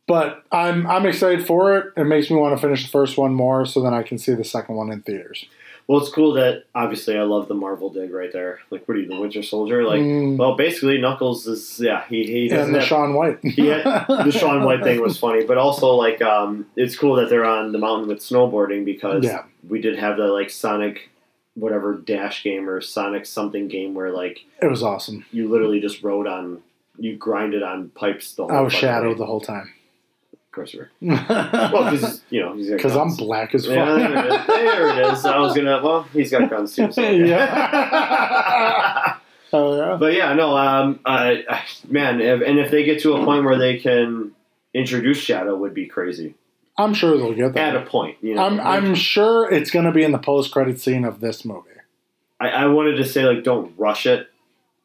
but 0.07 0.43
I'm 0.51 0.85
I'm 0.87 1.05
excited 1.05 1.45
for 1.45 1.77
it. 1.77 1.93
It 1.97 2.05
makes 2.05 2.29
me 2.29 2.37
want 2.37 2.55
to 2.55 2.61
finish 2.61 2.83
the 2.83 2.89
first 2.89 3.17
one 3.17 3.33
more, 3.33 3.65
so 3.65 3.81
then 3.81 3.93
I 3.93 4.03
can 4.03 4.17
see 4.17 4.33
the 4.33 4.43
second 4.43 4.75
one 4.75 4.91
in 4.91 5.01
theaters. 5.01 5.45
Well, 5.87 5.99
it's 5.99 6.09
cool 6.09 6.33
that 6.33 6.63
obviously 6.73 7.15
I 7.15 7.21
love 7.21 7.47
the 7.47 7.53
Marvel 7.53 7.91
dig 7.91 8.11
right 8.11 8.33
there. 8.33 8.57
Like, 8.71 8.87
what 8.87 8.97
are 8.97 8.99
you, 9.01 9.07
the 9.07 9.19
Winter 9.19 9.43
Soldier? 9.43 9.83
Like, 9.83 10.01
Mm. 10.01 10.35
well, 10.37 10.55
basically 10.55 10.99
Knuckles 10.99 11.45
is 11.45 11.79
yeah. 11.79 12.03
He 12.09 12.23
he 12.25 12.49
and 12.49 12.73
the 12.73 12.79
have- 12.79 12.87
Shaun 12.87 13.13
White. 13.13 13.37
yeah, 13.43 14.05
the 14.07 14.31
Shaun 14.31 14.63
White 14.63 14.81
thing 14.83 14.99
was 15.01 15.17
funny, 15.19 15.43
but 15.45 15.57
also 15.59 15.93
like 15.93 16.21
um, 16.23 16.65
it's 16.75 16.97
cool 16.97 17.15
that 17.17 17.29
they're 17.29 17.45
on 17.45 17.71
the 17.71 17.77
mountain 17.77 18.07
with 18.07 18.19
snowboarding 18.19 18.83
because 18.85 19.23
Yeah. 19.23 19.43
we 19.69 19.79
did 19.79 19.97
have 19.99 20.17
the 20.17 20.25
like 20.27 20.49
Sonic 20.49 21.11
whatever 21.55 21.95
dash 21.95 22.43
game 22.43 22.69
or 22.69 22.81
Sonic 22.81 23.25
something 23.25 23.67
game 23.67 23.95
where 23.95 24.11
like 24.11 24.45
It 24.61 24.67
was 24.69 24.83
awesome. 24.83 25.25
you 25.31 25.49
literally 25.49 25.79
just 25.79 26.03
rode 26.03 26.27
on 26.27 26.61
you 26.97 27.15
grinded 27.17 27.63
on 27.63 27.89
pipes 27.89 28.33
the 28.33 28.43
whole 28.43 28.51
I 28.51 28.61
was 28.61 28.73
Shadow 28.73 29.15
the 29.15 29.25
whole 29.25 29.41
time. 29.41 29.73
Of 30.33 30.51
course 30.51 30.73
you 30.73 30.81
were. 30.81 30.89
Well, 31.11 31.91
because 31.91 32.21
you 32.29 32.41
know 32.41 32.53
Because 32.55 32.95
I'm 32.95 33.15
black 33.15 33.53
as 33.55 33.65
fuck. 33.65 33.75
Yeah, 33.75 33.85
there 33.97 34.17
it 34.17 34.25
is. 34.41 34.47
There 34.47 34.89
it 34.89 34.97
is. 35.13 35.25
I 35.25 35.39
was 35.39 35.55
gonna. 35.55 35.81
Well, 35.83 36.03
he's 36.13 36.31
got 36.31 36.49
guns 36.49 36.75
too. 36.75 36.91
So. 36.91 37.01
Yeah. 37.11 39.17
oh 39.51 39.77
yeah. 39.91 39.97
But 39.99 40.13
yeah, 40.13 40.33
no, 40.33 40.55
um, 40.57 40.99
I, 41.05 41.43
I, 41.49 41.63
man, 41.89 42.21
if, 42.21 42.41
and 42.41 42.57
if 42.59 42.71
they 42.71 42.83
get 42.85 43.01
to 43.01 43.15
a 43.15 43.25
point 43.25 43.43
where 43.45 43.57
they 43.57 43.77
can 43.79 44.31
introduce 44.73 45.17
Shadow, 45.17 45.55
would 45.57 45.73
be 45.73 45.87
crazy. 45.87 46.35
I'm 46.77 46.93
sure 46.93 47.17
they'll 47.17 47.33
get 47.33 47.53
that. 47.53 47.75
At 47.75 47.83
a 47.83 47.85
point, 47.85 48.17
you 48.21 48.35
know. 48.35 48.43
I'm 48.45 48.59
I'm 48.59 48.95
sure 48.95 49.49
it's 49.51 49.71
going 49.71 49.85
to 49.85 49.91
be 49.91 50.03
in 50.03 50.11
the 50.11 50.17
post 50.17 50.51
credit 50.51 50.79
scene 50.79 51.05
of 51.05 51.19
this 51.21 51.45
movie. 51.45 51.69
I, 52.39 52.49
I 52.49 52.65
wanted 52.67 52.95
to 52.97 53.05
say 53.05 53.23
like, 53.23 53.43
don't 53.43 53.73
rush 53.77 54.05
it, 54.05 54.27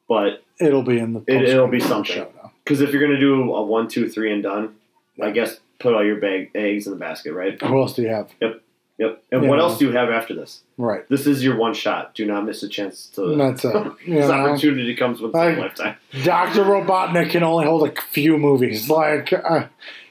but 0.08 0.42
It'll 0.60 0.82
be 0.82 0.98
in 0.98 1.14
the 1.14 1.20
It- 1.26 1.42
it'll 1.48 1.66
be 1.68 1.80
something. 1.80 2.26
because 2.64 2.80
if 2.80 2.92
you're 2.92 3.00
gonna 3.02 3.18
do 3.18 3.52
a 3.54 3.62
one, 3.64 3.88
two, 3.88 4.08
three, 4.08 4.32
and 4.32 4.42
done, 4.42 4.76
I 5.20 5.30
guess 5.30 5.58
put 5.78 5.94
all 5.94 6.04
your 6.04 6.16
bag 6.20 6.50
eggs 6.54 6.86
in 6.86 6.92
the 6.92 6.98
basket, 6.98 7.32
right? 7.32 7.60
Who 7.62 7.80
else 7.80 7.94
do 7.94 8.02
you 8.02 8.08
have? 8.08 8.28
Yep. 8.40 8.60
Yep. 8.98 9.22
And 9.32 9.42
Yeah. 9.42 9.48
what 9.48 9.58
else 9.58 9.78
do 9.78 9.86
you 9.86 9.92
have 9.92 10.10
after 10.10 10.34
this? 10.34 10.60
Right. 10.76 11.08
This 11.08 11.26
is 11.26 11.42
your 11.42 11.56
one 11.56 11.72
shot. 11.72 12.14
Do 12.14 12.26
not 12.26 12.44
miss 12.44 12.62
a 12.62 12.68
chance 12.68 13.06
to. 13.16 13.34
That's 13.34 13.64
it. 13.64 13.72
This 14.06 14.28
know? 14.28 14.32
opportunity 14.32 14.94
comes 14.94 15.20
with 15.22 15.32
Like- 15.34 15.56
a 15.56 15.60
lifetime. 15.60 15.96
Doctor 16.22 16.62
Robotnik 16.64 17.30
can 17.30 17.42
only 17.42 17.64
hold 17.64 17.88
a 17.88 18.00
few 18.00 18.36
movies. 18.36 18.90
Like, 18.90 19.32
uh, 19.32 19.64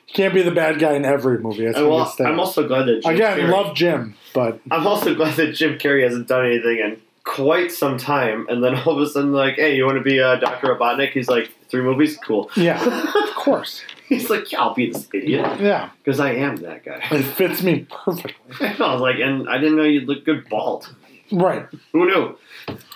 you 0.10 0.14
can't 0.14 0.34
be 0.34 0.42
the 0.42 0.52
bad 0.52 0.80
guy 0.80 0.94
in 0.94 1.06
every 1.06 1.38
movie. 1.40 1.66
Well. 1.72 2.14
I'm 2.20 2.40
also 2.40 2.68
glad 2.68 2.86
that 2.88 3.02
Jim 3.04 3.14
Again, 3.16 3.38
Carrey- 3.40 3.52
love 3.52 3.76
Jim, 3.76 4.16
but 4.34 4.60
I'm 4.72 4.86
also 4.88 5.14
glad 5.16 5.36
that 5.38 5.54
Jim 5.54 5.78
Carrey 5.78 6.04
hasn't 6.04 6.28
done 6.28 6.46
anything 6.46 6.80
in 6.80 7.02
quite 7.24 7.72
some 7.72 7.98
time, 7.98 8.48
and 8.50 8.64
then 8.64 8.76
all 8.76 8.96
of 8.96 9.02
a 9.02 9.10
sudden, 9.10 9.32
like, 9.34 9.56
hey, 9.56 9.76
you 9.76 9.86
want 9.86 9.98
to 9.98 10.04
be 10.04 10.20
uh, 10.20 10.36
Doctor 10.38 10.76
Robotnik? 10.76 11.12
He's 11.12 11.28
like, 11.30 11.52
three 11.70 11.82
movies, 11.84 12.18
cool. 12.18 12.50
yeah, 12.56 12.84
of 13.24 13.36
course. 13.36 13.84
He's 14.08 14.30
like, 14.32 14.52
yeah, 14.52 14.62
I'll 14.62 14.74
be 14.74 14.90
this 14.90 15.08
idiot 15.14 15.60
Yeah, 15.62 15.92
because 16.04 16.20
I 16.20 16.32
am 16.32 16.56
that 16.58 16.84
guy. 16.84 17.00
it 17.12 17.22
fits 17.24 17.62
me 17.62 17.86
perfectly. 18.04 18.34
I 18.80 18.92
was 18.94 19.02
like, 19.02 19.18
and 19.20 19.48
I 19.48 19.60
didn't 19.60 19.76
know 19.76 19.84
you'd 19.84 20.08
look 20.08 20.26
good 20.26 20.50
bald. 20.50 20.92
Right. 21.32 21.68
Who 21.92 22.08
knew? 22.08 22.36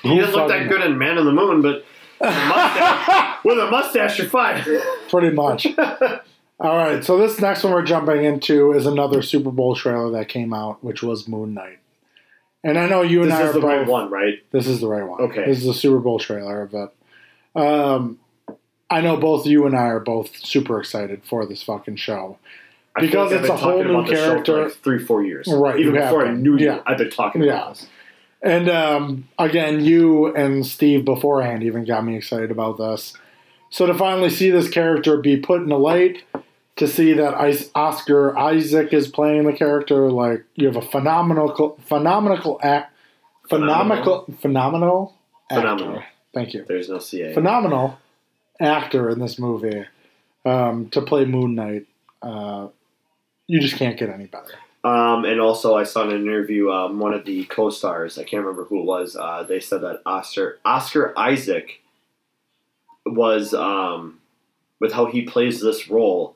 Who 0.01 0.09
You 0.09 0.21
didn't 0.21 0.31
look 0.35 0.47
that 0.47 0.67
good 0.67 0.81
in 0.81 0.97
Man 0.97 1.19
on 1.19 1.25
the 1.25 1.31
Moon, 1.31 1.61
but 1.61 1.85
with 2.19 2.29
a 2.31 2.47
mustache, 2.47 3.37
with 3.45 3.59
a 3.59 3.69
mustache 3.69 4.17
you're 4.17 4.27
fine. 4.29 4.63
Pretty 5.09 5.29
much. 5.29 5.67
All 6.59 6.77
right, 6.77 7.03
so 7.03 7.17
this 7.17 7.39
next 7.41 7.63
one 7.63 7.73
we're 7.73 7.83
jumping 7.83 8.23
into 8.23 8.71
is 8.73 8.85
another 8.85 9.21
Super 9.21 9.51
Bowl 9.51 9.75
trailer 9.75 10.11
that 10.11 10.29
came 10.29 10.53
out, 10.53 10.83
which 10.83 11.03
was 11.03 11.27
Moon 11.27 11.53
Knight. 11.53 11.79
And 12.63 12.77
I 12.77 12.87
know 12.87 13.01
you 13.01 13.23
and 13.23 13.31
This 13.31 13.39
I 13.39 13.43
is 13.43 13.49
are 13.49 13.53
the 13.53 13.59
both. 13.59 13.69
right 13.69 13.87
one, 13.87 14.09
right? 14.09 14.35
This 14.51 14.67
is 14.67 14.79
the 14.79 14.87
right 14.87 15.03
one. 15.05 15.19
Okay. 15.21 15.45
This 15.45 15.57
is 15.59 15.65
the 15.65 15.73
Super 15.73 15.99
Bowl 15.99 16.19
trailer 16.19 16.61
of 16.61 16.73
it. 16.73 16.89
Um, 17.59 18.19
I 18.89 19.01
know 19.01 19.17
both 19.17 19.45
you 19.45 19.65
and 19.65 19.75
I 19.75 19.87
are 19.87 19.99
both 19.99 20.37
super 20.45 20.79
excited 20.79 21.23
for 21.25 21.45
this 21.45 21.61
fucking 21.63 21.97
show. 21.97 22.37
I 22.95 23.01
Because 23.01 23.31
like 23.31 23.41
I've 23.41 23.47
been 23.47 23.51
a 23.51 23.57
whole 23.57 23.83
new 23.83 23.89
about 23.89 24.07
this 24.07 24.19
show 24.19 24.25
for 24.25 24.43
character. 24.43 24.63
like 24.65 24.73
three, 24.75 24.99
four 25.03 25.23
years. 25.23 25.47
Right, 25.51 25.79
Even 25.79 25.95
before 25.95 26.21
I 26.25 26.29
been. 26.29 26.43
knew 26.43 26.57
you, 26.57 26.67
Yeah. 26.67 26.81
I've 26.85 26.99
been 26.99 27.09
talking 27.09 27.41
Yeah. 27.43 27.53
about 27.55 27.75
this. 27.75 27.87
And 28.41 28.69
um, 28.69 29.27
again, 29.39 29.83
you 29.83 30.27
and 30.33 30.65
Steve 30.65 31.03
beforehand 31.03 31.63
even 31.63 31.83
got 31.85 32.05
me 32.05 32.15
excited 32.15 32.51
about 32.51 32.77
this. 32.77 33.13
So 33.69 33.87
to 33.87 33.93
finally 33.93 34.29
see 34.29 34.51
this 34.51 34.69
character 34.69 35.17
be 35.17 35.37
put 35.37 35.61
in 35.61 35.69
the 35.69 35.79
light, 35.79 36.23
to 36.75 36.87
see 36.87 37.13
that 37.13 37.35
Oscar 37.75 38.37
Isaac 38.37 38.93
is 38.93 39.07
playing 39.07 39.45
the 39.45 39.53
character, 39.53 40.09
like 40.09 40.43
you 40.55 40.67
have 40.67 40.75
a 40.75 40.81
phenomenal, 40.81 41.77
phenomenal 41.87 42.59
act, 42.63 42.93
phenomenal, 43.49 44.25
phenomenal, 44.41 45.15
actor. 45.49 45.61
Phenomenal. 45.61 46.03
Thank 46.33 46.53
you. 46.53 46.65
There's 46.67 46.89
no 46.89 46.99
CA. 46.99 47.33
Phenomenal 47.33 47.99
actor 48.59 49.09
in 49.09 49.19
this 49.19 49.37
movie 49.37 49.85
um, 50.45 50.89
to 50.89 51.01
play 51.01 51.25
Moon 51.25 51.55
Knight. 51.55 51.85
Uh, 52.21 52.69
you 53.47 53.59
just 53.59 53.75
can't 53.75 53.97
get 53.97 54.09
any 54.09 54.25
better. 54.25 54.53
Um, 54.83 55.23
and 55.23 55.39
also, 55.39 55.75
I 55.75 55.83
saw 55.83 56.03
in 56.03 56.15
an 56.15 56.21
interview 56.23 56.69
um, 56.69 56.99
one 56.99 57.13
of 57.13 57.25
the 57.25 57.45
co-stars. 57.45 58.17
I 58.17 58.23
can't 58.23 58.43
remember 58.43 58.65
who 58.65 58.79
it 58.79 58.85
was. 58.85 59.15
Uh, 59.15 59.43
they 59.43 59.59
said 59.59 59.81
that 59.81 60.01
Oscar 60.05 60.59
Oscar 60.65 61.17
Isaac 61.17 61.81
was 63.05 63.53
um, 63.53 64.19
with 64.79 64.91
how 64.91 65.05
he 65.05 65.21
plays 65.21 65.61
this 65.61 65.87
role. 65.87 66.35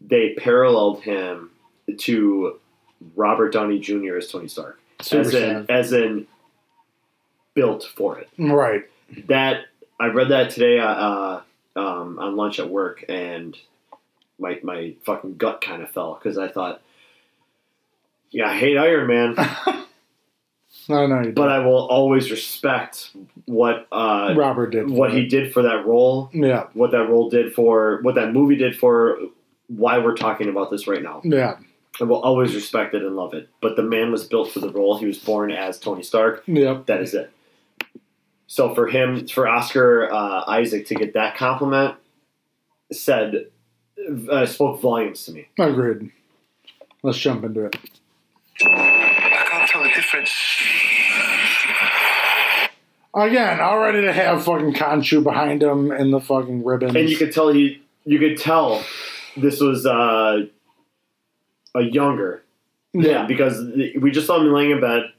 They 0.00 0.34
paralleled 0.34 1.02
him 1.02 1.50
to 1.98 2.58
Robert 3.16 3.52
Downey 3.52 3.78
Jr. 3.78 4.16
as 4.16 4.28
Tony 4.30 4.48
Stark, 4.48 4.80
Super 5.02 5.20
as 5.22 5.34
in 5.34 5.66
sad. 5.66 5.70
as 5.70 5.92
in 5.92 6.26
built 7.54 7.84
for 7.96 8.18
it. 8.18 8.28
Right. 8.38 8.84
That 9.28 9.62
I 9.98 10.06
read 10.06 10.28
that 10.30 10.50
today 10.50 10.78
uh, 10.78 10.86
uh, 10.86 11.42
um, 11.76 12.18
on 12.18 12.36
lunch 12.36 12.58
at 12.60 12.68
work, 12.70 13.04
and 13.08 13.56
my 14.38 14.58
my 14.62 14.94
fucking 15.04 15.36
gut 15.36 15.60
kind 15.60 15.82
of 15.82 15.90
fell 15.90 16.14
because 16.14 16.38
I 16.38 16.48
thought, 16.48 16.80
yeah, 18.30 18.48
I 18.48 18.56
hate 18.58 18.76
Iron 18.78 19.06
Man. 19.06 19.34
I 20.88 21.06
know 21.06 21.18
you 21.18 21.24
did. 21.26 21.34
but 21.34 21.48
I 21.48 21.58
will 21.60 21.86
always 21.88 22.30
respect 22.30 23.10
what 23.46 23.86
uh, 23.92 24.34
Robert 24.36 24.70
did. 24.70 24.88
what 24.90 25.10
for 25.10 25.16
he 25.16 25.26
did 25.26 25.52
for 25.52 25.62
that 25.62 25.84
role, 25.86 26.30
Yeah, 26.32 26.66
what 26.72 26.90
that 26.92 27.08
role 27.08 27.28
did 27.30 27.52
for 27.52 28.00
what 28.02 28.14
that 28.16 28.32
movie 28.32 28.56
did 28.56 28.76
for 28.76 29.18
why 29.76 29.98
we're 29.98 30.16
talking 30.16 30.48
about 30.48 30.70
this 30.70 30.86
right 30.86 31.02
now. 31.02 31.20
yeah, 31.24 31.56
I 32.00 32.04
will 32.04 32.20
always 32.20 32.54
respect 32.54 32.94
it 32.94 33.02
and 33.02 33.14
love 33.16 33.34
it. 33.34 33.48
But 33.60 33.76
the 33.76 33.82
man 33.82 34.10
was 34.12 34.24
built 34.26 34.50
for 34.50 34.60
the 34.60 34.70
role. 34.70 34.98
He 34.98 35.06
was 35.06 35.18
born 35.18 35.50
as 35.50 35.78
Tony 35.78 36.02
Stark. 36.02 36.42
yep. 36.46 36.86
That 36.86 37.00
is 37.00 37.14
it. 37.14 37.30
So 38.46 38.74
for 38.74 38.88
him, 38.88 39.26
for 39.28 39.46
Oscar 39.46 40.12
uh, 40.12 40.44
Isaac 40.48 40.86
to 40.86 40.94
get 40.96 41.14
that 41.14 41.36
compliment, 41.36 41.94
said 42.92 43.46
uh, 44.30 44.46
spoke 44.46 44.80
volumes 44.80 45.24
to 45.26 45.32
me. 45.32 45.46
Agreed. 45.58 46.10
Let's 47.02 47.18
jump 47.18 47.44
into 47.44 47.66
it. 47.66 47.76
I 48.62 49.46
can't 49.48 49.70
tell 49.70 49.82
the 49.82 49.88
difference. 49.90 50.32
Again, 53.14 53.60
already 53.60 54.02
to 54.02 54.12
have 54.12 54.44
fucking 54.44 54.74
Khonshu 54.74 55.24
behind 55.24 55.62
him 55.62 55.90
in 55.90 56.10
the 56.12 56.20
fucking 56.20 56.64
ribbons. 56.64 56.94
and 56.94 57.08
you 57.08 57.16
could 57.16 57.32
tell 57.32 57.48
he 57.48 57.82
you 58.04 58.18
could 58.20 58.38
tell 58.38 58.84
this 59.36 59.60
was 59.60 59.86
uh, 59.86 60.40
a 61.74 61.82
younger 61.82 62.42
yeah, 62.92 63.24
because 63.26 63.60
we 64.00 64.10
just 64.10 64.26
saw 64.26 64.40
him 64.40 64.52
laying 64.52 64.72
in 64.72 64.80
bed 64.80 65.12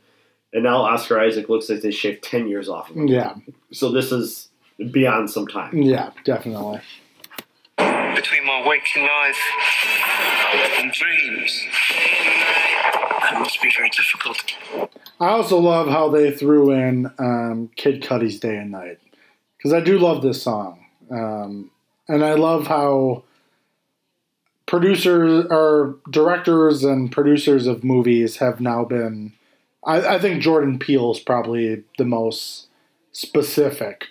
and 0.54 0.64
now 0.64 0.82
oscar 0.82 1.20
isaac 1.20 1.48
looks 1.50 1.70
like 1.70 1.82
they 1.82 1.92
shaved 1.92 2.24
10 2.24 2.48
years 2.48 2.68
off 2.68 2.90
of 2.90 2.98
him 2.98 3.08
yeah, 3.08 3.36
so 3.72 3.92
this 3.92 4.12
is 4.12 4.50
beyond 4.92 5.30
some 5.30 5.48
time 5.48 5.82
yeah, 5.82 6.12
definitely. 6.26 6.82
Between 7.78 8.46
my 8.46 8.68
waking 8.68 9.04
life 9.04 9.40
and 10.80 10.92
dreams. 10.92 11.66
That 13.22 13.40
must 13.40 13.62
be 13.62 13.72
very 13.76 13.90
difficult. 13.90 14.90
I 15.20 15.30
also 15.30 15.60
love 15.60 15.88
how 15.88 16.10
they 16.10 16.32
threw 16.32 16.72
in 16.72 17.10
um, 17.20 17.70
Kid 17.76 18.02
Cudi's 18.02 18.40
"Day 18.40 18.58
and 18.58 18.72
Night" 18.72 19.00
because 19.58 19.74
I 19.74 19.80
do 19.80 19.98
love 19.98 20.22
this 20.22 20.42
song, 20.42 20.86
um, 21.10 21.72
and 22.08 22.24
I 22.26 22.34
love 22.34 22.68
how 22.68 23.24
producers 24.72 25.46
or 25.50 25.98
directors 26.10 26.86
and 26.86 27.12
producers 27.12 27.68
of 27.68 27.84
movies 27.84 28.38
have 28.38 28.62
now 28.62 28.86
been. 28.86 29.34
I, 29.86 30.16
I 30.16 30.20
think 30.20 30.42
Jordan 30.42 30.80
Peele 30.80 31.12
is 31.12 31.20
probably 31.20 31.84
the 31.98 32.06
most 32.06 32.68
specific 33.12 34.08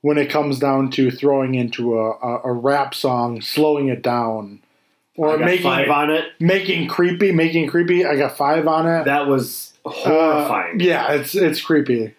when 0.00 0.16
it 0.16 0.30
comes 0.30 0.58
down 0.58 0.90
to 0.92 1.10
throwing 1.10 1.54
into 1.54 1.98
a, 1.98 2.12
a, 2.12 2.40
a 2.44 2.52
rap 2.54 2.94
song, 2.94 3.42
slowing 3.42 3.88
it 3.88 4.02
down, 4.02 4.62
or 5.14 5.36
making 5.36 5.64
five 5.64 5.90
on 5.90 6.08
it 6.10 6.24
making 6.40 6.88
creepy, 6.88 7.30
making 7.30 7.68
creepy. 7.68 8.06
I 8.06 8.16
got 8.16 8.34
five 8.34 8.66
on 8.66 8.86
it. 8.86 9.04
that 9.04 9.26
was 9.26 9.74
horrifying 9.84 10.80
Uh, 10.80 10.84
yeah, 10.84 11.12
it's 11.12 11.34
it's 11.34 11.60
creepy. 11.60 12.14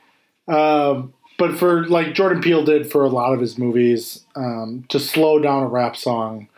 Um, 0.47 1.15
but 1.39 1.58
for 1.58 1.88
like 1.88 2.13
Jordan 2.13 2.43
Peele 2.43 2.63
did 2.65 2.91
for 2.91 3.04
a 3.04 3.10
lot 3.10 3.34
of 3.34 3.39
his 3.39 3.58
movies, 3.58 4.25
um, 4.36 4.86
to 4.89 4.99
slow 4.99 5.39
down 5.39 5.63
a 5.63 5.67
rap 5.67 5.97
song 5.97 6.48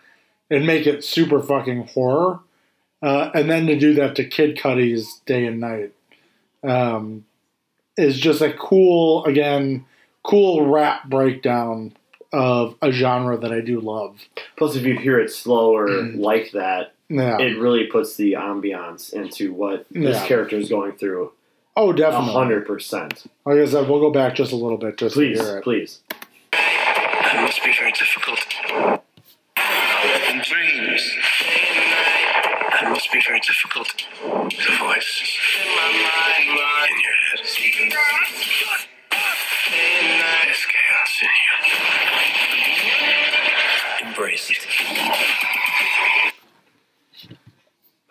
and 0.51 0.67
make 0.67 0.85
it 0.85 1.03
super 1.03 1.41
fucking 1.41 1.87
horror, 1.87 2.39
uh, 3.01 3.31
and 3.33 3.49
then 3.49 3.65
to 3.65 3.75
do 3.79 3.95
that 3.95 4.15
to 4.17 4.23
Kid 4.25 4.55
Cudi's 4.57 5.21
Day 5.25 5.45
and 5.47 5.59
Night, 5.59 5.93
um, 6.63 7.25
is 7.97 8.19
just 8.19 8.41
a 8.41 8.53
cool 8.53 9.25
again 9.25 9.85
cool 10.23 10.67
rap 10.69 11.09
breakdown 11.09 11.93
of 12.31 12.75
a 12.81 12.91
genre 12.91 13.37
that 13.37 13.51
I 13.51 13.59
do 13.61 13.79
love. 13.81 14.19
plus 14.55 14.75
if 14.75 14.83
you 14.85 14.95
hear 14.97 15.19
it 15.19 15.29
slower 15.31 15.87
Mm. 15.89 16.19
like 16.19 16.51
that 16.51 16.93
Yeah. 17.09 17.39
it 17.39 17.57
really 17.59 17.85
puts 17.87 18.15
the 18.15 18.33
ambiance 18.33 19.11
into 19.11 19.51
what 19.53 19.85
this 19.91 20.17
Yeah. 20.21 20.27
character 20.27 20.55
is 20.57 20.69
going 20.69 20.93
through 20.93 21.31
oh, 21.75 21.91
definitely. 21.91 22.31
hundred 22.33 22.65
percent 22.67 23.23
Like 23.45 23.57
I 23.57 23.65
said, 23.65 23.89
we'll 23.89 23.99
go 23.99 24.11
back 24.11 24.35
just 24.35 24.51
a 24.53 24.55
little 24.55 24.77
bit 24.77 24.95
just 24.97 25.15
please 25.15 25.39
to 25.39 25.43
hear 25.43 25.57
it. 25.57 25.63
please 25.63 25.99
That 26.51 27.41
must 27.41 27.63
be 27.65 27.73
very 27.73 27.91
difficult. 27.91 28.39
In 30.31 30.41
dreams. 30.43 31.17
That 32.71 32.89
must 32.89 33.11
be 33.11 33.19
very 33.31 33.41
difficult. 33.47 33.87
The 34.23 34.75
voice 34.77 35.39
in 36.89 36.97
your 36.99 37.15
head. 37.15 37.39
There's 40.43 40.65
chaos 40.65 41.13
in 41.21 41.29
you. 44.03 44.07
Embrace 44.09 44.47
it. 44.51 44.61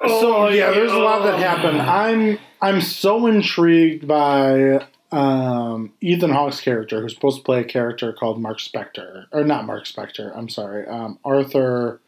So 0.09 0.49
yeah, 0.49 0.71
there's 0.71 0.93
a 0.93 0.99
lot 0.99 1.25
that 1.25 1.39
happened. 1.39 1.83
I'm 1.83 2.39
I'm 2.63 2.81
so 2.81 3.27
intrigued 3.27 4.09
by 4.09 4.87
um, 5.13 5.93
Ethan 6.01 6.31
Hawke's 6.31 6.63
character, 6.63 7.03
who's 7.03 7.15
supposed 7.15 7.37
to 7.39 7.43
play 7.43 7.61
a 7.61 7.65
character 7.65 8.15
called 8.15 8.41
Mark 8.41 8.57
Spector, 8.59 9.27
or 9.33 9.45
not 9.45 9.67
Mark 9.67 9.85
Spector. 9.85 10.35
I'm 10.35 10.49
sorry, 10.49 10.87
um, 10.87 11.19
Arthur. 11.27 12.01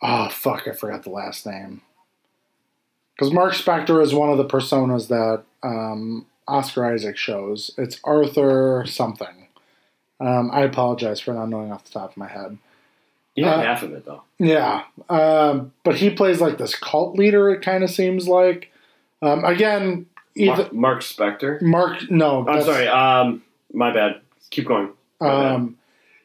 Oh 0.00 0.30
fuck, 0.30 0.66
I 0.66 0.72
forgot 0.72 1.02
the 1.02 1.10
last 1.10 1.44
name. 1.44 1.82
Because 3.16 3.32
Mark 3.32 3.52
Spector 3.52 4.02
is 4.02 4.14
one 4.14 4.30
of 4.30 4.38
the 4.38 4.44
personas 4.44 5.08
that 5.08 5.42
um, 5.62 6.26
Oscar 6.48 6.86
Isaac 6.86 7.16
shows. 7.16 7.70
It's 7.78 8.00
Arthur 8.04 8.84
something. 8.86 9.48
Um, 10.20 10.50
I 10.52 10.62
apologize 10.62 11.20
for 11.20 11.34
not 11.34 11.48
knowing 11.48 11.72
off 11.72 11.84
the 11.84 11.90
top 11.90 12.12
of 12.12 12.16
my 12.16 12.28
head. 12.28 12.58
you 13.34 13.44
have 13.44 13.58
Uh, 13.58 13.62
half 13.62 13.82
of 13.82 13.92
it 13.92 14.04
though 14.04 14.22
Yeah, 14.38 14.84
um, 15.08 15.72
but 15.84 15.96
he 15.96 16.10
plays 16.10 16.40
like 16.40 16.58
this 16.58 16.74
cult 16.74 17.16
leader. 17.16 17.50
It 17.50 17.62
kind 17.62 17.82
of 17.82 17.90
seems 17.90 18.28
like. 18.28 18.70
Um, 19.20 19.44
again, 19.44 20.06
mark, 20.36 20.58
either 20.58 20.72
mark 20.72 21.00
spector 21.00 21.60
Mark. 21.62 22.10
No, 22.10 22.46
i'm 22.48 22.62
sorry 22.62 22.88
um 22.88 23.42
my 23.72 23.92
bad 23.92 24.20
keep 24.50 24.66
going 24.66 24.90
bad. 25.20 25.54
Um, 25.54 25.76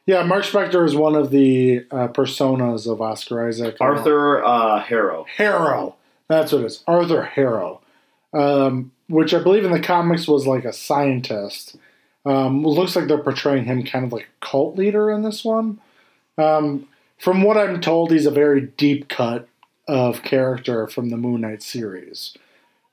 yeah, 0.06 0.24
Mark 0.24 0.46
Spector 0.46 0.86
is 0.86 0.96
one 0.96 1.16
of 1.16 1.32
the 1.32 1.86
uh, 1.92 2.08
personas 2.08 2.90
of 2.90 3.02
Oscar 3.02 3.46
Isaac. 3.48 3.76
arthur 3.82 4.44
uh 4.44 4.80
harrow 4.82 5.26
Harrow. 5.36 5.96
That's 6.28 6.52
what 6.52 6.62
it 6.62 6.66
is. 6.66 6.84
Arthur 6.88 7.24
Harrow, 7.24 7.82
um, 8.34 8.92
which 9.08 9.34
I 9.34 9.42
believe 9.42 9.66
in 9.66 9.72
the 9.72 9.80
comics 9.80 10.28
was 10.28 10.46
like 10.48 10.66
a 10.66 10.74
scientist. 10.74 11.78
Um, 12.26 12.64
looks 12.64 12.96
like 12.96 13.08
they're 13.08 13.18
portraying 13.18 13.66
him 13.66 13.84
kind 13.84 14.04
of 14.06 14.12
like 14.12 14.24
a 14.26 14.46
cult 14.46 14.76
leader 14.76 15.10
in 15.10 15.22
this 15.22 15.46
one. 15.46 15.80
Um, 16.38 16.88
from 17.18 17.42
what 17.42 17.58
I'm 17.58 17.80
told, 17.80 18.12
he's 18.12 18.26
a 18.26 18.32
very 18.32 18.62
deep 18.62 19.08
cut 19.08 19.48
of 19.88 20.22
character 20.24 20.88
from 20.88 21.10
the 21.10 21.18
Moon 21.18 21.42
Knight 21.42 21.64
series. 21.64 22.36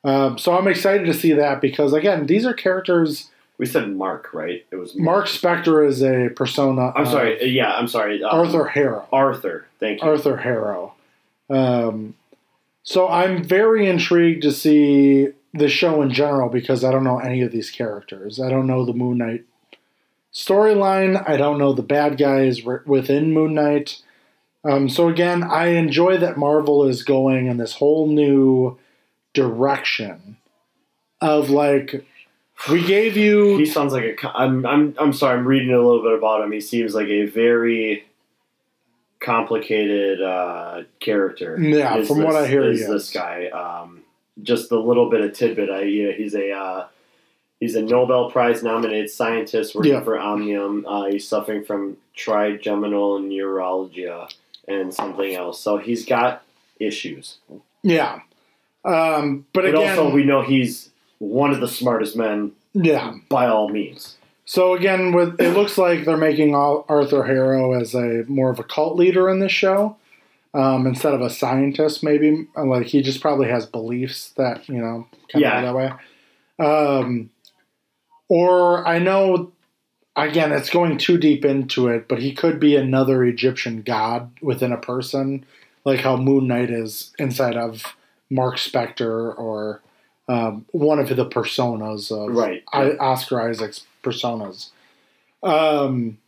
Um, 0.05 0.39
so 0.39 0.57
I'm 0.57 0.69
excited 0.69 1.07
to 1.07 1.15
see 1.15 1.33
that 1.33 1.61
because 1.61 1.93
again, 1.93 2.27
these 2.27 2.47
are 2.47 2.55
characters. 2.55 3.31
we 3.59 3.67
said 3.67 3.89
mark 3.89 4.33
right 4.35 4.65
it 4.71 4.77
was 4.77 4.95
Mark 4.95 5.27
Spector 5.27 5.87
is 5.87 6.03
a 6.03 6.29
persona. 6.35 6.93
i'm 6.97 7.07
sorry 7.07 7.45
yeah 7.49 7.73
i'm 7.75 7.87
sorry 7.89 8.23
um, 8.23 8.31
Arthur 8.41 8.67
Harrow. 8.67 9.07
arthur 9.13 9.67
thank 9.81 10.03
you 10.03 10.09
Arthur 10.09 10.37
Harrow. 10.37 10.95
Um, 11.49 12.15
so 12.85 13.09
I'm 13.09 13.43
very 13.43 13.89
intrigued 13.89 14.43
to 14.43 14.53
see 14.53 15.29
the 15.55 15.69
show 15.69 16.03
in 16.03 16.11
general 16.11 16.51
because 16.51 16.85
I 16.85 16.93
don't 16.93 17.03
know 17.03 17.19
any 17.19 17.41
of 17.41 17.51
these 17.51 17.71
characters. 17.71 18.39
I 18.39 18.51
don't 18.51 18.67
know 18.67 18.85
the 18.85 18.93
Moon 18.93 19.19
Knight 19.19 19.45
storyline. 20.33 21.27
I 21.29 21.37
don't 21.39 21.59
know 21.59 21.73
the 21.73 21.83
bad 21.83 22.19
guys 22.19 22.63
within 22.63 23.33
Moon 23.33 23.55
Knight. 23.55 24.03
Um, 24.65 24.89
so 24.89 25.09
again, 25.09 25.43
I 25.43 25.69
enjoy 25.69 26.19
that 26.19 26.37
Marvel 26.37 26.85
is 26.85 27.03
going 27.03 27.47
in 27.47 27.57
this 27.57 27.75
whole 27.75 28.07
new 28.07 28.79
direction 29.33 30.37
of 31.21 31.49
like 31.49 32.05
we 32.71 32.85
gave 32.85 33.17
you 33.17 33.59
he 33.59 33.67
sounds 33.67 33.93
like 33.93 34.05
a 34.23 34.29
I'm, 34.29 34.65
I'm 34.65 34.95
i'm 34.99 35.13
sorry 35.13 35.37
i'm 35.37 35.47
reading 35.47 35.73
a 35.75 35.79
little 35.79 36.03
bit 36.03 36.17
about 36.17 36.43
him 36.43 36.53
he 36.53 36.61
seems 36.61 36.95
like 36.95 37.09
a 37.09 37.27
very 37.27 38.07
complicated 39.25 40.21
uh 40.23 40.83
character 41.01 41.59
Yeah, 41.61 42.03
from 42.05 42.23
what 42.23 42.37
I 42.37 42.47
hear, 42.47 42.65
is 42.71 42.81
he 42.81 42.87
this 42.93 43.11
guy 43.11 43.47
um 43.49 44.03
just 44.43 44.71
a 44.73 44.79
little 44.79 45.09
bit 45.11 45.21
of 45.23 45.33
tidbit 45.33 45.71
i 45.71 45.83
you 45.83 46.07
know, 46.09 46.13
he's 46.13 46.35
a 46.35 46.51
uh 46.53 46.87
he's 47.61 47.75
a 47.77 47.83
nobel 47.83 48.31
prize 48.31 48.63
nominated 48.63 49.09
scientist 49.11 49.75
working 49.75 49.93
Yeah. 49.93 50.05
for 50.05 50.19
omnium 50.19 50.85
uh 50.87 51.07
he's 51.07 51.27
suffering 51.27 51.65
from 51.65 51.97
trigeminal 52.15 53.19
neuralgia 53.21 54.29
and 54.69 54.93
something 54.93 55.35
else 55.35 55.61
so 55.61 55.79
he's 55.79 56.05
got 56.05 56.43
issues 56.79 57.39
yeah. 57.83 58.21
Um, 58.85 59.47
but 59.53 59.63
but 59.63 59.75
again, 59.75 59.99
also 59.99 60.11
we 60.15 60.25
know 60.25 60.43
he's 60.43 60.91
one 61.19 61.51
of 61.53 61.61
the 61.61 61.69
smartest 61.69 62.17
men 62.17 62.53
yeah. 62.75 63.15
by 63.31 63.47
all 63.47 63.69
means 63.69 64.17
So 64.45 64.75
again, 64.75 65.13
with 65.13 65.41
it 65.41 65.51
looks 65.55 65.79
like 65.79 66.05
they're 66.05 66.17
making 66.17 66.55
Arthur 66.55 67.25
Harrow 67.25 67.73
as 67.73 67.95
a 67.95 68.25
more 68.29 68.51
of 68.51 68.59
a 68.59 68.65
cult 68.65 68.97
leader 68.97 69.29
in 69.31 69.41
this 69.41 69.53
show 69.53 69.97
um, 70.53 70.87
instead 70.87 71.15
of 71.15 71.21
a 71.23 71.31
scientist. 71.31 72.03
Maybe 72.05 72.47
like 72.57 72.87
he 72.87 73.01
just 73.03 73.21
probably 73.21 73.49
has 73.49 73.65
beliefs 73.67 74.31
that 74.37 74.69
you 74.69 74.77
know 74.79 75.07
kind 75.33 75.43
Yeah. 75.43 75.59
of 75.63 75.65
that 75.65 75.75
way. 75.75 76.67
Um, 76.67 77.31
or 78.29 78.87
I 78.87 78.99
know 78.99 79.53
again, 80.17 80.53
it's 80.53 80.71
going 80.71 80.99
too 80.99 81.19
deep 81.19 81.45
into 81.45 81.89
it, 81.89 82.07
but 82.09 82.21
he 82.21 82.33
could 82.35 82.61
be 82.61 82.77
another 82.77 83.25
Egyptian 83.25 83.83
god 83.83 84.31
within 84.41 84.73
a 84.73 84.77
person, 84.79 85.45
like 85.85 86.01
how 86.01 86.17
Moon 86.17 86.47
Knight 86.47 86.71
is 86.71 87.13
inside 87.19 87.57
of 87.57 87.83
Mark 88.31 88.57
Spector 88.57 89.37
or 89.39 89.81
um, 90.29 90.65
one 90.73 90.99
of 90.99 91.09
the 91.09 91.27
personas 91.27 92.11
of 92.11 92.35
Right. 92.35 92.63
I, 92.73 92.93
Oscar 92.97 93.41
Isaac's 93.49 93.87
personas. 94.03 94.71
Um, 95.43 96.19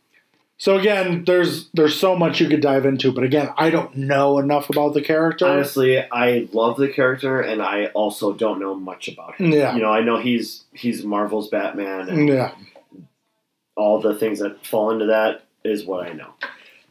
so 0.59 0.77
again, 0.77 1.23
there's 1.25 1.69
there's 1.69 1.99
so 1.99 2.15
much 2.15 2.39
you 2.39 2.49
could 2.49 2.61
dive 2.61 2.85
into, 2.85 3.11
but 3.11 3.23
again, 3.23 3.49
I 3.57 3.69
don't 3.69 3.95
know 3.95 4.39
enough 4.39 4.69
about 4.69 4.93
the 4.95 5.01
character. 5.01 5.45
Honestly, 5.47 5.99
I 6.11 6.47
love 6.51 6.77
the 6.77 6.87
character, 6.87 7.39
and 7.41 7.61
I 7.61 7.87
also 7.87 8.33
don't 8.33 8.59
know 8.59 8.73
much 8.73 9.07
about 9.07 9.35
him. 9.35 9.51
Yeah. 9.51 9.75
You 9.75 9.81
know, 9.83 9.91
I 9.91 10.01
know 10.01 10.17
he's 10.19 10.63
he's 10.73 11.03
Marvel's 11.03 11.49
Batman, 11.49 12.09
and 12.09 12.27
yeah, 12.27 12.53
all 13.75 14.01
the 14.01 14.15
things 14.15 14.39
that 14.39 14.65
fall 14.65 14.89
into 14.91 15.05
that 15.05 15.43
is 15.63 15.85
what 15.85 16.07
I 16.07 16.13
know. 16.13 16.33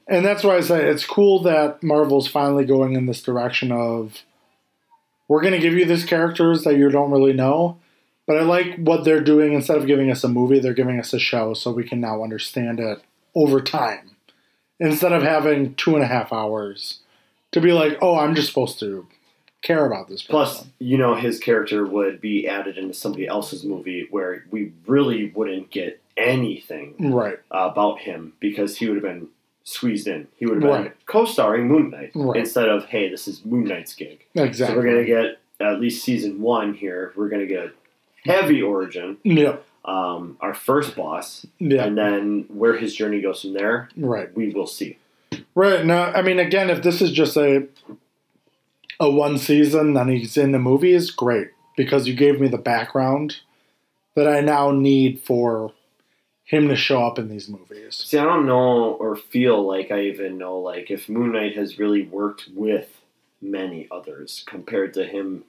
and 0.06 0.24
that's 0.24 0.44
why 0.44 0.56
I 0.56 0.60
say 0.60 0.84
it's 0.88 1.04
cool 1.04 1.42
that 1.42 1.82
Marvel's 1.82 2.28
finally 2.28 2.64
going 2.64 2.92
in 2.94 3.06
this 3.06 3.22
direction 3.22 3.72
of 3.72 4.22
we're 5.28 5.40
going 5.40 5.54
to 5.54 5.60
give 5.60 5.74
you 5.74 5.84
these 5.84 6.04
characters 6.04 6.62
that 6.62 6.76
you 6.76 6.88
don't 6.88 7.10
really 7.10 7.32
know. 7.32 7.78
But 8.26 8.38
I 8.38 8.42
like 8.42 8.76
what 8.76 9.04
they're 9.04 9.20
doing. 9.20 9.52
Instead 9.52 9.76
of 9.76 9.86
giving 9.86 10.10
us 10.10 10.24
a 10.24 10.28
movie, 10.28 10.58
they're 10.58 10.74
giving 10.74 10.98
us 10.98 11.12
a 11.12 11.18
show 11.18 11.54
so 11.54 11.70
we 11.70 11.84
can 11.84 12.00
now 12.00 12.22
understand 12.22 12.80
it 12.80 13.02
over 13.34 13.60
time. 13.60 14.16
Instead 14.78 15.12
of 15.12 15.22
having 15.22 15.74
two 15.74 15.94
and 15.94 16.04
a 16.04 16.08
half 16.08 16.32
hours 16.32 17.00
to 17.52 17.60
be 17.60 17.72
like, 17.72 17.96
oh, 18.02 18.18
I'm 18.18 18.34
just 18.34 18.48
supposed 18.48 18.78
to 18.80 19.06
care 19.62 19.86
about 19.86 20.08
this 20.08 20.22
person. 20.22 20.30
Plus, 20.30 20.66
you 20.78 20.98
know, 20.98 21.14
his 21.14 21.38
character 21.38 21.86
would 21.86 22.20
be 22.20 22.46
added 22.46 22.76
into 22.76 22.94
somebody 22.94 23.26
else's 23.26 23.64
movie 23.64 24.06
where 24.10 24.44
we 24.50 24.72
really 24.86 25.30
wouldn't 25.34 25.70
get 25.70 26.00
anything 26.16 26.94
right. 27.12 27.38
about 27.50 28.00
him 28.00 28.32
because 28.40 28.78
he 28.78 28.86
would 28.86 28.96
have 28.96 29.02
been 29.02 29.28
squeezed 29.66 30.06
in. 30.06 30.28
He 30.36 30.46
would 30.46 30.54
have 30.54 30.62
been 30.62 30.70
Right. 30.84 30.92
co-starring 31.06 31.66
Moon 31.66 31.90
Knight 31.90 32.12
Right. 32.14 32.38
instead 32.38 32.68
of, 32.68 32.84
hey, 32.86 33.08
this 33.10 33.26
is 33.26 33.44
Moon 33.44 33.64
Knight's 33.64 33.94
gig. 33.94 34.24
Exactly. 34.36 34.74
So 34.74 34.80
we're 34.80 34.86
gonna 34.88 35.04
get 35.04 35.38
at 35.60 35.80
least 35.80 36.04
season 36.04 36.40
one 36.40 36.72
here. 36.74 37.12
We're 37.16 37.28
gonna 37.28 37.46
get 37.46 37.70
heavy 38.24 38.62
origin, 38.62 39.16
Yeah. 39.24 39.56
um, 39.84 40.36
our 40.40 40.54
first 40.54 40.94
boss, 40.96 41.46
Yeah. 41.58 41.84
and 41.84 41.98
then 41.98 42.44
where 42.48 42.76
his 42.76 42.94
journey 42.94 43.20
goes 43.20 43.42
from 43.42 43.54
there, 43.54 43.88
Right. 43.96 44.34
we 44.36 44.50
will 44.50 44.66
see. 44.68 44.98
Right. 45.56 45.84
Now, 45.84 46.12
I 46.12 46.22
mean, 46.22 46.38
again, 46.38 46.70
if 46.70 46.82
this 46.82 47.02
is 47.02 47.10
just 47.12 47.36
a 47.36 47.64
a 48.98 49.10
one 49.10 49.36
season, 49.36 49.92
then 49.92 50.08
he's 50.08 50.36
in 50.38 50.52
the 50.52 50.58
movies, 50.58 51.10
great. 51.10 51.48
Because 51.76 52.08
you 52.08 52.14
gave 52.14 52.40
me 52.40 52.48
the 52.48 52.56
background 52.56 53.40
that 54.14 54.26
I 54.26 54.40
now 54.40 54.70
need 54.70 55.20
for 55.20 55.72
him 56.46 56.68
to 56.68 56.76
show 56.76 57.04
up 57.04 57.18
in 57.18 57.28
these 57.28 57.48
movies. 57.48 58.02
See, 58.06 58.18
I 58.18 58.24
don't 58.24 58.46
know 58.46 58.92
or 58.92 59.16
feel 59.16 59.66
like 59.66 59.90
I 59.90 60.02
even 60.02 60.38
know 60.38 60.58
like 60.58 60.90
if 60.90 61.08
Moon 61.08 61.32
Knight 61.32 61.56
has 61.56 61.78
really 61.78 62.02
worked 62.02 62.48
with 62.54 62.88
many 63.42 63.88
others 63.90 64.44
compared 64.46 64.94
to 64.94 65.04
him 65.04 65.44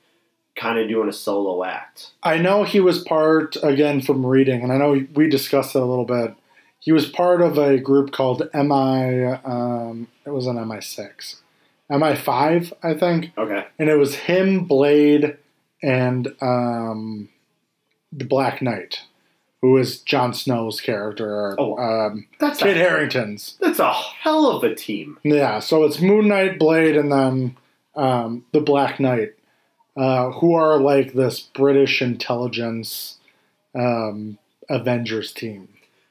kind 0.57 0.79
of 0.79 0.89
doing 0.89 1.07
a 1.07 1.13
solo 1.13 1.63
act. 1.63 2.11
I 2.23 2.39
know 2.39 2.63
he 2.63 2.79
was 2.79 3.03
part, 3.03 3.55
again, 3.63 4.01
from 4.01 4.25
reading, 4.25 4.63
and 4.63 4.73
I 4.73 4.77
know 4.77 5.05
we 5.13 5.29
discussed 5.29 5.75
it 5.75 5.81
a 5.81 5.85
little 5.85 6.05
bit. 6.05 6.33
He 6.79 6.91
was 6.91 7.05
part 7.05 7.41
of 7.41 7.57
a 7.57 7.77
group 7.77 8.11
called 8.11 8.49
MI, 8.53 9.25
um, 9.45 10.07
it 10.25 10.31
was 10.31 10.47
an 10.47 10.57
MI6, 10.57 11.35
MI5, 11.91 12.73
I 12.83 12.93
think. 12.95 13.31
Okay. 13.37 13.67
and 13.77 13.89
it 13.89 13.97
was 13.97 14.15
him, 14.15 14.65
Blade, 14.65 15.37
and 15.83 16.35
um, 16.41 17.29
the 18.11 18.25
Black 18.25 18.61
Knight, 18.61 19.03
who 19.61 19.77
is 19.77 20.01
Jon 20.01 20.33
Snow's 20.33 20.79
character, 20.81 21.55
Oh. 21.59 21.77
um, 21.77 22.27
That's 22.39 22.59
Kid 22.59 22.77
a, 22.77 22.79
Harington's. 22.79 23.57
that's 23.59 23.79
a 23.79 23.91
hell 23.91 24.47
of 24.51 24.63
a 24.63 24.75
team. 24.75 25.17
Yeah, 25.23 25.59
so 25.59 25.83
it's 25.83 25.99
Moon 25.99 26.27
Knight, 26.27 26.59
Blade, 26.59 26.95
and 26.95 27.11
then 27.11 27.57
um, 27.95 28.45
the 28.51 28.61
Black 28.61 28.99
Knight, 28.99 29.33
uh, 29.95 30.29
who 30.31 30.53
are 30.53 30.77
like 30.79 31.13
this 31.13 31.39
British 31.39 32.01
intelligence 32.03 33.17
um, 33.73 34.37
Avengers 34.69 35.31
team 35.33 35.69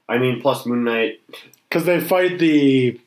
I 0.09 0.19
mean, 0.19 0.41
plus 0.41 0.67
Moon 0.67 0.85
Knight. 0.85 1.21
because 1.69 1.85
they 1.85 2.01
fight 2.01 2.39
the 2.39 3.01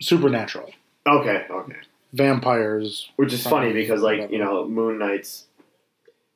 supernatural 0.00 0.70
Okay, 1.06 1.46
okay. 1.50 1.76
vampires. 2.12 3.10
Which 3.16 3.32
is 3.32 3.46
funny 3.46 3.72
because, 3.72 4.00
like, 4.02 4.30
you 4.30 4.38
know, 4.38 4.66
Moon 4.68 4.98
Knight's 4.98 5.44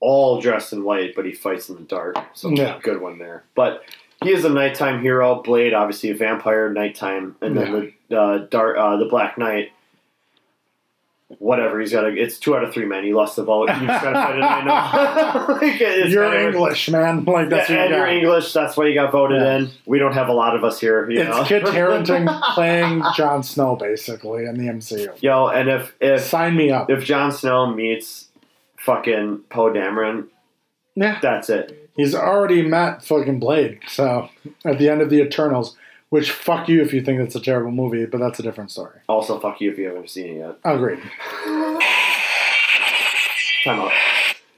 all 0.00 0.40
dressed 0.40 0.72
in 0.72 0.82
white, 0.84 1.14
but 1.14 1.26
he 1.26 1.32
fights 1.32 1.68
in 1.68 1.76
the 1.76 1.82
dark. 1.82 2.16
So 2.34 2.48
Yeah. 2.50 2.78
good 2.82 3.00
one 3.00 3.18
there. 3.18 3.44
But 3.54 3.82
he 4.24 4.30
is 4.32 4.44
a 4.44 4.50
nighttime 4.50 5.02
hero. 5.02 5.42
Blade, 5.42 5.72
obviously, 5.74 6.10
a 6.10 6.14
vampire, 6.14 6.70
nighttime, 6.72 7.36
and 7.40 7.56
then 7.56 7.92
the 8.08 8.18
uh, 8.20 8.38
dark, 8.50 8.76
uh, 8.78 8.96
the 8.96 9.06
Black 9.06 9.36
Knight. 9.38 9.72
Whatever 11.38 11.78
he's 11.78 11.92
got. 11.92 12.04
A, 12.06 12.08
it's 12.08 12.38
two 12.40 12.56
out 12.56 12.64
of 12.64 12.74
three 12.74 12.86
men. 12.86 13.04
He 13.04 13.14
lost 13.14 13.36
the 13.36 13.44
vote. 13.44 13.68
You 13.68 13.86
just 13.86 14.02
got 14.02 14.10
to 14.10 14.14
fight 14.14 14.36
it. 14.38 14.42
I 14.42 14.64
know. 15.46 15.52
Like, 15.54 15.80
it's 15.80 16.12
You're 16.12 16.34
English, 16.34 16.88
man. 16.90 17.24
Like 17.24 17.48
that's 17.50 17.70
yeah, 17.70 17.82
and 17.84 17.90
you 17.90 17.96
you're. 17.98 18.06
English. 18.08 18.52
That's 18.52 18.76
why 18.76 18.86
you 18.88 18.94
got 18.94 19.12
voted 19.12 19.40
Yeah. 19.40 19.56
in. 19.58 19.70
We 19.86 20.00
don't 20.00 20.14
have 20.14 20.28
a 20.28 20.32
lot 20.32 20.56
of 20.56 20.64
us 20.64 20.80
here. 20.80 21.08
You 21.08 21.22
know? 21.22 21.38
It's 21.42 21.48
Kit 21.48 21.68
Harington 21.68 22.28
playing 22.54 23.04
Jon 23.14 23.44
Snow, 23.44 23.76
basically, 23.76 24.46
in 24.46 24.56
the 24.56 24.66
MCU. 24.72 25.22
Yo, 25.22 25.46
and 25.46 25.68
if 25.68 25.94
if 26.00 26.20
Sign 26.22 26.56
me 26.56 26.72
up. 26.72 26.90
if 26.90 27.04
Jon 27.04 27.30
Snow 27.30 27.72
meets 27.72 28.26
fucking 28.84 29.38
Poe 29.50 29.70
Dameron, 29.72 30.28
Yeah, 30.94 31.18
that's 31.20 31.48
it. 31.50 31.90
he's 31.96 32.14
already 32.14 32.62
met 32.62 33.04
fucking 33.04 33.38
Blade. 33.40 33.80
So 33.88 34.28
at 34.64 34.78
the 34.78 34.88
end 34.88 35.00
of 35.02 35.10
the 35.10 35.20
Eternals, 35.22 35.76
which 36.08 36.30
fuck 36.32 36.68
you 36.68 36.82
if 36.82 36.92
you 36.92 37.02
think 37.02 37.20
that's 37.20 37.36
a 37.36 37.40
terrible 37.40 37.70
movie, 37.70 38.04
but 38.06 38.18
that's 38.18 38.38
a 38.40 38.42
different 38.42 38.70
story. 38.72 38.98
Also, 39.08 39.38
fuck 39.38 39.60
you 39.60 39.70
if 39.70 39.78
you 39.78 39.86
haven't 39.86 40.10
seen 40.10 40.36
it 40.36 40.38
yet. 40.38 40.56
Agreed. 40.64 40.98
Time 43.64 43.80
out. 43.80 43.92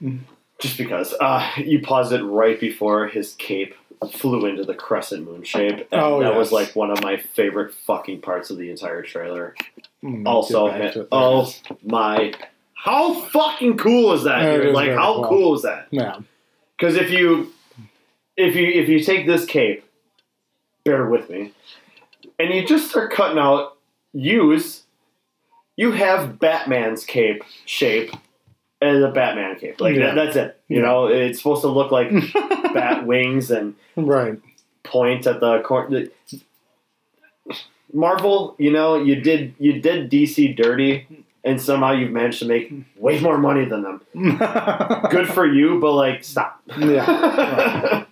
Mm. 0.01 0.19
Just 0.59 0.77
because. 0.77 1.13
Uh, 1.19 1.47
you 1.57 1.81
paused 1.81 2.13
it 2.13 2.23
right 2.23 2.59
before 2.59 3.07
his 3.07 3.33
cape 3.35 3.75
flew 4.11 4.45
into 4.45 4.63
the 4.63 4.73
crescent 4.73 5.25
moon 5.25 5.43
shape. 5.43 5.87
And 5.91 6.01
Oh, 6.01 6.19
that 6.21 6.35
was 6.35 6.51
like 6.51 6.75
one 6.75 6.89
of 6.91 7.01
my 7.03 7.17
favorite 7.17 7.73
fucking 7.73 8.21
parts 8.21 8.49
of 8.49 8.57
the 8.57 8.69
entire 8.69 9.01
trailer. 9.01 9.55
Mm, 10.03 10.25
Also, 10.27 10.67
get 10.69 10.79
back 10.79 10.93
to 10.93 11.01
it 11.01 11.07
oh 11.11 11.53
my. 11.85 12.33
How 12.83 13.13
fucking 13.13 13.77
cool 13.77 14.11
is 14.13 14.23
that? 14.25 14.41
It 14.43 14.57
dude? 14.57 14.65
is 14.67 14.73
like, 14.73 14.91
how 14.91 15.13
cool. 15.15 15.27
cool 15.29 15.55
is 15.55 15.61
that? 15.61 15.87
yeah, 15.89 16.17
Because 16.77 16.95
if 16.95 17.11
you, 17.11 17.53
if 18.35 18.55
you, 18.57 18.67
if 18.67 18.89
you 18.89 18.99
take 19.01 19.25
this 19.25 19.45
cape, 19.45 19.85
bear 20.83 21.05
with 21.07 21.29
me, 21.29 21.53
and 22.37 22.53
you 22.53 22.65
just 22.67 22.89
start 22.89 23.11
cutting 23.13 23.37
out 23.39 23.77
use, 24.11 24.83
you 25.77 25.91
have 25.93 26.39
Batman's 26.39 27.05
cape 27.05 27.41
shape 27.65 28.11
as 28.81 29.01
a 29.01 29.07
Batman 29.11 29.57
cape. 29.57 29.79
Like 29.79 29.95
Yeah. 29.95 30.13
that, 30.13 30.15
that's 30.15 30.35
it. 30.35 30.59
You 30.67 30.77
Yeah. 30.79 30.85
know, 30.85 31.07
it's 31.07 31.37
supposed 31.37 31.61
to 31.61 31.69
look 31.69 31.89
like 31.89 32.11
bat 32.73 33.05
wings 33.07 33.49
and 33.49 33.75
right. 33.95 34.37
point 34.83 35.25
at 35.25 35.39
the 35.39 35.61
corner. 35.61 36.07
Marvel, 37.93 38.55
you 38.57 38.71
know, 38.71 38.95
you 39.01 39.15
did 39.21 39.53
you 39.59 39.79
did 39.79 40.09
DC 40.11 40.55
dirty, 40.55 41.07
and 41.43 41.61
somehow 41.61 41.91
you've 41.91 42.11
managed 42.11 42.39
to 42.39 42.45
make 42.45 42.71
way 42.97 43.19
more 43.19 43.37
money 43.37 43.65
than 43.65 43.81
them. 43.83 44.01
Good 45.09 45.27
for 45.29 45.45
you, 45.45 45.79
but 45.79 45.93
like, 45.93 46.23
stop. 46.23 46.61
Yeah. 46.77 48.05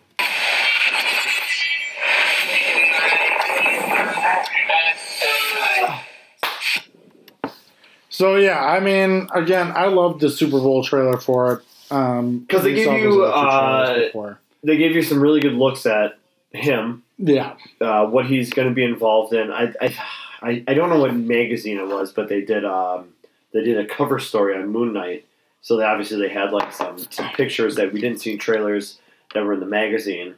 So 8.09 8.35
yeah, 8.35 8.63
I 8.63 8.79
mean, 8.79 9.27
again, 9.33 9.71
I 9.75 9.85
loved 9.87 10.21
the 10.21 10.29
Super 10.29 10.59
Bowl 10.59 10.83
trailer 10.83 11.17
for 11.17 11.53
it. 11.53 11.61
Um, 11.93 12.45
'Cause 12.47 12.63
they 12.63 12.83
saw 12.83 12.95
you, 12.95 13.03
those 13.11 13.31
other 13.33 14.09
two 14.11 14.19
uh, 14.19 14.35
they 14.63 14.77
gave 14.77 14.95
you 14.95 15.01
some 15.01 15.19
really 15.21 15.39
good 15.41 15.53
looks 15.53 15.85
at 15.85 16.17
him, 16.53 17.03
Yeah, 17.17 17.55
uh, 17.81 18.05
what 18.05 18.25
he's 18.27 18.51
going 18.51 18.67
to 18.67 18.73
be 18.73 18.83
involved 18.83 19.33
in. 19.33 19.51
I, 19.51 19.73
I, 19.81 19.95
I, 20.41 20.63
I 20.67 20.73
don't 20.73 20.89
know 20.89 20.99
what 20.99 21.13
magazine 21.15 21.77
it 21.79 21.87
was, 21.87 22.11
but 22.11 22.29
they 22.29 22.41
did 22.41 22.63
um, 22.65 23.07
they 23.53 23.63
did 23.63 23.77
a 23.77 23.85
cover 23.85 24.19
story 24.19 24.55
on 24.55 24.69
Moon 24.69 24.93
Knight. 24.93 25.25
So 25.61 25.77
they 25.77 25.83
obviously 25.83 26.19
they 26.19 26.33
had 26.33 26.51
like 26.51 26.71
some 26.73 26.97
some 27.09 27.29
pictures 27.35 27.75
that 27.75 27.93
we 27.93 28.01
didn't 28.01 28.19
see 28.19 28.31
in 28.31 28.39
trailers 28.39 28.99
that 29.33 29.43
were 29.43 29.53
in 29.53 29.59
the 29.59 29.65
magazine, 29.65 30.35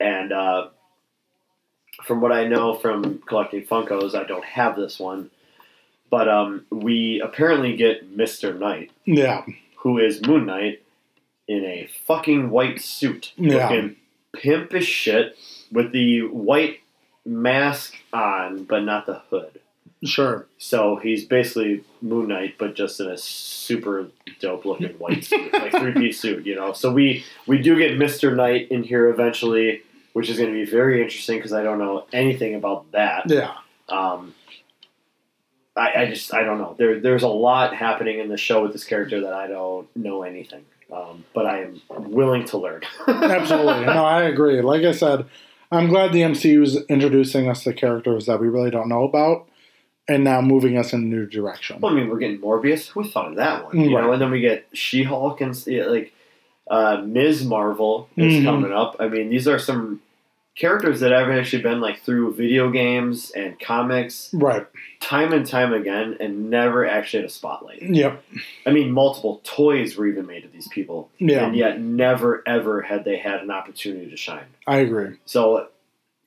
and 0.00 0.32
uh, 0.32 0.68
from 2.04 2.20
what 2.20 2.32
I 2.32 2.46
know 2.46 2.74
from 2.74 3.18
collecting 3.26 3.64
Funkos, 3.64 4.14
I 4.14 4.24
don't 4.24 4.44
have 4.44 4.74
this 4.74 4.98
one, 4.98 5.30
but 6.10 6.28
um, 6.28 6.64
we 6.70 7.20
apparently 7.22 7.76
get 7.76 8.10
Mister 8.10 8.54
Knight, 8.54 8.90
yeah, 9.04 9.44
who 9.78 9.98
is 9.98 10.26
Moon 10.26 10.46
Knight, 10.46 10.82
in 11.46 11.64
a 11.64 11.88
fucking 12.06 12.50
white 12.50 12.80
suit, 12.80 13.32
Yeah. 13.36 13.68
looking 13.68 13.96
pimp 14.32 14.72
as 14.74 14.86
shit, 14.86 15.36
with 15.70 15.92
the 15.92 16.22
white 16.22 16.80
mask 17.24 17.94
on, 18.12 18.64
but 18.64 18.82
not 18.82 19.06
the 19.06 19.20
hood. 19.30 19.60
Sure. 20.04 20.46
So 20.58 20.96
he's 20.96 21.24
basically 21.24 21.84
Moon 22.02 22.28
Knight, 22.28 22.56
but 22.58 22.74
just 22.74 23.00
in 23.00 23.08
a 23.08 23.18
super 23.18 24.08
dope 24.40 24.64
looking 24.64 24.88
white 24.98 25.24
suit, 25.24 25.52
like 25.52 25.72
three 25.72 25.92
piece 25.92 26.20
suit, 26.20 26.46
you 26.46 26.54
know. 26.54 26.72
So 26.72 26.92
we 26.92 27.24
we 27.46 27.58
do 27.58 27.76
get 27.78 27.98
Mister 27.98 28.34
Knight 28.34 28.70
in 28.70 28.82
here 28.82 29.08
eventually, 29.08 29.82
which 30.12 30.28
is 30.28 30.38
going 30.38 30.50
to 30.50 30.54
be 30.54 30.70
very 30.70 31.02
interesting 31.02 31.38
because 31.38 31.52
I 31.52 31.62
don't 31.62 31.78
know 31.78 32.06
anything 32.12 32.54
about 32.54 32.90
that. 32.92 33.24
Yeah, 33.28 33.54
Um, 33.88 34.34
I, 35.76 36.02
I 36.02 36.06
just 36.06 36.32
I 36.32 36.42
don't 36.44 36.58
know. 36.58 36.74
There 36.78 37.00
there's 37.00 37.22
a 37.22 37.28
lot 37.28 37.74
happening 37.74 38.18
in 38.20 38.28
the 38.28 38.36
show 38.36 38.62
with 38.62 38.72
this 38.72 38.84
character 38.84 39.20
that 39.22 39.32
I 39.32 39.46
don't 39.48 39.88
know 39.96 40.22
anything. 40.22 40.64
Um, 40.92 41.24
but 41.32 41.46
I 41.46 41.62
am 41.62 41.80
willing 41.90 42.44
to 42.46 42.58
learn. 42.58 42.82
Absolutely. 43.08 43.86
No, 43.86 44.04
I 44.04 44.24
agree. 44.24 44.60
Like 44.60 44.82
I 44.84 44.92
said, 44.92 45.26
I'm 45.72 45.88
glad 45.88 46.12
the 46.12 46.20
MCU 46.20 46.62
is 46.62 46.76
introducing 46.88 47.48
us 47.48 47.64
to 47.64 47.72
characters 47.72 48.26
that 48.26 48.38
we 48.38 48.48
really 48.48 48.70
don't 48.70 48.88
know 48.88 49.02
about 49.02 49.48
and 50.08 50.24
now 50.24 50.40
moving 50.40 50.76
us 50.76 50.92
in 50.92 51.00
a 51.00 51.04
new 51.04 51.26
direction. 51.26 51.80
Well, 51.80 51.92
I 51.92 51.96
mean, 51.96 52.08
we're 52.08 52.18
getting 52.18 52.38
Morbius. 52.38 52.88
Who 52.88 53.04
thought 53.04 53.28
of 53.28 53.36
that 53.36 53.64
one? 53.64 53.80
You 53.80 53.94
Right. 53.96 54.04
know, 54.04 54.12
and 54.12 54.20
then 54.20 54.30
we 54.30 54.40
get 54.40 54.66
She 54.72 55.02
Hulk 55.02 55.40
and 55.40 55.54
yeah, 55.66 55.86
like 55.86 56.12
uh, 56.70 57.02
Ms. 57.04 57.44
Marvel 57.44 58.08
is 58.16 58.36
Mhm. 58.36 58.44
coming 58.44 58.72
up. 58.72 58.96
I 58.98 59.06
mean, 59.08 59.28
these 59.28 59.46
are 59.46 59.58
some 59.58 60.00
characters 60.56 61.00
that 61.00 61.10
have 61.12 61.28
actually 61.28 61.62
been 61.62 61.80
like 61.80 61.98
through 62.00 62.32
video 62.32 62.70
games 62.70 63.30
and 63.32 63.58
comics 63.60 64.30
Right. 64.32 64.64
time 65.00 65.32
and 65.32 65.44
time 65.46 65.72
again, 65.74 66.16
and 66.20 66.48
never 66.48 66.86
actually 66.86 67.20
had 67.22 67.28
a 67.28 67.32
spotlight. 67.32 67.82
Yep. 67.82 68.22
I 68.64 68.70
mean, 68.70 68.92
multiple 68.92 69.40
toys 69.44 69.96
were 69.98 70.06
even 70.06 70.26
made 70.26 70.44
of 70.44 70.52
these 70.52 70.68
people, 70.68 71.10
Yeah. 71.18 71.44
and 71.46 71.54
yet 71.56 71.80
never 71.80 72.42
ever 72.46 72.80
had 72.82 73.04
they 73.04 73.16
had 73.18 73.42
an 73.42 73.50
opportunity 73.50 74.08
to 74.08 74.16
shine. 74.16 74.44
I 74.66 74.78
agree. 74.78 75.16
So 75.26 75.66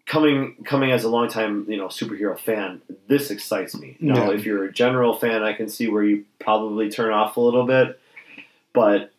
coming 0.07 0.55
coming 0.65 0.91
as 0.91 1.03
a 1.03 1.09
longtime 1.09 1.65
you 1.69 1.77
know 1.77 1.87
superhero 1.87 2.39
fan, 2.39 2.81
this 3.07 3.29
excites 3.29 3.75
me. 3.77 3.97
Now, 3.99 4.29
Yeah. 4.31 4.35
if 4.37 4.45
you're 4.45 4.63
a 4.65 4.71
general 4.73 5.15
fan, 5.15 5.43
I 5.43 5.53
can 5.53 5.69
see 5.69 5.87
where 5.87 6.03
you 6.03 6.25
probably 6.39 6.89
turn 6.89 7.11
off 7.13 7.37
a 7.37 7.41
little 7.41 7.65
bit, 7.65 7.99
but 8.73 9.11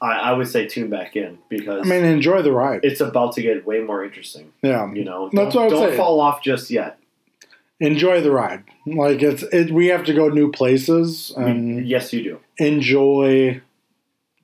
I, 0.00 0.12
I 0.12 0.32
would 0.32 0.48
say 0.48 0.66
tune 0.66 0.90
back 0.90 1.16
in 1.16 1.38
because 1.48 1.86
I 1.86 1.90
mean, 1.90 2.04
enjoy 2.04 2.42
the 2.42 2.52
ride. 2.52 2.80
it's 2.84 3.00
about 3.00 3.32
to 3.34 3.42
get 3.42 3.66
way 3.66 3.80
more 3.80 4.04
interesting. 4.04 4.52
Yeah. 4.62 4.92
You 4.92 5.04
know, 5.04 5.28
That's 5.32 5.54
don't, 5.54 5.64
what 5.66 5.72
I 5.74 5.76
don't 5.80 5.90
say. 5.92 5.96
fall 5.96 6.20
off 6.20 6.42
just 6.42 6.70
yet. 6.70 6.98
Enjoy 7.80 8.20
the 8.20 8.30
ride. 8.30 8.64
Like 8.86 9.22
it's 9.22 9.42
it, 9.44 9.70
we 9.70 9.86
have 9.88 10.04
to 10.04 10.14
go 10.14 10.28
new 10.28 10.50
places 10.50 11.32
and 11.36 11.86
yes, 11.86 12.12
you 12.12 12.22
do. 12.22 12.40
enjoy 12.58 13.60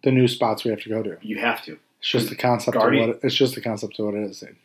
the 0.03 0.11
new 0.13 0.29
spots 0.29 0.65
we 0.65 0.71
have 0.71 0.81
to 0.83 0.89
go 0.89 1.03
to. 1.03 1.17
You 1.23 1.39
have 1.39 1.63
to. 1.65 1.79
It's 2.01 2.11
just 2.11 2.29
the 2.29 2.37
concept 2.37 2.77
Guardian- 2.77 3.05
of 3.05 3.09
what 3.09 3.17
it, 3.17 3.27
it's 3.27 3.35
just 3.35 3.55
the 3.55 3.61
concept 3.61 3.99
of 3.99 4.05
what 4.07 4.15
it 4.15 4.25
is. 4.31 4.41
Dude. 4.41 4.57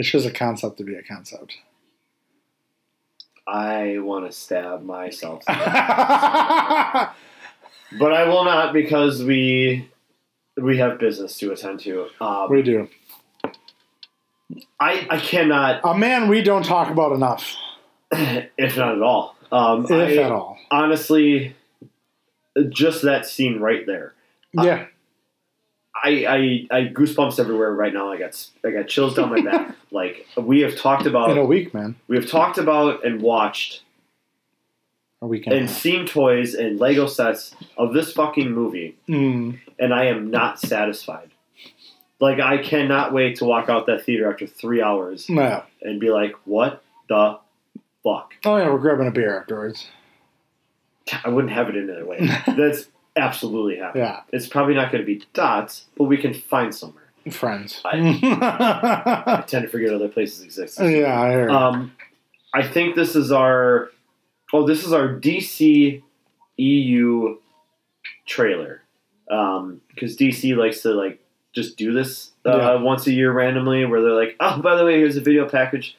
It's 0.00 0.10
just 0.10 0.26
a 0.26 0.30
concept 0.30 0.78
to 0.78 0.84
be 0.84 0.94
a 0.94 1.02
concept. 1.02 1.58
I 3.46 3.98
want 3.98 4.24
to 4.24 4.32
stab 4.32 4.82
myself, 4.82 5.42
but 5.46 5.54
I 5.58 7.12
will 8.26 8.46
not 8.46 8.72
because 8.72 9.22
we 9.22 9.90
we 10.56 10.78
have 10.78 10.98
business 10.98 11.36
to 11.40 11.52
attend 11.52 11.80
to. 11.80 12.06
Um, 12.18 12.50
we 12.50 12.62
do. 12.62 12.88
I 14.80 15.06
I 15.10 15.18
cannot, 15.18 15.82
A 15.84 15.94
man 15.94 16.28
we 16.28 16.40
don't 16.40 16.64
talk 16.64 16.90
about 16.90 17.12
enough, 17.12 17.54
if 18.10 18.78
not 18.78 18.94
at 18.96 19.02
all. 19.02 19.36
Um, 19.52 19.84
if 19.84 19.90
I, 19.90 20.16
at 20.16 20.32
all. 20.32 20.56
honestly, 20.70 21.54
just 22.70 23.02
that 23.02 23.26
scene 23.26 23.60
right 23.60 23.84
there. 23.84 24.14
Uh, 24.56 24.62
Yeah. 24.62 24.74
I, 24.76 24.88
I 26.02 26.66
I 26.70 26.80
goosebumps 26.92 27.38
everywhere 27.38 27.72
right 27.72 27.92
now. 27.92 28.10
I 28.10 28.18
got 28.18 28.46
I 28.64 28.70
got 28.70 28.88
chills 28.88 29.14
down 29.14 29.30
my 29.30 29.40
back. 29.42 29.74
Like 29.92 30.24
we 30.36 30.60
have 30.60 30.76
talked 30.76 31.06
about 31.06 31.30
In 31.32 31.38
a 31.38 31.44
week, 31.44 31.74
man. 31.74 31.96
we 32.06 32.14
have 32.16 32.28
talked 32.30 32.58
about 32.58 33.04
and 33.04 33.20
watched 33.20 33.82
A 35.20 35.26
weekend. 35.26 35.56
and 35.56 35.68
seen 35.68 36.06
toys 36.06 36.54
and 36.54 36.78
Lego 36.78 37.06
sets 37.08 37.56
of 37.76 37.92
this 37.92 38.12
fucking 38.12 38.52
movie, 38.52 38.96
Mm, 39.08 39.58
and 39.80 39.92
I 39.92 40.04
am 40.06 40.30
not 40.30 40.60
satisfied. 40.60 41.30
Like 42.20 42.38
I 42.38 42.58
cannot 42.58 43.12
wait 43.12 43.36
to 43.38 43.44
walk 43.46 43.68
out 43.68 43.86
that 43.86 44.04
theater 44.04 44.30
after 44.30 44.46
three 44.46 44.80
hours 44.80 45.28
no. 45.28 45.64
and 45.82 45.98
be 45.98 46.10
like, 46.10 46.34
"What 46.44 46.82
the 47.08 47.38
fuck?" 48.04 48.34
Oh 48.44 48.56
yeah, 48.56 48.70
we're 48.70 48.78
grabbing 48.78 49.08
a 49.08 49.10
beer 49.10 49.40
afterwards. 49.40 49.88
I 51.24 51.30
wouldn't 51.30 51.52
have 51.52 51.68
it 51.68 51.74
any 51.76 51.90
other 51.90 52.06
way. 52.06 52.18
That's 52.46 52.86
absolutely 53.20 53.76
happening. 53.76 54.04
Yeah, 54.04 54.20
It's 54.32 54.48
probably 54.48 54.74
not 54.74 54.90
going 54.90 55.02
to 55.02 55.06
be 55.06 55.24
dots, 55.34 55.86
but 55.96 56.04
we 56.04 56.16
can 56.16 56.34
find 56.34 56.74
somewhere. 56.74 57.04
friends. 57.30 57.80
I 57.84 57.96
yeah, 58.22 59.44
tend 59.46 59.64
to 59.66 59.68
forget 59.68 59.92
other 59.94 60.08
places 60.08 60.42
exist. 60.42 60.80
I 60.80 60.88
hear. 60.88 61.48
you. 61.48 61.54
Um, 61.54 61.92
I 62.54 62.62
think 62.66 62.96
this 62.96 63.14
is 63.14 63.30
our 63.30 63.90
oh, 64.52 64.66
this 64.66 64.84
is 64.84 64.92
our 64.92 65.08
DC 65.08 66.02
EU 66.56 67.36
trailer 68.26 68.82
because 69.26 70.16
DC 70.16 70.56
likes 70.56 70.82
to 70.82 70.90
like 70.92 71.20
just 71.54 71.76
do 71.76 71.92
this 71.92 72.32
uh, 72.46 72.56
Yeah. 72.56 72.74
once 72.82 73.06
a 73.06 73.12
year 73.12 73.32
randomly, 73.32 73.84
where 73.84 74.00
they're 74.02 74.12
like, 74.12 74.36
oh, 74.40 74.60
by 74.60 74.74
the 74.76 74.84
way, 74.84 74.98
here's 74.98 75.16
a 75.16 75.20
video 75.20 75.48
package, 75.48 75.96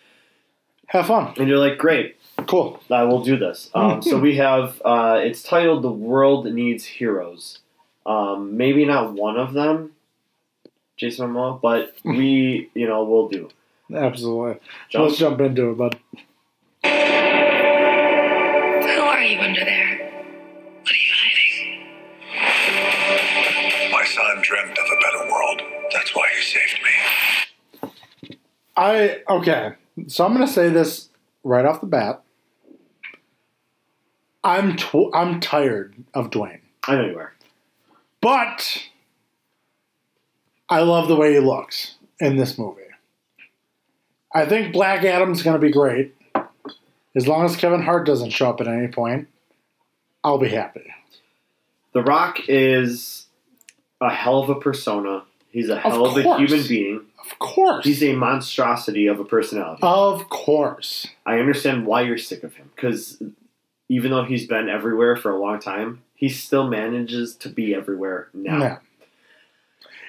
Have 0.87 1.07
fun. 1.07 1.33
and 1.37 1.47
you're 1.47 1.57
like, 1.59 1.77
great, 1.77 2.15
Cool. 2.51 2.79
I 2.91 3.03
will 3.03 3.23
do 3.23 3.37
this. 3.37 3.69
Um, 3.73 4.01
so 4.01 4.19
we 4.19 4.35
have 4.35 4.81
uh, 4.83 5.21
it's 5.23 5.41
titled 5.41 5.83
"The 5.83 5.91
World 5.91 6.51
Needs 6.51 6.83
Heroes." 6.83 7.59
Um, 8.05 8.57
maybe 8.57 8.83
not 8.83 9.13
one 9.13 9.37
of 9.37 9.53
them, 9.53 9.93
Jason 10.97 11.29
Momoa, 11.29 11.61
but 11.61 11.95
we, 12.03 12.69
you 12.73 12.89
know, 12.89 13.05
we'll 13.05 13.29
do. 13.29 13.47
Absolutely. 13.95 14.59
John? 14.89 15.03
Let's 15.03 15.17
jump 15.17 15.39
into 15.39 15.69
it, 15.69 15.77
bud. 15.77 15.97
Who 16.83 16.89
are 16.89 16.93
you 19.23 19.39
under 19.39 19.63
there? 19.63 20.11
What 20.81 20.91
are 20.91 20.93
you 20.93 21.13
hiding? 21.15 21.87
My 23.93 24.03
son 24.03 24.41
dreamt 24.41 24.77
of 24.77 24.87
a 24.87 24.97
better 24.99 25.23
world. 25.31 25.61
That's 25.93 26.13
why 26.13 26.27
he 26.35 26.41
saved 26.41 26.81
me. 26.83 26.91
I 28.75 29.21
okay. 29.29 29.75
So 30.07 30.25
I'm 30.25 30.33
going 30.33 30.45
to 30.45 30.51
say 30.51 30.67
this 30.67 31.07
right 31.45 31.65
off 31.65 31.79
the 31.79 31.87
bat. 31.87 32.23
I'm 34.43 34.75
tw- 34.75 35.13
I'm 35.13 35.39
tired 35.39 35.93
of 36.13 36.29
Dwayne, 36.31 36.61
I 36.87 36.95
know 36.95 37.05
you 37.05 37.17
are. 37.19 37.33
but 38.21 38.87
I 40.69 40.81
love 40.81 41.07
the 41.07 41.15
way 41.15 41.33
he 41.33 41.39
looks 41.39 41.95
in 42.19 42.37
this 42.37 42.57
movie. 42.57 42.81
I 44.33 44.45
think 44.45 44.71
Black 44.71 45.03
Adam's 45.03 45.43
going 45.43 45.59
to 45.59 45.65
be 45.65 45.71
great. 45.71 46.15
As 47.13 47.27
long 47.27 47.43
as 47.43 47.57
Kevin 47.57 47.81
Hart 47.81 48.05
doesn't 48.05 48.29
show 48.29 48.49
up 48.49 48.61
at 48.61 48.67
any 48.67 48.87
point, 48.87 49.27
I'll 50.23 50.37
be 50.37 50.47
happy. 50.47 50.93
The 51.93 52.01
Rock 52.01 52.39
is 52.47 53.25
a 53.99 54.09
hell 54.09 54.39
of 54.39 54.49
a 54.49 54.55
persona. 54.55 55.23
He's 55.49 55.67
a 55.67 55.77
hell 55.77 56.05
of, 56.05 56.15
a 56.15 56.37
human 56.37 56.65
being. 56.65 57.01
Of 57.29 57.39
course. 57.39 57.83
He's 57.83 58.01
a 58.01 58.15
monstrosity 58.15 59.07
of 59.07 59.19
a 59.19 59.25
personality. 59.25 59.81
of 59.83 60.29
course. 60.29 61.07
I 61.25 61.39
understand 61.39 61.85
why 61.85 62.03
you're 62.03 62.17
sick 62.17 62.43
of 62.43 62.55
him 62.55 62.71
because 62.73 63.21
even 63.95 64.11
though 64.11 64.23
he's 64.23 64.47
been 64.47 64.69
everywhere 64.69 65.15
for 65.17 65.29
a 65.31 65.37
long 65.37 65.59
time, 65.59 66.01
he 66.15 66.29
still 66.29 66.67
manages 66.67 67.35
to 67.35 67.49
be 67.49 67.75
everywhere 67.75 68.29
now. 68.33 68.59
Yeah. 68.59 68.77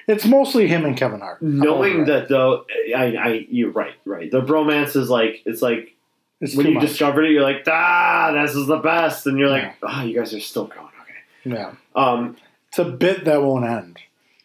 It's 0.08 0.24
mostly 0.26 0.66
him 0.68 0.84
and 0.84 0.96
Kevin 0.96 1.20
Hart. 1.20 1.40
Knowing 1.42 2.04
that 2.06 2.28
though, 2.28 2.64
I, 2.96 3.04
I, 3.16 3.46
you're 3.50 3.70
right, 3.70 3.94
right. 4.04 4.30
The 4.30 4.40
bromance 4.42 4.96
is 4.96 5.08
like 5.10 5.42
it's 5.44 5.62
like 5.62 5.94
it's 6.40 6.56
when 6.56 6.66
you 6.66 6.74
much. 6.74 6.86
discovered 6.86 7.24
it, 7.24 7.32
you're 7.32 7.42
like, 7.42 7.62
ah, 7.68 8.32
this 8.42 8.54
is 8.56 8.66
the 8.66 8.78
best, 8.78 9.26
and 9.26 9.38
you're 9.38 9.48
like, 9.48 9.62
Yeah. 9.62 9.74
ah, 9.84 10.02
you 10.02 10.14
guys 10.18 10.34
are 10.34 10.40
still 10.40 10.66
going, 10.66 10.88
okay. 11.02 11.56
yeah. 11.56 11.74
Um, 11.94 12.36
It's 12.68 12.78
a 12.80 12.84
bit 12.84 13.24
that 13.26 13.42
won't 13.42 13.64
end. 13.64 13.98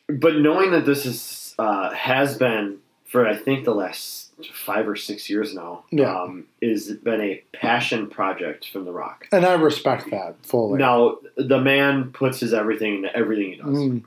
but 0.08 0.38
knowing 0.38 0.72
that 0.72 0.86
this 0.86 1.06
is 1.06 1.56
uh, 1.60 1.90
has 1.94 2.38
been 2.38 2.78
for 3.06 3.28
I 3.28 3.36
think 3.36 3.66
the 3.66 3.74
last 3.74 4.27
five 4.54 4.88
or 4.88 4.96
six 4.96 5.30
years 5.30 5.54
now, 5.56 5.84
Yeah. 5.92 6.22
um, 6.22 6.46
is 6.62 6.92
been 6.98 7.22
a 7.22 7.42
passion 7.54 8.08
project 8.08 8.70
from 8.72 8.86
The 8.86 8.92
Rock. 8.92 9.28
And 9.32 9.46
I 9.46 9.54
respect 9.56 10.12
that 10.12 10.36
fully. 10.46 10.78
Now 10.80 11.18
the 11.36 11.60
man 11.60 12.12
puts 12.12 12.40
his 12.42 12.54
everything 12.54 12.96
into 12.98 13.16
everything 13.16 13.52
he 13.52 13.56
does, 13.58 13.66
Mm, 13.78 14.04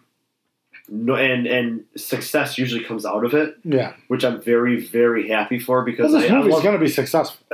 no, 0.89 1.14
and 1.14 1.47
and 1.47 1.85
success 1.97 2.59
usually 2.59 2.85
comes 2.85 3.05
out 3.07 3.24
of 3.24 3.35
it, 3.35 3.57
yeah. 3.64 3.95
which 4.09 4.24
I'm 4.24 4.41
very 4.41 4.81
very 4.81 5.28
happy 5.28 5.59
for 5.59 5.85
because 5.85 6.12
Well, 6.12 6.20
this 6.22 6.31
I, 6.31 6.35
I 6.35 6.39
movie's 6.39 6.62
going 6.62 6.74
to 6.78 6.85
be 6.85 6.89
successful. 6.89 7.45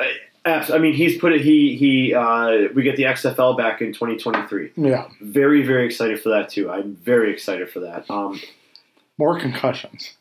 abs- 0.44 0.70
I 0.70 0.78
mean, 0.78 0.94
he's 0.94 1.18
put 1.18 1.32
it. 1.32 1.40
He 1.42 1.76
he. 1.76 2.14
Uh, 2.14 2.68
we 2.74 2.82
get 2.82 2.96
the 2.96 3.02
XFL 3.04 3.56
back 3.56 3.80
in 3.82 3.92
2023. 3.92 4.72
Yeah. 4.76 5.08
Very 5.20 5.62
very 5.66 5.84
excited 5.86 6.20
for 6.22 6.28
that 6.30 6.48
too. 6.50 6.70
I'm 6.70 6.94
very 6.96 7.32
excited 7.32 7.70
for 7.70 7.80
that. 7.80 8.08
Um, 8.10 8.40
More 9.18 9.38
concussions. 9.40 10.12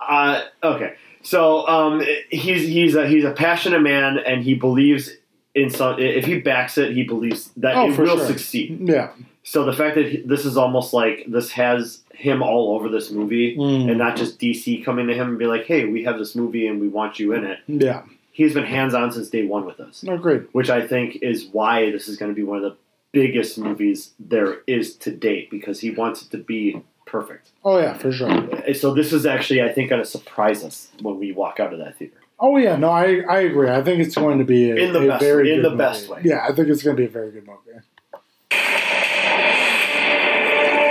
Uh, 0.00 0.42
okay, 0.64 0.94
so 1.22 1.66
um, 1.68 2.02
he's 2.30 2.62
he's 2.68 2.94
a 2.96 3.06
he's 3.06 3.24
a 3.24 3.30
passionate 3.32 3.80
man, 3.82 4.18
and 4.18 4.42
he 4.42 4.54
believes 4.54 5.10
in 5.54 5.70
some. 5.70 5.98
If 6.00 6.24
he 6.24 6.40
backs 6.40 6.76
it, 6.76 6.92
he 6.92 7.04
believes 7.04 7.50
that 7.58 7.76
Oh, 7.76 7.90
it 7.90 7.98
will 7.98 8.16
sure. 8.18 8.26
succeed. 8.26 8.80
yeah. 8.88 9.10
So 9.44 9.64
the 9.64 9.72
fact 9.72 9.94
that 9.96 10.06
he- 10.08 10.22
this 10.22 10.44
is 10.44 10.56
almost 10.56 10.92
like 10.92 11.24
this 11.28 11.52
has 11.52 12.00
him 12.14 12.42
all 12.42 12.74
over 12.76 12.88
this 12.88 13.10
movie, 13.10 13.56
Mm. 13.56 13.88
and 13.90 13.98
not 13.98 14.16
just 14.16 14.40
DC 14.40 14.84
coming 14.84 15.06
to 15.06 15.14
him 15.14 15.28
and 15.28 15.38
be 15.38 15.46
like, 15.46 15.66
"Hey, 15.66 15.84
we 15.84 16.02
have 16.04 16.18
this 16.18 16.34
movie 16.34 16.66
and 16.66 16.80
we 16.80 16.88
want 16.88 17.18
you 17.20 17.32
in 17.34 17.44
it." 17.44 17.58
Yeah. 17.68 18.02
He's 18.32 18.54
been 18.54 18.64
hands 18.64 18.94
on 18.94 19.12
since 19.12 19.28
day 19.28 19.44
one 19.44 19.66
with 19.66 19.78
us, 19.78 20.02
Agreed. 20.08 20.44
which 20.52 20.70
I 20.70 20.84
think 20.86 21.18
is 21.22 21.46
why 21.52 21.90
this 21.92 22.08
is 22.08 22.16
going 22.16 22.30
to 22.30 22.36
be 22.36 22.42
one 22.42 22.56
of 22.58 22.62
the 22.64 22.76
biggest 23.12 23.58
movies 23.58 24.12
there 24.18 24.58
is 24.66 24.96
to 24.96 25.10
date 25.10 25.50
because 25.50 25.80
he 25.80 25.90
wants 25.90 26.22
it 26.22 26.30
to 26.30 26.38
be 26.38 26.80
perfect. 27.12 27.50
Oh, 27.64 27.78
yeah, 27.78 27.92
for 27.96 28.10
sure. 28.10 28.74
So 28.74 28.92
this 28.94 29.12
is 29.12 29.24
actually, 29.26 29.62
I 29.62 29.70
think, 29.70 29.90
going 29.90 30.02
to 30.02 30.08
surprise 30.08 30.64
us 30.64 30.88
when 31.00 31.18
we 31.20 31.30
walk 31.30 31.60
out 31.60 31.72
of 31.72 31.78
that 31.78 31.96
theater. 31.98 32.16
Oh 32.40 32.56
yeah, 32.56 32.74
no, 32.74 32.88
I, 32.90 33.20
I 33.28 33.40
agree. 33.42 33.70
I 33.70 33.82
think 33.84 34.00
it's 34.00 34.16
going 34.16 34.38
to 34.38 34.44
be 34.44 34.70
a, 34.72 34.74
In 34.74 34.92
the 34.92 35.04
a 35.04 35.06
best- 35.08 35.22
very 35.22 35.52
in 35.52 35.60
good 35.62 35.70
the 35.72 35.76
best 35.76 36.08
way. 36.08 36.22
Yeah, 36.24 36.44
I 36.48 36.52
think 36.52 36.66
it's 36.68 36.82
going 36.82 36.96
to 36.96 37.00
be 37.00 37.06
a 37.06 37.10
very 37.10 37.30
good 37.30 37.46
movie. 37.46 37.60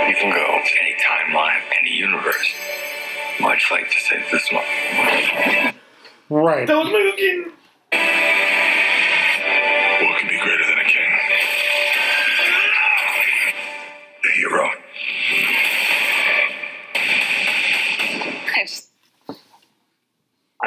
You 0.08 0.14
can 0.18 0.30
go 0.30 0.60
any 0.80 0.94
timeline, 1.02 1.60
any 1.80 1.92
universe. 1.94 2.54
Much 3.40 3.68
like 3.70 3.90
to 3.90 3.98
save 3.98 4.24
this 4.30 4.48
one. 4.52 4.64
Right. 6.30 6.66
That 6.66 6.76
was 6.76 6.88
my 6.88 7.12
king. 7.18 7.52
What 10.06 10.18
could 10.20 10.28
be 10.30 10.38
greater 10.38 10.64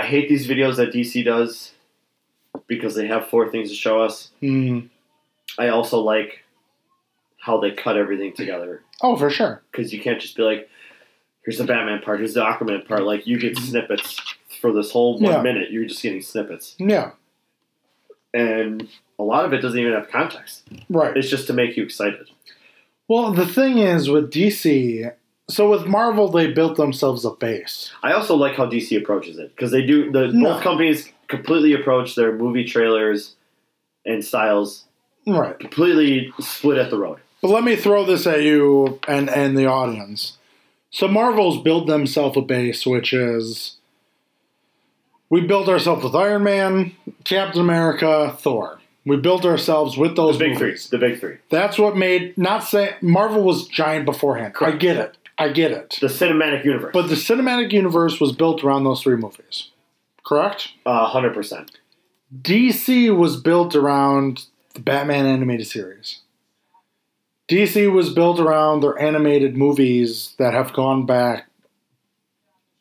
I 0.05 0.07
hate 0.07 0.29
these 0.29 0.47
videos 0.47 0.75
that 0.75 0.93
DC 0.93 1.25
does 1.25 1.71
because 2.67 2.93
they 2.93 3.07
have 3.07 3.27
four 3.27 3.49
things 3.49 3.69
to 3.69 3.75
show 3.75 4.01
us. 4.01 4.29
Mm. 4.39 4.89
I 5.57 5.69
also 5.69 5.99
like 5.99 6.43
how 7.39 7.59
they 7.59 7.71
cut 7.71 7.97
everything 7.97 8.31
together 8.33 8.83
Oh, 9.01 9.15
for 9.17 9.31
sure. 9.31 9.63
because 9.71 9.91
you 9.91 9.99
can't 9.99 10.21
just 10.21 10.37
be 10.37 10.43
like, 10.43 10.69
"Here's 11.43 11.57
the 11.57 11.63
Batman 11.63 12.01
part, 12.03 12.19
here's 12.19 12.35
the 12.35 12.41
Aquaman 12.45 12.87
part." 12.87 13.01
Like 13.03 13.25
you 13.25 13.39
get 13.39 13.57
snippets 13.57 14.19
for 14.61 14.71
this 14.71 14.91
whole 14.91 15.15
one 15.17 15.31
Yeah. 15.31 15.41
minute. 15.41 15.71
You're 15.71 15.85
just 15.85 16.03
getting 16.03 16.21
snippets, 16.21 16.75
Yeah. 16.77 17.11
and 18.31 18.87
a 19.17 19.23
lot 19.23 19.45
of 19.45 19.53
it 19.53 19.61
doesn't 19.61 19.79
even 19.79 19.93
have 19.93 20.09
context. 20.11 20.67
Right. 20.87 21.17
It's 21.17 21.29
just 21.31 21.47
to 21.47 21.53
make 21.53 21.75
you 21.77 21.83
excited. 21.83 22.29
Well, 23.07 23.31
the 23.33 23.47
thing 23.47 23.79
is 23.79 24.07
with 24.07 24.31
DC, 24.31 25.11
so 25.49 25.69
with 25.69 25.85
Marvel, 25.85 26.29
they 26.29 26.51
built 26.51 26.75
themselves 26.77 27.23
a 27.25 27.31
base. 27.31 27.91
I 28.03 28.13
also 28.13 28.35
like 28.35 28.55
how 28.55 28.65
DC 28.65 28.97
approaches 28.97 29.37
it 29.37 29.55
because 29.55 29.71
they 29.71 29.85
do 29.85 30.11
the 30.11 30.27
No. 30.29 30.53
both 30.53 30.63
companies 30.63 31.11
completely 31.27 31.73
approach 31.73 32.15
their 32.15 32.31
movie 32.33 32.63
trailers 32.65 33.35
and 34.05 34.23
styles 34.23 34.85
Right. 35.27 35.57
completely 35.59 36.31
split 36.39 36.77
at 36.77 36.89
the 36.89 36.97
road. 36.97 37.19
But 37.41 37.49
let 37.49 37.63
me 37.63 37.75
throw 37.75 38.05
this 38.05 38.25
at 38.27 38.41
you 38.43 38.99
and, 39.07 39.29
and 39.29 39.57
the 39.57 39.65
audience. 39.67 40.37
So 40.91 41.07
Marvel's 41.07 41.61
built 41.61 41.87
themselves 41.87 42.37
a 42.37 42.41
base, 42.41 42.85
which 42.85 43.11
is 43.13 43.77
we 45.29 45.41
built 45.41 45.67
ourselves 45.67 46.03
with 46.03 46.15
Iron 46.15 46.43
Man, 46.43 46.93
Captain 47.23 47.61
America, 47.61 48.35
Thor. 48.39 48.79
We 49.05 49.17
built 49.17 49.45
ourselves 49.45 49.97
with 49.97 50.11
The 50.15 50.23
those 50.23 50.37
big 50.37 50.57
three, 50.57 50.75
the 50.89 50.97
big 50.97 51.19
three, 51.19 51.37
That's 51.49 51.77
what 51.77 51.95
made 51.95 52.35
not 52.37 52.63
say 52.63 52.95
Marvel 53.01 53.43
was 53.43 53.67
giant 53.67 54.05
beforehand. 54.05 54.55
I 54.61 54.71
get 54.71 54.97
it. 54.97 55.17
I 55.38 55.49
get 55.49 55.71
it. 55.71 55.97
the 56.01 56.07
cinematic 56.07 56.63
universe. 56.63 56.91
But 56.93 57.09
the 57.09 57.15
cinematic 57.15 57.71
universe 57.73 58.19
was 58.19 58.31
built 58.31 58.63
around 58.63 58.83
those 58.86 59.01
three 59.01 59.17
movies. 59.17 59.69
Correct? 60.25 60.69
hundred 60.86 61.33
percent. 61.33 61.71
DC 62.41 63.15
was 63.15 63.39
built 63.39 63.75
around 63.75 64.45
the 64.73 64.79
Batman 64.79 65.25
animated 65.25 65.67
series. 65.67 66.19
DC 67.49 67.91
was 67.93 68.11
built 68.11 68.39
around 68.39 68.81
their 68.81 68.99
animated 68.99 69.55
movies 69.55 70.33
that 70.39 70.53
have 70.53 70.73
gone 70.73 71.05
back 71.05 71.47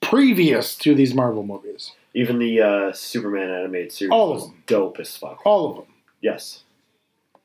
previous 0.01 0.77
to 0.77 0.95
these 0.95 1.15
Marvel 1.15 1.43
movies. 1.45 1.93
Even 2.15 2.39
the 2.39 2.61
uh, 2.61 2.93
Superman 2.93 3.51
animated 3.51 3.93
series 3.93 4.13
All 4.13 4.31
of 4.31 4.37
was 4.37 4.47
them. 4.47 4.63
dope 4.67 5.01
as 5.01 5.17
fuck. 5.17 5.41
All 5.45 5.71
of 5.71 5.77
them. 5.77 5.87
Yes, 6.21 6.63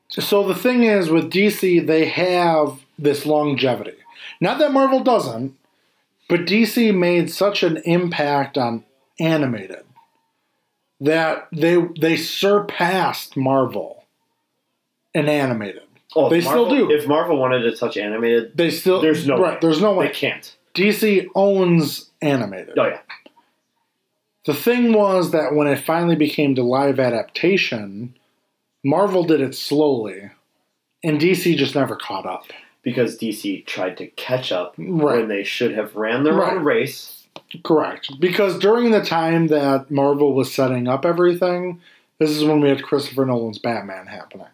So 0.08 0.46
the 0.46 0.54
thing 0.54 0.84
is 0.84 1.10
with 1.10 1.30
DC, 1.30 1.86
they 1.86 2.06
have 2.06 2.80
this 2.98 3.26
longevity. 3.26 3.92
Not 4.40 4.58
that 4.58 4.72
Marvel 4.72 5.00
doesn't, 5.00 5.56
but 6.28 6.40
DC 6.46 6.94
made 6.96 7.30
such 7.30 7.62
an 7.62 7.78
impact 7.84 8.56
on 8.56 8.84
animated 9.18 9.84
that 11.00 11.48
they 11.52 11.76
they 12.00 12.16
surpassed 12.16 13.36
Marvel 13.36 14.04
in 15.14 15.28
animated. 15.28 15.82
oh, 16.14 16.28
They 16.28 16.40
still 16.40 16.68
do. 16.68 16.90
If 16.90 17.06
Marvel 17.06 17.36
wanted 17.38 17.62
to 17.62 17.76
touch 17.76 17.96
animated, 17.96 18.56
They 18.56 18.70
still 18.70 19.00
there's 19.00 19.26
no 19.26 19.38
right. 19.38 19.54
way. 19.54 19.58
There's 19.60 19.80
no 19.80 19.94
way 19.94 20.06
they 20.08 20.12
can't. 20.12 20.56
DC 20.74 21.26
owns 21.34 22.10
animated. 22.22 22.78
Oh 22.78 22.86
yeah, 22.86 23.00
The 24.46 24.54
thing 24.54 24.92
was 24.92 25.32
that 25.32 25.54
when 25.54 25.66
it 25.66 25.80
finally 25.80 26.16
became 26.16 26.54
the 26.54 26.62
live 26.62 27.00
adaptation, 27.00 28.16
Marvel 28.84 29.24
did 29.24 29.40
it 29.40 29.54
slowly, 29.54 30.30
and 31.02 31.20
DC 31.20 31.56
just 31.56 31.74
never 31.74 31.96
caught 31.96 32.24
up. 32.26 32.44
Because 32.82 33.18
DC 33.18 33.64
tried 33.66 33.96
to 33.98 34.06
catch 34.08 34.52
up 34.52 34.74
Right. 34.78 35.18
when 35.18 35.28
they 35.28 35.44
should 35.44 35.72
have 35.72 35.96
ran 35.96 36.24
their 36.24 36.34
Right. 36.34 36.54
own 36.54 36.64
race. 36.64 37.26
Correct. 37.62 38.18
Because 38.20 38.58
during 38.58 38.90
the 38.90 39.02
time 39.02 39.48
that 39.48 39.90
Marvel 39.90 40.34
was 40.34 40.52
setting 40.52 40.88
up 40.88 41.04
everything, 41.04 41.80
this 42.18 42.30
is 42.30 42.44
when 42.44 42.60
we 42.60 42.68
had 42.68 42.82
Christopher 42.82 43.24
Nolan's 43.26 43.58
Batman 43.58 44.06
happening. 44.06 44.46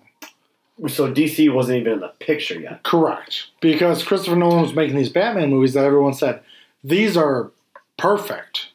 So 0.89 1.11
DC 1.11 1.49
wasn't 1.53 1.79
even 1.81 1.95
in 1.95 2.01
the 2.01 2.13
picture 2.21 2.61
yet. 2.61 2.83
Correct. 2.83 3.47
Because 3.61 4.03
Christopher 4.03 4.37
Nolan 4.37 4.61
was 4.63 4.75
making 4.75 4.97
these 4.97 5.09
Batman 5.09 5.51
movies 5.51 5.73
that 5.73 5.85
everyone 5.85 6.13
said, 6.13 6.41
these 6.85 7.17
are 7.17 7.51
perfect. 7.97 8.69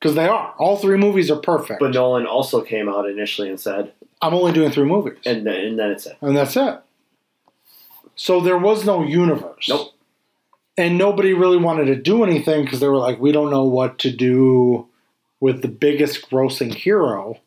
Because 0.00 0.14
they 0.14 0.26
are. 0.28 0.54
All 0.58 0.76
three 0.76 0.96
movies 0.96 1.30
are 1.30 1.38
perfect. 1.40 1.80
But 1.80 1.92
Nolan 1.94 2.26
also 2.26 2.60
came 2.62 2.88
out 2.88 3.08
initially 3.08 3.48
and 3.48 3.58
said, 3.58 3.92
I'm 4.20 4.34
only 4.34 4.52
doing 4.52 4.70
three 4.70 4.84
movies. 4.84 5.18
and 5.26 5.46
then, 5.46 5.56
and 5.56 5.78
then 5.78 5.90
it's 5.92 6.06
it 6.06 6.16
and 6.20 6.36
that's 6.36 6.56
it. 6.56 6.80
So 8.18 8.40
there 8.40 8.58
was 8.58 8.84
no 8.84 9.04
universe. 9.04 9.68
Nope. 9.68 9.94
And 10.76 10.98
nobody 10.98 11.34
really 11.34 11.56
wanted 11.56 11.84
to 11.86 11.94
do 11.94 12.24
anything 12.24 12.64
because 12.64 12.80
they 12.80 12.88
were 12.88 12.98
like, 12.98 13.20
we 13.20 13.30
don't 13.30 13.50
know 13.50 13.64
what 13.64 13.98
to 14.00 14.10
do 14.10 14.88
with 15.38 15.62
the 15.62 15.68
biggest 15.68 16.28
grossing 16.28 16.74
hero 16.74 17.38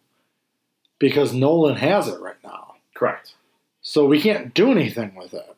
because 0.98 1.34
Nolan 1.34 1.76
has 1.76 2.08
it 2.08 2.20
right 2.22 2.42
now. 2.42 2.76
correct. 2.94 3.34
So 3.82 4.06
we 4.06 4.22
can't 4.22 4.54
do 4.54 4.72
anything 4.72 5.14
with 5.16 5.34
it. 5.34 5.56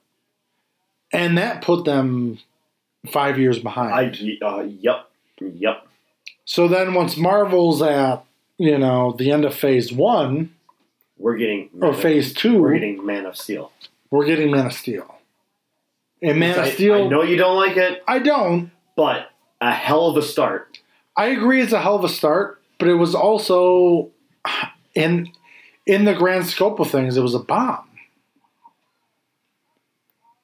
And 1.12 1.38
that 1.38 1.62
put 1.62 1.86
them 1.86 2.40
five 3.12 3.38
years 3.38 3.60
behind. 3.60 4.18
I 4.42 4.46
uh, 4.46 4.64
yep, 4.64 5.12
yep. 5.40 5.88
so 6.44 6.68
then 6.68 6.96
once 6.96 7.18
Marvel's 7.18 7.84
at, 7.84 8.26
you 8.58 8.80
know, 8.80 9.12
the 9.12 9.30
end 9.30 9.46
of 9.46 9.54
phase 9.54 9.92
one 9.92 10.56
We're 11.20 11.38
getting 11.38 11.70
or 11.82 11.94
phase 11.94 12.34
two, 12.34 12.60
We're 12.60 12.74
getting 12.74 13.06
Man 13.06 13.28
of 13.28 13.38
Steel. 13.38 13.72
We're 14.14 14.26
getting 14.28 14.52
Man 14.52 14.68
of 14.68 14.74
Steel. 14.74 15.16
And 16.22 16.40
Man 16.40 16.60
I, 16.60 16.68
of 16.68 16.74
Steel, 16.76 16.94
I 16.94 17.08
know 17.08 17.24
you 17.24 17.36
don't 17.36 17.58
like 17.58 17.78
it, 17.78 18.04
I 18.08 18.20
don't. 18.20 18.70
but 18.96 19.30
a 19.60 19.72
hell 19.72 20.06
of 20.06 20.18
a 20.18 20.22
start. 20.22 20.78
I 21.18 21.28
agree 21.28 21.62
it's 21.62 21.74
a 21.74 21.82
hell 21.82 21.96
of 21.96 22.04
a 22.04 22.10
start, 22.10 22.62
but 22.78 22.88
it 22.88 22.94
was 22.94 23.16
also 23.16 24.12
in 24.94 25.32
in 25.88 26.06
the 26.06 26.14
grand 26.14 26.46
scope 26.46 26.80
of 26.80 26.92
things, 26.92 27.18
it 27.18 27.22
was 27.22 27.34
a 27.34 27.40
bomb. 27.40 27.90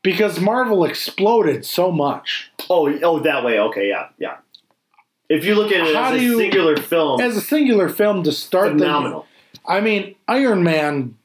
Because 0.02 0.40
Marvel 0.40 0.84
exploded 0.86 1.64
so 1.64 1.92
much. 1.92 2.52
Oh, 2.70 2.92
oh, 3.04 3.20
that 3.20 3.44
way. 3.44 3.60
Okay, 3.60 3.88
yeah, 3.90 4.08
yeah. 4.18 4.38
If 5.30 5.46
you 5.46 5.54
look 5.56 5.72
at 5.72 5.86
it 5.88 5.96
How 5.96 6.14
as 6.14 6.20
a 6.20 6.24
you- 6.24 6.38
singular 6.38 6.76
film, 6.78 7.22
As 7.22 7.38
a 7.38 7.42
singular 7.42 7.88
film 7.88 8.24
to 8.24 8.32
start 8.32 8.70
phenomenal. 8.72 9.28
the 9.54 9.72
I 9.72 9.82
mean, 9.82 10.16
Iron 10.28 10.64
Man 10.64 11.18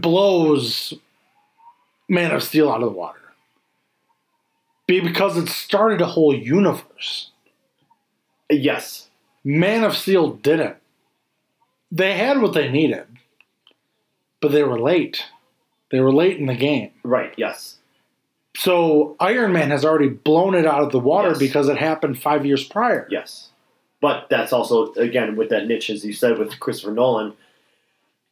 blows 0.00 0.92
Man 2.14 2.30
of 2.30 2.42
Steel 2.42 2.70
out 2.70 2.82
of 2.82 2.92
the 2.92 2.96
water. 2.98 3.18
Be 4.86 5.00
because 5.00 5.36
it 5.36 5.48
started 5.48 6.00
a 6.00 6.06
whole 6.06 6.34
universe. 6.34 7.30
Yes, 8.50 9.08
Man 9.42 9.84
of 9.84 9.96
Steel 9.96 10.30
didn't. 10.34 10.76
They 11.90 12.16
had 12.16 12.40
what 12.40 12.54
they 12.54 12.70
needed, 12.70 13.06
but 14.40 14.52
they 14.52 14.62
were 14.62 14.78
late. 14.78 15.24
They 15.90 16.00
were 16.00 16.12
late 16.12 16.38
in 16.38 16.46
the 16.46 16.54
game. 16.54 16.90
right. 17.02 17.32
Yes, 17.36 17.78
So 18.56 19.16
Iron 19.20 19.52
Man 19.52 19.70
has 19.70 19.84
already 19.84 20.08
blown 20.08 20.54
it 20.54 20.66
out 20.66 20.82
of 20.82 20.90
the 20.92 20.98
water 20.98 21.30
Yes. 21.30 21.38
because 21.38 21.68
it 21.68 21.76
happened 21.78 22.20
five 22.20 22.44
years 22.46 22.64
prior. 22.64 23.06
yes. 23.10 23.50
But 24.00 24.26
that's 24.28 24.52
also 24.52 24.92
again 24.94 25.34
with 25.34 25.48
that 25.48 25.66
niche, 25.66 25.88
as 25.88 26.04
you 26.04 26.12
said, 26.12 26.38
with 26.38 26.60
Christopher 26.60 26.92
Nolan, 26.92 27.32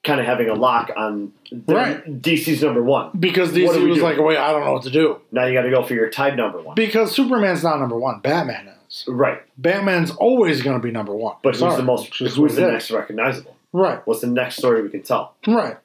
kind 0.05 0.21
of 0.21 0.27
having 0.27 0.49
a 0.49 0.55
lock 0.55 0.91
on 0.97 1.33
Right. 1.67 2.05
DC's 2.23 2.63
number 2.63 2.83
one. 2.83 3.11
Because 3.19 3.53
DC 3.53 3.67
was 3.89 3.99
do? 3.99 4.03
like, 4.03 4.19
wait, 4.19 4.39
I 4.39 4.51
don't 4.53 4.65
know 4.65 4.73
what 4.73 4.83
to 4.85 4.91
do. 4.91 5.21
Now 5.31 5.47
you 5.47 5.53
got 5.55 5.63
to 5.63 5.71
go 5.71 5.83
for 5.83 5.95
your 5.95 6.09
tied 6.11 6.37
number 6.37 6.61
one. 6.61 6.75
Because 6.75 7.13
Superman's 7.13 7.63
not 7.63 7.79
number 7.79 7.97
one. 7.99 8.21
Batman 8.21 8.69
is. 8.89 9.05
Right, 9.07 9.41
Batman's 9.59 10.11
always 10.11 10.61
going 10.63 10.79
to 10.79 10.83
be 10.83 10.91
number 10.91 11.15
one. 11.15 11.37
but 11.43 11.57
who's 11.57 11.77
the 11.77 11.83
most? 11.83 12.13
Just 12.13 12.37
Who's 12.37 12.57
the 12.57 12.71
next 12.71 12.91
recognizable? 12.91 13.57
Right. 13.73 14.07
What's 14.07 14.21
the 14.21 14.27
next 14.27 14.57
story 14.57 14.83
we 14.83 14.91
can 14.91 15.03
tell? 15.03 15.35
Right. 15.47 15.77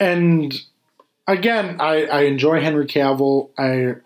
And 0.00 0.54
again, 1.26 1.80
I, 1.80 2.06
I 2.06 2.20
enjoy 2.22 2.60
Henry 2.60 2.86
Cavill. 2.86 3.50
I 3.58 3.96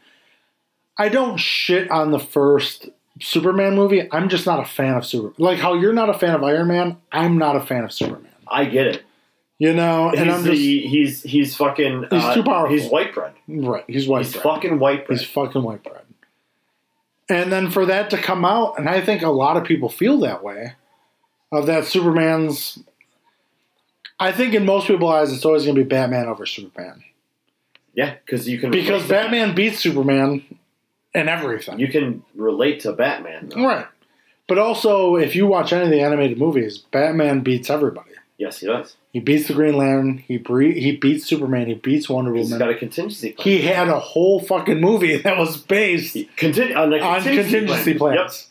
I 1.03 1.09
don't 1.09 1.39
shit 1.39 1.91
on 1.91 2.11
the 2.11 2.18
first 2.18 2.89
Superman 3.20 3.74
movie. 3.74 4.07
I'm 4.12 4.28
just 4.28 4.45
not 4.47 4.61
a 4.61 4.64
fan 4.66 4.95
of 4.97 5.07
Superman. 5.07 5.35
Like 5.39 5.59
how 5.59 5.74
you're 5.74 5.93
not 5.95 6.11
a 6.11 6.14
fan 6.14 6.35
of 6.35 6.43
Iron 6.45 6.68
Man, 6.68 6.99
I'm 7.12 7.39
not 7.39 7.57
a 7.57 7.61
fan 7.61 7.85
of 7.85 7.93
Superman. 7.93 8.31
I 8.49 8.64
get 8.66 8.87
it. 8.87 9.03
You 9.61 9.74
know, 9.74 10.08
and 10.08 10.20
he's 10.20 10.34
I'm 10.34 10.44
just 10.44 10.56
the, 10.56 10.86
he's 10.86 11.22
he's 11.22 11.54
fucking 11.54 12.06
He's 12.11 12.24
uh, 12.24 12.34
too 12.34 12.42
powerful. 12.42 12.74
He's 12.74 12.88
white 12.88 13.12
bread. 13.12 13.34
right. 13.46 13.84
He's 13.86 14.08
white. 14.08 14.24
He's 14.24 14.32
bread. 14.32 14.42
fucking 14.42 14.78
white 14.78 15.06
bread. 15.06 15.18
He's 15.18 15.28
fucking 15.28 15.62
white 15.62 15.82
bread. 15.84 16.00
And 17.28 17.52
then 17.52 17.70
for 17.70 17.84
that 17.84 18.08
to 18.11 18.16
come 18.16 18.46
out, 18.46 18.78
and 18.78 18.88
I 18.88 19.02
think 19.02 19.20
a 19.20 19.28
lot 19.28 19.58
of 19.58 19.64
people 19.64 19.90
feel 19.90 20.18
that 20.20 20.42
way. 20.42 20.76
of 21.52 21.66
that 21.66 21.84
Superman's. 21.84 22.82
I 24.18 24.32
think 24.32 24.54
in 24.54 24.64
most 24.64 24.86
people's 24.86 25.12
eyes, 25.12 25.32
it's 25.32 25.44
always 25.44 25.64
going 25.64 25.76
to 25.76 25.82
be 25.82 25.88
Batman 25.88 26.26
over 26.26 26.46
Superman 26.46 27.04
Yeah, 27.94 28.14
because 28.24 28.48
you 28.48 28.58
can 28.58 28.70
because 28.70 29.06
Batman 29.06 29.54
beats 29.54 29.78
Superman 29.78 30.42
in 31.12 31.28
everything. 31.28 31.78
You 31.78 31.88
can 31.88 32.24
relate 32.34 32.80
to 32.80 32.92
Batman. 32.92 33.50
though. 33.50 33.66
right. 33.66 33.86
But 34.48 34.56
also, 34.56 35.16
if 35.16 35.36
you 35.36 35.46
watch 35.46 35.74
any 35.74 35.84
of 35.84 35.90
the 35.90 36.00
animated 36.00 36.38
movies, 36.38 36.78
Batman 36.78 37.40
beats 37.40 37.68
everybody. 37.68 38.12
Yes, 38.38 38.61
he 38.61 38.66
does. 38.66 38.96
He 39.12 39.18
beats 39.18 39.48
the 39.48 39.54
Green 39.54 39.76
Lantern. 39.76 40.18
He 40.18 40.38
bre- 40.38 40.62
he 40.70 40.96
beats 40.96 41.24
Superman. 41.26 41.66
He 41.66 41.74
beats 41.74 42.08
Wonder 42.08 42.32
He's 42.34 42.46
Woman. 42.46 42.58
got 42.61 42.70
a 42.70 42.78
contingency 42.78 43.32
plan. 43.32 43.44
he 43.48 43.62
had 43.62 43.88
a 43.88 43.98
whole 43.98 44.38
fucking 44.40 44.80
movie 44.80 45.16
that 45.22 45.36
was 45.36 45.56
based 45.56 46.14
Contin- 46.36 46.76
on, 46.76 46.92
a 46.92 46.98
on 46.98 47.22
contingency 47.22 47.94
plan. 47.94 48.16
plans 48.16 48.48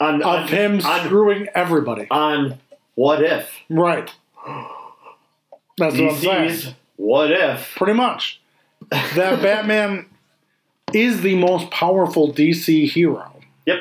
Yep. 0.00 0.08
On, 0.08 0.22
on, 0.22 0.42
of 0.44 0.50
him 0.50 0.74
on, 0.84 1.04
screwing 1.06 1.46
everybody. 1.54 2.06
on 2.10 2.58
what 2.96 3.22
if 3.22 3.52
Right. 3.68 4.10
That's 5.78 5.94
what 5.96 6.10
I'm 6.10 6.16
DC's 6.16 6.62
saying. 6.62 6.74
what 6.96 7.30
if 7.30 7.74
Pretty 7.76 7.92
much. 7.92 8.40
That 8.90 9.40
Batman 9.42 10.06
is 10.92 11.20
the 11.20 11.36
most 11.36 11.70
powerful 11.70 12.32
DC 12.32 12.90
hero 12.90 13.30
Yep. 13.66 13.78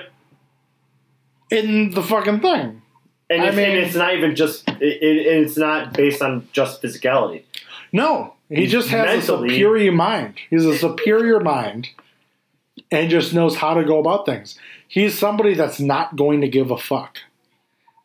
in 1.52 1.90
the 1.92 2.04
fucking 2.04 2.42
thing. 2.42 2.82
And, 3.30 3.42
I 3.44 3.48
it's, 3.48 3.56
mean- 3.58 3.70
and 3.70 3.78
it's 3.78 3.96
not 3.96 4.14
even 4.16 4.36
just 4.36 4.68
it, 4.70 4.82
it, 4.82 5.18
it's 5.28 5.58
not 5.58 5.94
based 5.94 6.22
on 6.22 6.48
just 6.52 6.82
physicality. 6.82 7.44
No, 7.92 8.34
he 8.50 8.68
just 8.68 8.90
has 8.90 9.06
Mentally- 9.06 9.50
a 9.50 9.52
superior 9.54 9.92
mind. 9.92 10.36
He's 10.50 10.66
a 10.66 10.78
superior 10.78 11.40
mind 11.40 11.90
and 12.92 13.10
just 13.10 13.34
knows 13.34 13.56
how 13.56 13.74
to 13.76 13.84
go 13.84 14.00
about 14.00 14.26
things. 14.26 14.58
He's 14.88 15.18
somebody 15.18 15.54
that's 15.54 15.80
not 15.80 16.16
going 16.16 16.42
to 16.42 16.48
give 16.48 16.72
a 16.72 16.78
fuck. 16.78 17.18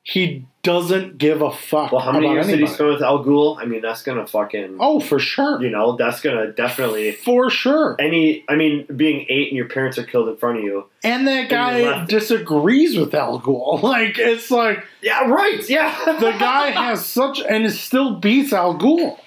He 0.03 0.45
doesn't 0.65 1.19
give 1.19 1.43
a 1.43 1.53
fuck 1.53 1.93
Well, 1.93 2.01
how 2.01 2.11
many 2.13 2.27
about 2.27 2.35
years 2.35 2.47
did 2.49 2.59
he 2.59 2.67
spend 2.67 2.89
with 2.91 3.03
Al 3.03 3.23
Ghul? 3.25 3.59
I 3.61 3.65
mean, 3.67 3.81
that's 3.83 4.03
gonna 4.03 4.27
fucking 4.27 4.79
Oh, 4.81 4.99
for 4.99 5.19
sure. 5.21 5.63
you 5.63 5.71
know 5.71 5.95
that's 5.97 6.21
gonna 6.21 6.51
definitely 6.51 7.13
For 7.13 7.51
sure. 7.51 7.95
any. 8.01 8.45
I 8.49 8.57
mean, 8.57 8.87
being 8.97 9.27
eight 9.29 9.49
and 9.49 9.57
your 9.57 9.69
parents 9.69 9.99
are 9.99 10.05
killed 10.05 10.29
in 10.29 10.37
front 10.37 10.59
of 10.59 10.65
you. 10.65 10.87
And 11.05 11.29
that 11.29 11.49
guy 11.49 12.05
disagrees 12.07 12.97
with 12.99 13.15
Al 13.15 13.41
Ghul. 13.41 13.83
Like, 13.83 14.19
it's 14.19 14.51
like 14.51 14.85
Yeah, 15.03 15.29
right. 15.31 15.69
Yeah, 15.69 15.95
the 16.19 16.33
guy 16.33 16.71
has 16.71 17.05
such, 17.21 17.41
and 17.41 17.65
it 17.65 17.73
still 17.73 18.17
beats 18.17 18.53
Al 18.53 18.77
Ghul. 18.79 19.19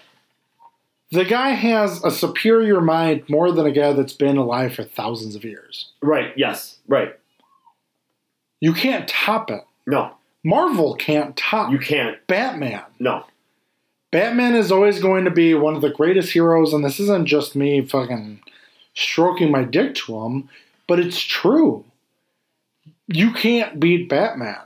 The 1.11 1.23
guy 1.23 1.51
has 1.51 2.03
a 2.03 2.11
superior 2.11 2.81
mind 2.81 3.29
more 3.29 3.51
than 3.53 3.65
a 3.65 3.71
guy 3.71 3.93
that's 3.93 4.11
been 4.11 4.35
alive 4.35 4.73
for 4.75 4.83
thousands 4.83 5.35
of 5.35 5.45
years. 5.45 5.91
right. 6.01 6.33
Yes, 6.35 6.79
right. 6.87 7.17
You 8.59 8.73
can't 8.73 9.07
top 9.07 9.49
it. 9.51 9.61
No, 9.85 10.16
Marvel 10.47 10.95
can't 10.95 11.35
top 11.35 11.71
you 11.71 11.77
can't. 11.79 12.25
Batman. 12.27 12.83
No, 12.99 13.25
Batman 14.11 14.55
is 14.55 14.71
always 14.71 14.99
going 15.01 15.25
to 15.25 15.31
be 15.31 15.53
one 15.53 15.75
of 15.75 15.81
the 15.81 15.89
greatest 15.89 16.31
heroes, 16.31 16.73
and 16.73 16.83
this 16.85 16.99
isn't 16.99 17.25
just 17.27 17.55
me 17.55 17.85
fucking 17.85 18.39
stroking 18.93 19.51
my 19.51 19.63
dick 19.63 19.95
to 19.95 20.23
him, 20.23 20.49
but 20.87 20.99
it's 20.99 21.19
true. 21.19 21.83
You 23.07 23.31
can't 23.31 23.79
beat 23.79 24.09
Batman. 24.09 24.57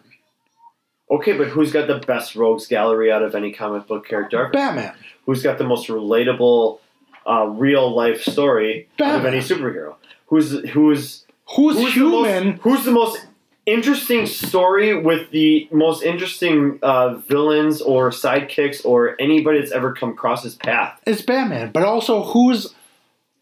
okay, 1.10 1.34
but 1.38 1.48
who's 1.48 1.72
got 1.72 1.88
the 1.88 1.98
best 2.06 2.36
rogues 2.36 2.68
gallery 2.68 3.12
out 3.12 3.24
of 3.24 3.36
any 3.36 3.52
comic 3.52 3.88
book 3.88 4.08
character? 4.08 4.40
ever? 4.46 4.50
Batman. 4.52 4.94
who's 5.26 5.42
got 5.44 5.58
the 5.58 5.64
most 5.64 5.88
relatable 5.90 6.80
uh, 7.28 7.46
real 7.48 7.94
life 7.96 8.22
story 8.22 8.88
out 9.02 9.20
of 9.20 9.26
any 9.26 9.40
superhero? 9.40 9.96
Who's 10.28 10.52
who's 10.70 11.26
Who's, 11.56 11.78
who's 11.78 11.94
human? 11.94 12.22
The 12.24 12.46
most, 12.52 12.62
who's 12.62 12.86
the 12.86 12.92
most 12.92 13.28
interesting 13.66 14.26
story 14.26 15.00
with 15.00 15.32
the 15.32 15.68
most 15.72 16.04
interesting 16.04 16.80
uh, 16.82 17.16
villains 17.16 17.82
or 17.82 18.10
sidekicks 18.10 18.86
or 18.86 19.16
anybody 19.20 19.60
that's 19.60 19.72
ever 19.72 19.94
come 19.94 20.10
across 20.10 20.44
his 20.44 20.56
path? 20.56 21.00
It's 21.06 21.22
Batman, 21.22 21.72
but 21.72 21.84
also 21.84 22.24
who's 22.24 22.74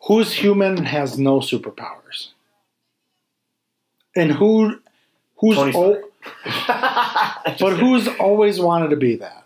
who's 0.04 0.34
human 0.34 0.86
has 0.86 1.18
no 1.18 1.40
superpowers, 1.40 2.30
and 4.16 4.32
who 4.32 4.80
who's 5.38 5.58
o- 5.58 6.04
but 7.60 7.78
who's 7.78 8.08
always 8.20 8.60
wanted 8.60 8.90
to 8.90 8.96
be 8.98 9.16
that 9.18 9.46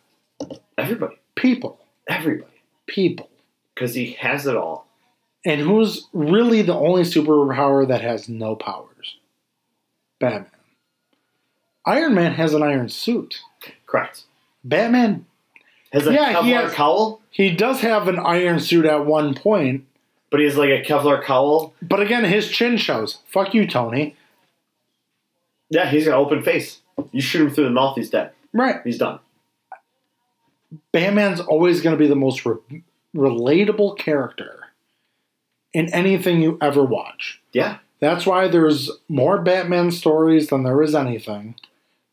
everybody, 0.77 1.15
people, 1.35 1.79
everybody, 2.07 2.61
people, 2.87 3.29
because 3.73 3.93
he 3.93 4.13
has 4.13 4.47
it 4.47 4.55
all. 4.55 4.87
and 5.45 5.61
who's 5.61 6.07
really 6.13 6.61
the 6.61 6.73
only 6.73 7.03
superpower 7.03 7.87
that 7.87 8.01
has 8.01 8.27
no 8.27 8.55
powers? 8.55 9.17
Batman. 10.19 10.47
Iron 11.85 12.13
Man 12.15 12.33
has 12.33 12.53
an 12.53 12.63
iron 12.63 12.89
suit. 12.89 13.41
Correct. 13.85 14.23
Batman, 14.63 15.25
Has 15.91 16.07
a 16.07 16.13
Yeah, 16.13 16.41
he 16.41 16.51
Kevlar 16.53 16.61
has- 16.63 16.73
cowl, 16.73 17.21
he 17.29 17.51
does 17.55 17.81
have 17.81 18.07
an 18.07 18.17
iron 18.19 18.59
suit 18.59 18.85
at 18.85 19.05
one 19.05 19.35
point, 19.35 19.85
but 20.31 20.39
he 20.39 20.45
has 20.45 20.57
like 20.57 20.69
a 20.69 20.81
Kevlar 20.83 21.23
cowl. 21.23 21.73
but 21.81 21.99
again, 21.99 22.23
his 22.23 22.49
chin 22.49 22.77
shows. 22.77 23.19
Fuck 23.27 23.53
you, 23.53 23.67
Tony. 23.67 24.15
Yeah, 25.69 25.89
he's 25.89 26.05
got 26.05 26.13
an 26.19 26.25
open 26.25 26.41
face. 26.43 26.81
You 27.11 27.21
shoot 27.21 27.41
him 27.47 27.49
through 27.53 27.65
the 27.65 27.69
mouth, 27.71 27.95
he's 27.95 28.09
dead. 28.09 28.31
Right. 28.53 28.77
He's 28.83 28.97
done. 28.97 29.19
Batman's 30.91 31.39
always 31.39 31.81
going 31.81 31.95
to 31.95 31.99
be 31.99 32.07
the 32.07 32.15
most 32.15 32.45
re- 32.45 32.83
relatable 33.15 33.97
character 33.97 34.59
in 35.73 35.91
anything 35.93 36.41
you 36.41 36.57
ever 36.61 36.83
watch. 36.83 37.41
Yeah. 37.51 37.77
That's 37.99 38.25
why 38.25 38.47
there's 38.47 38.91
more 39.09 39.41
Batman 39.41 39.91
stories 39.91 40.47
than 40.49 40.63
there 40.63 40.81
is 40.81 40.93
anything. 40.93 41.55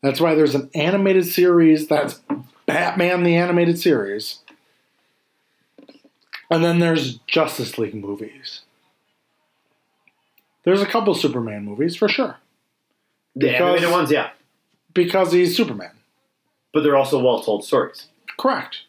That's 0.01 0.19
why 0.19 0.33
there's 0.35 0.55
an 0.55 0.69
animated 0.73 1.25
series 1.25 1.87
that's 1.87 2.19
Batman 2.65 3.23
the 3.23 3.35
animated 3.35 3.79
series. 3.79 4.39
And 6.49 6.63
then 6.63 6.79
there's 6.79 7.17
Justice 7.27 7.77
League 7.77 7.95
movies. 7.95 8.61
There's 10.63 10.81
a 10.81 10.85
couple 10.85 11.13
Superman 11.15 11.65
movies 11.65 11.95
for 11.95 12.07
sure 12.09 12.37
The 13.35 13.47
Because- 13.47 13.61
animated 13.61 13.91
ones, 13.91 14.11
yeah. 14.11 14.31
because 14.93 15.31
he's 15.31 15.55
Superman. 15.55 15.91
But 16.73 16.83
they're 16.83 16.97
also 16.97 17.21
well 17.21 17.41
told 17.41 17.63
stories. 17.65 18.07
Correct. 18.37 18.81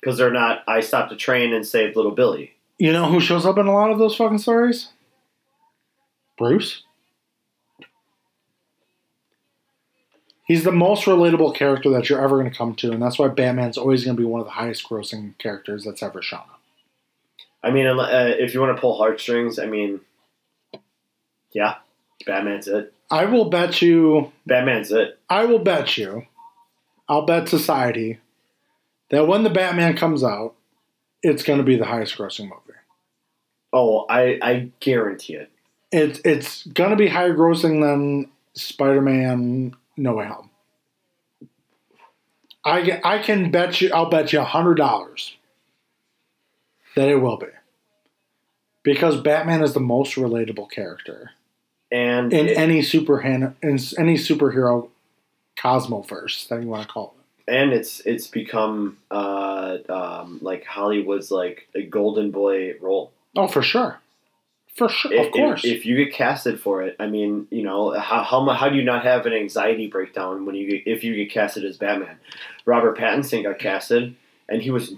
Because 0.00 0.18
they're 0.18 0.32
not, 0.32 0.64
I 0.66 0.80
stopped 0.80 1.12
a 1.12 1.16
train 1.16 1.52
and 1.52 1.66
saved 1.66 1.96
little 1.96 2.10
Billy. 2.12 2.54
You 2.78 2.92
know 2.92 3.06
who 3.06 3.20
shows 3.20 3.46
up 3.46 3.58
in 3.58 3.66
a 3.66 3.72
lot 3.72 3.90
of 3.90 3.98
those 3.98 4.16
fucking 4.16 4.38
stories? 4.38 4.88
Bruce. 6.36 6.82
He's 10.52 10.64
the 10.64 10.70
most 10.70 11.06
relatable 11.06 11.54
character 11.54 11.88
that 11.92 12.10
you're 12.10 12.22
ever 12.22 12.36
going 12.38 12.50
to 12.50 12.54
come 12.54 12.74
to, 12.74 12.92
and 12.92 13.00
that's 13.00 13.18
why 13.18 13.28
Batman's 13.28 13.78
always 13.78 14.04
going 14.04 14.18
to 14.18 14.20
be 14.20 14.26
one 14.26 14.42
of 14.42 14.46
the 14.46 14.52
highest 14.52 14.86
grossing 14.86 15.38
characters 15.38 15.82
that's 15.82 16.02
ever 16.02 16.20
shown 16.20 16.40
up. 16.40 16.60
I 17.62 17.70
mean, 17.70 17.86
uh, 17.86 18.34
if 18.38 18.52
you 18.52 18.60
want 18.60 18.76
to 18.76 18.78
pull 18.78 18.98
heartstrings, 18.98 19.58
I 19.58 19.64
mean, 19.64 20.02
yeah, 21.54 21.76
Batman's 22.26 22.68
it. 22.68 22.92
I 23.10 23.24
will 23.24 23.46
bet 23.46 23.80
you, 23.80 24.30
Batman's 24.44 24.92
it. 24.92 25.18
I 25.30 25.46
will 25.46 25.60
bet 25.60 25.96
you, 25.96 26.26
I'll 27.08 27.24
bet 27.24 27.48
society 27.48 28.18
that 29.08 29.26
when 29.26 29.44
the 29.44 29.48
Batman 29.48 29.96
comes 29.96 30.22
out, 30.22 30.54
it's 31.22 31.42
going 31.42 31.60
to 31.60 31.64
be 31.64 31.76
the 31.76 31.86
highest 31.86 32.18
grossing 32.18 32.50
movie. 32.50 32.78
Oh, 33.72 34.04
I, 34.10 34.38
I 34.42 34.70
guarantee 34.80 35.32
it. 35.32 35.50
It's 35.90 36.20
it's 36.26 36.66
going 36.66 36.90
to 36.90 36.96
be 36.96 37.08
higher 37.08 37.34
grossing 37.34 37.80
than 37.80 38.30
Spider-Man 38.52 39.76
No 39.96 40.14
Way 40.14 40.26
Home. 40.26 40.50
I 42.64 43.00
I 43.04 43.18
can 43.18 43.50
bet 43.50 43.80
you 43.80 43.90
I'll 43.92 44.08
bet 44.10 44.32
you 44.32 44.40
a 44.40 44.44
hundred 44.44 44.76
dollars 44.76 45.36
that 46.94 47.08
it 47.08 47.16
will 47.16 47.36
be 47.36 47.46
because 48.82 49.20
Batman 49.20 49.62
is 49.62 49.72
the 49.72 49.80
most 49.80 50.14
relatable 50.14 50.70
character 50.70 51.30
And 51.90 52.32
in 52.32 52.48
it- 52.48 52.56
any 52.56 52.82
super 52.82 53.20
in 53.20 53.54
any 53.62 54.14
superhero 54.16 54.88
cosmoverse 55.56 56.48
that 56.48 56.62
you 56.62 56.68
want 56.68 56.82
to 56.86 56.88
call 56.92 57.14
it. 57.18 57.52
and 57.52 57.72
it's 57.72 58.00
it's 58.00 58.28
become 58.28 58.98
uh, 59.10 59.78
um, 59.88 60.38
like 60.40 60.64
Hollywood's 60.64 61.30
like 61.30 61.68
a 61.74 61.82
golden 61.82 62.30
boy 62.30 62.74
role. 62.80 63.12
Oh, 63.36 63.48
for 63.48 63.62
sure, 63.62 63.98
for 64.74 64.88
sure, 64.88 65.12
If- 65.12 65.26
of 65.26 65.32
course. 65.32 65.64
If, 65.64 65.78
if 65.78 65.86
you 65.86 65.96
get 65.96 66.12
casted 66.14 66.58
for 66.60 66.82
it, 66.82 66.96
I 66.98 67.06
mean, 67.06 67.46
you 67.50 67.62
know, 67.62 67.92
how, 67.98 68.22
how 68.22 68.48
how 68.50 68.68
do 68.68 68.76
you 68.76 68.84
not 68.84 69.04
have 69.04 69.26
an 69.26 69.32
anxiety 69.32 69.86
breakdown 69.86 70.46
when 70.46 70.54
you 70.54 70.68
get, 70.70 70.86
if 70.86 71.04
you 71.04 71.14
get 71.14 71.30
casted 71.30 71.64
as 71.64 71.76
Batman? 71.76 72.16
Robert 72.64 72.96
Pattinson 72.96 73.42
got 73.42 73.58
casted, 73.58 74.14
and 74.48 74.62
he 74.62 74.70
was 74.70 74.94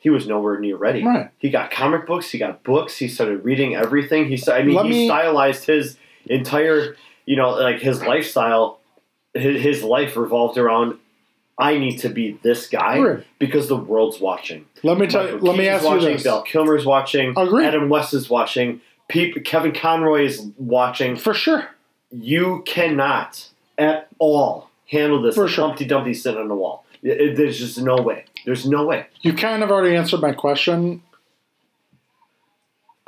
he 0.00 0.10
was 0.10 0.26
nowhere 0.26 0.58
near 0.58 0.76
ready. 0.76 1.02
Right. 1.04 1.30
He 1.38 1.50
got 1.50 1.70
comic 1.70 2.06
books. 2.06 2.30
He 2.30 2.38
got 2.38 2.62
books. 2.64 2.96
He 2.96 3.08
started 3.08 3.44
reading 3.44 3.74
everything. 3.76 4.26
He 4.28 4.38
I 4.50 4.62
mean, 4.62 4.74
Let 4.74 4.86
he 4.86 4.90
me- 4.92 5.06
stylized 5.06 5.64
his 5.66 5.96
entire, 6.26 6.96
you 7.26 7.36
know, 7.36 7.50
like 7.50 7.80
his 7.80 8.02
lifestyle. 8.02 8.80
His, 9.34 9.60
his 9.62 9.82
life 9.82 10.16
revolved 10.16 10.58
around. 10.58 10.98
I 11.58 11.78
need 11.78 11.98
to 11.98 12.08
be 12.08 12.38
this 12.42 12.68
guy 12.68 12.98
Right. 13.00 13.24
because 13.38 13.68
the 13.68 13.76
world's 13.76 14.18
watching. 14.20 14.66
let 14.82 14.98
me 14.98 15.06
tell 15.06 15.26
you. 15.28 15.38
Let 15.38 15.56
me 15.56 15.68
ask 15.68 15.84
you 15.84 15.90
watching, 15.90 16.12
this. 16.14 16.22
Val 16.24 16.42
Kilmer's 16.42 16.84
watching. 16.84 17.32
Agreed. 17.36 17.66
Adam 17.66 17.88
West 17.88 18.12
is 18.14 18.28
watching. 18.28 18.80
Pete, 19.08 19.44
Kevin 19.44 19.72
Conroy 19.72 20.24
is 20.24 20.46
watching. 20.56 21.16
For 21.16 21.34
sure. 21.34 21.68
You 22.10 22.62
cannot 22.66 23.48
at 23.76 24.08
all 24.18 24.70
handle 24.90 25.20
this 25.22 25.34
For 25.34 25.48
sure. 25.48 25.66
Humpty 25.68 25.84
Dumpty 25.84 26.14
sitting 26.14 26.40
on 26.40 26.48
the 26.48 26.54
wall. 26.54 26.84
It- 27.02 27.20
it- 27.20 27.36
there's 27.36 27.58
just 27.58 27.78
no 27.80 27.96
way. 27.96 28.24
There's 28.44 28.66
no 28.66 28.84
way. 28.84 29.06
You 29.20 29.34
kind 29.34 29.62
of 29.62 29.70
already 29.70 29.94
answered 29.96 30.20
my 30.20 30.32
question. 30.32 31.02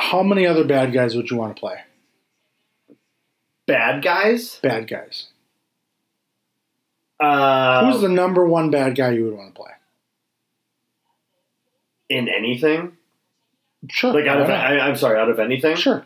How 0.01 0.23
many 0.23 0.47
other 0.47 0.65
bad 0.65 0.93
guys 0.93 1.17
would 1.17 1.31
you 1.31 1.37
want 1.37 1.57
to 1.57 1.61
play? 1.61 1.77
Bad 3.67 4.03
guys. 4.03 4.59
Bad 4.63 4.87
guys. 4.89 5.29
Uh, 7.19 7.91
Who's 7.91 8.03
the 8.03 8.09
number 8.09 8.45
one 8.47 8.71
bad 8.71 8.95
guy 8.95 9.13
you 9.13 9.25
would 9.25 9.35
want 9.37 9.55
to 9.55 9.61
play? 9.63 9.71
in 12.09 12.29
anything? 12.29 12.97
Sure. 13.91 14.13
Like 14.13 14.27
out 14.27 14.41
of? 14.41 14.49
I, 14.51 14.79
I'm 14.81 14.97
sorry, 14.97 15.19
out 15.19 15.29
of 15.29 15.39
anything. 15.39 15.77
Sure. 15.77 16.05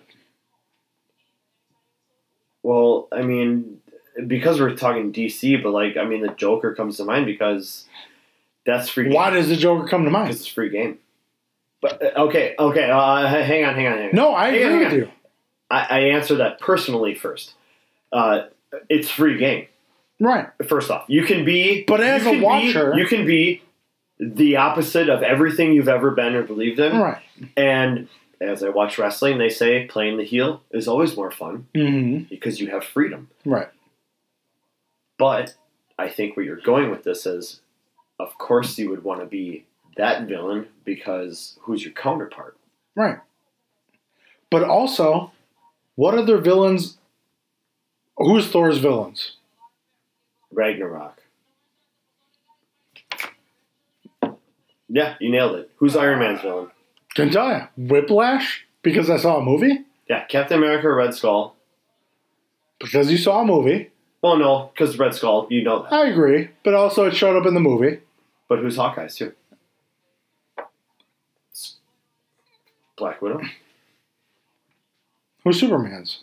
Well, 2.62 3.08
I 3.12 3.22
mean, 3.22 3.80
because 4.26 4.60
we're 4.60 4.74
talking 4.76 5.12
DC, 5.12 5.62
but 5.62 5.70
like, 5.70 5.96
I 5.96 6.04
mean, 6.04 6.22
the 6.22 6.28
Joker 6.32 6.74
comes 6.74 6.96
to 6.98 7.04
mind 7.04 7.26
because 7.26 7.86
that's 8.66 8.88
free. 8.88 9.04
Game. 9.04 9.14
Why 9.14 9.30
does 9.30 9.48
the 9.48 9.56
Joker 9.56 9.88
come 9.88 10.04
to 10.04 10.10
mind? 10.10 10.30
It's 10.30 10.46
free 10.46 10.68
game. 10.68 10.98
But 11.80 12.02
uh, 12.02 12.24
okay, 12.26 12.54
okay, 12.58 12.90
uh, 12.90 13.26
hang 13.26 13.64
on, 13.64 13.74
hang 13.74 13.86
on, 13.86 13.96
hang 13.98 14.08
on. 14.10 14.14
No, 14.14 14.34
I 14.34 14.50
Hang 14.50 14.54
agree 14.56 14.62
hang 14.68 14.78
with 14.80 14.88
on. 14.92 14.98
you. 14.98 15.08
I, 15.70 15.86
I 15.88 15.98
answer 16.10 16.34
that 16.36 16.60
personally 16.60 17.14
first. 17.14 17.54
Uh, 18.12 18.42
it's 18.90 19.08
free 19.08 19.38
game. 19.38 19.66
Right. 20.20 20.48
First 20.68 20.90
off, 20.90 21.04
you 21.08 21.24
can 21.24 21.46
be, 21.46 21.84
But 21.84 22.00
as 22.02 22.22
a 22.22 22.24
can 22.26 22.34
be- 22.40 22.44
watcher- 22.44 22.92
you 22.94 23.06
can 23.06 23.24
be 23.24 23.62
the 24.20 24.56
opposite 24.56 25.08
of 25.08 25.22
everything 25.22 25.72
you've 25.72 25.88
ever 25.88 26.10
been 26.10 26.34
or 26.34 26.42
believed 26.42 26.78
in. 26.78 26.96
Right. 26.96 27.22
And 27.56 28.08
as 28.40 28.62
I 28.62 28.68
watch 28.68 28.98
wrestling, 28.98 29.38
they 29.38 29.48
say 29.48 29.86
playing 29.86 30.18
the 30.18 30.24
heel 30.24 30.62
is 30.70 30.86
always 30.86 31.16
more 31.16 31.30
fun 31.30 31.66
hmm 31.74 32.18
because 32.28 32.60
you 32.60 32.68
have 32.68 32.84
freedom. 32.84 33.28
Right. 33.44 33.68
But 35.18 35.54
I 35.98 36.08
think 36.08 36.36
where 36.36 36.44
you're 36.44 36.56
going 36.56 36.90
with 36.90 37.02
this 37.04 37.26
is, 37.26 37.60
of 38.18 38.36
course, 38.38 38.78
you 38.78 38.90
would 38.90 39.04
want 39.04 39.20
to 39.20 39.26
be 39.26 39.66
that 39.96 40.26
villain 40.26 40.68
because 40.84 41.58
who's 41.62 41.82
your 41.84 41.92
counterpart? 41.92 42.56
Right. 42.94 43.18
But 44.50 44.64
also, 44.64 45.32
what 45.94 46.14
other 46.14 46.38
villains? 46.38 46.98
Who's 48.16 48.48
Thor's 48.48 48.78
villains? 48.78 49.36
Ragnarok. 50.52 51.19
Yeah, 54.92 55.14
you 55.20 55.30
nailed 55.30 55.56
it. 55.56 55.70
Who's 55.76 55.96
Iron 55.96 56.18
Man's 56.18 56.40
uh, 56.40 56.42
villain? 56.42 56.70
Can 57.14 57.30
tell 57.30 57.48
you. 57.52 57.86
Whiplash? 57.88 58.66
Because 58.82 59.08
I 59.08 59.16
saw 59.18 59.38
a 59.38 59.44
movie? 59.44 59.84
Yeah, 60.08 60.24
Captain 60.24 60.58
America, 60.58 60.90
Red 60.92 61.14
Skull. 61.14 61.54
Because 62.80 63.10
you 63.10 63.16
saw 63.18 63.42
a 63.42 63.44
movie. 63.44 63.90
Well, 64.22 64.36
no, 64.36 64.70
because 64.74 64.98
Red 64.98 65.14
Skull, 65.14 65.46
you 65.50 65.62
know 65.62 65.82
that. 65.84 65.92
I 65.92 66.08
agree. 66.08 66.50
But 66.64 66.74
also, 66.74 67.04
it 67.06 67.14
showed 67.14 67.36
up 67.40 67.46
in 67.46 67.54
the 67.54 67.60
movie. 67.60 68.00
But 68.48 68.58
who's 68.58 68.76
Hawkeye's 68.76 69.14
too? 69.16 69.32
It's 71.50 71.76
Black 72.96 73.22
Widow, 73.22 73.40
Who's 75.44 75.60
Superman's? 75.60 76.20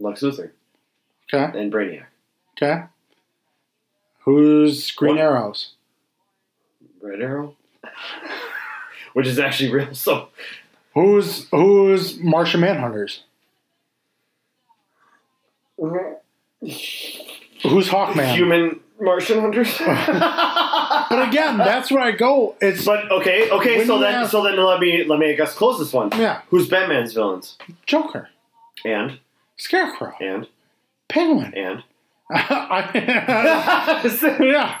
Lex 0.00 0.20
Luthor, 0.22 0.50
Okay. 1.32 1.58
and 1.58 1.72
Brainiac. 1.72 2.06
Okay. 2.56 2.84
Who's 4.20 4.90
Green 4.92 5.16
What? 5.16 5.22
Arrows? 5.22 5.72
Red 7.00 7.20
Arrow, 7.20 7.54
which 9.12 9.26
is 9.26 9.38
actually 9.38 9.70
real. 9.72 9.94
So 9.94 10.28
Who's 10.94 11.46
who's 11.50 12.18
Martian 12.18 12.60
Manhunters? 12.60 13.20
Who's 17.62 17.88
Hawkman? 17.88 18.34
human 18.34 18.80
Martian 19.00 19.40
hunters. 19.40 19.80
But 21.10 21.28
again, 21.28 21.56
that's 21.56 21.90
where 21.90 22.02
I 22.02 22.10
go. 22.10 22.54
It's 22.60 22.84
but 22.84 23.10
okay, 23.10 23.48
okay. 23.50 23.78
When 23.78 23.86
So 23.86 23.94
you 23.94 24.00
then, 24.02 24.14
ask- 24.16 24.30
so 24.30 24.42
then, 24.42 24.56
let 24.62 24.78
me 24.78 25.04
let 25.04 25.18
me 25.18 25.30
I 25.30 25.36
guess 25.36 25.54
close 25.54 25.78
this 25.78 25.92
one. 25.92 26.10
Yeah. 26.18 26.42
Who's 26.50 26.68
Batman's 26.68 27.14
villains? 27.14 27.56
Joker, 27.86 28.28
And 28.84 29.18
Scarecrow, 29.56 30.12
and 30.20 30.48
Penguin. 31.08 31.54
and. 31.54 31.82
Yeah, 32.30 33.98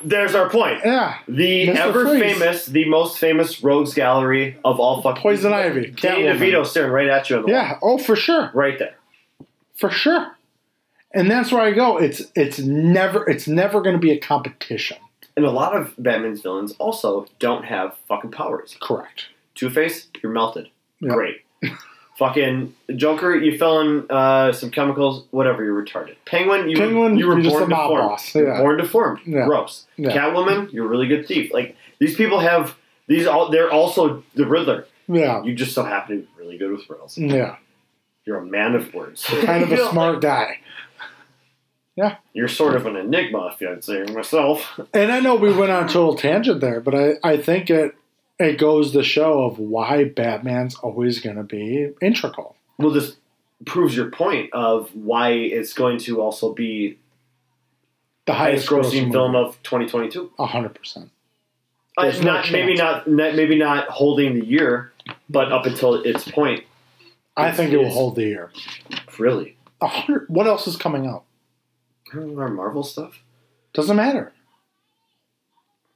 There's 0.04 0.34
our 0.34 0.50
point. 0.50 0.80
yeah. 0.84 1.18
The 1.28 1.68
Mr. 1.68 1.76
ever 1.76 2.06
Freeze. 2.08 2.20
famous, 2.22 2.66
the 2.66 2.84
most 2.88 3.18
famous 3.18 3.62
rogues 3.62 3.94
gallery 3.94 4.58
of 4.64 4.78
all 4.78 5.00
fucking 5.02 5.22
Poison 5.22 5.52
Ivy, 5.52 5.90
Danny. 5.92 6.24
DeVito 6.24 6.66
staring 6.66 6.92
right 6.92 7.08
at 7.08 7.30
you 7.30 7.36
the 7.36 7.42
wall. 7.42 7.50
Yeah. 7.50 7.78
Oh, 7.82 7.98
for 7.98 8.16
sure, 8.16 8.50
right 8.54 8.78
there. 8.78 8.96
for 9.74 9.90
sure. 9.90 10.32
And 11.14 11.30
that's 11.30 11.50
where 11.50 11.62
I 11.62 11.70
go. 11.72 11.96
It's 11.96 12.22
it's 12.36 12.58
never 12.58 13.28
it's 13.28 13.48
never 13.48 13.80
going 13.80 13.94
to 13.96 14.00
be 14.00 14.10
a 14.12 14.18
competition. 14.18 14.98
And 15.36 15.46
a 15.46 15.50
lot 15.50 15.74
of 15.74 15.94
Batman's 15.98 16.42
villains 16.42 16.72
also 16.78 17.26
don't 17.38 17.64
have 17.64 17.94
fucking 18.08 18.32
powers. 18.32 18.76
Correct. 18.82 19.26
Two 19.54 19.70
Face, 19.70 20.08
you're 20.22 20.32
melted. 20.32 20.68
Yeah. 21.00 21.14
Great. 21.14 21.36
fucking 22.18 22.74
Joker, 22.96 23.36
you 23.36 23.56
fell 23.56 23.80
in 23.80 24.06
uh, 24.10 24.52
some 24.52 24.70
chemicals. 24.70 25.24
Whatever, 25.30 25.64
you're 25.64 25.80
retarded. 25.82 26.16
Penguin, 26.26 26.68
you 26.68 26.76
Penguin, 26.76 27.12
were, 27.14 27.18
you 27.18 27.26
were 27.28 27.38
you're 27.38 27.50
born 27.50 27.68
deformed. 27.70 28.08
boss. 28.08 28.34
You're 28.34 28.48
Yeah. 28.52 28.58
born 28.60 28.76
deformed. 28.78 29.20
Yeah. 29.24 29.44
Gross. 29.46 29.86
Yeah. 29.96 30.10
Catwoman, 30.10 30.72
you're 30.72 30.86
a 30.86 30.88
really 30.88 31.06
good 31.06 31.26
thief. 31.26 31.52
Like 31.52 31.76
these 31.98 32.16
people 32.16 32.40
have 32.40 32.76
these. 33.06 33.26
All 33.26 33.50
they're 33.50 33.70
also 33.70 34.22
the 34.34 34.46
Riddler. 34.46 34.86
Yeah. 35.06 35.42
You 35.42 35.54
just 35.54 35.72
so 35.74 35.84
happen 35.84 36.16
to 36.16 36.22
be 36.22 36.28
really 36.36 36.58
good 36.58 36.70
with 36.72 36.88
riddles. 36.90 37.16
Yeah. 37.16 37.56
You're 38.26 38.38
a 38.38 38.44
man 38.44 38.74
of 38.74 38.92
words. 38.92 39.24
Kind 39.24 39.62
of 39.62 39.72
a 39.72 39.88
smart 39.90 40.20
guy. 40.20 40.58
Yeah. 41.96 42.16
You're 42.34 42.46
sort 42.48 42.76
of 42.76 42.84
an 42.86 42.94
enigma, 42.96 43.54
if 43.58 43.66
I'd 43.66 43.82
say 43.82 44.02
myself. 44.12 44.78
And 44.94 45.10
I 45.10 45.20
know 45.20 45.34
we 45.34 45.52
went 45.52 45.72
on 45.72 45.84
a 45.86 45.88
total 45.88 46.14
tangent 46.14 46.60
there, 46.60 46.80
but 46.80 46.94
I, 46.94 47.14
I 47.24 47.36
think 47.38 47.70
it 47.70 47.94
it 48.38 48.58
goes 48.58 48.92
to 48.92 49.02
show 49.02 49.42
of 49.44 49.58
why 49.58 50.04
Batman's 50.04 50.74
always 50.76 51.20
going 51.20 51.36
to 51.36 51.42
be 51.42 51.90
integral. 52.00 52.56
Well, 52.78 52.90
this 52.90 53.16
proves 53.66 53.96
your 53.96 54.10
point 54.10 54.52
of 54.52 54.90
why 54.94 55.30
it's 55.32 55.72
going 55.74 55.98
to 55.98 56.20
also 56.20 56.54
be 56.54 56.96
The 58.26 58.34
highest 58.34 58.68
highest 58.68 58.92
grossing 58.92 59.10
film 59.10 59.34
of 59.34 59.60
2022. 59.64 60.30
hundred 60.38 60.74
percent. 60.74 61.10
Uh, 61.96 62.02
There's 62.04 62.20
no 62.20 62.34
not 62.34 62.52
maybe 62.52 62.74
not, 62.74 63.08
not 63.08 63.34
maybe 63.34 63.56
not 63.58 63.88
holding 63.88 64.38
the 64.38 64.46
year, 64.46 64.92
but 65.28 65.50
up 65.50 65.66
until 65.66 65.94
its 65.94 66.30
point, 66.30 66.62
I 67.36 67.50
think 67.50 67.72
it 67.72 67.78
will 67.78 67.90
hold 67.90 68.14
the 68.14 68.22
year. 68.24 68.52
really. 69.18 69.56
Hundred. 69.82 70.26
What 70.28 70.46
else 70.46 70.66
is 70.68 70.76
coming 70.76 71.06
out? 71.06 71.24
I 72.12 72.16
don't 72.16 72.34
know, 72.36 72.40
our 72.42 72.48
Marvel 72.48 72.82
stuff. 72.84 73.22
Doesn't 73.74 73.96
matter. 73.96 74.32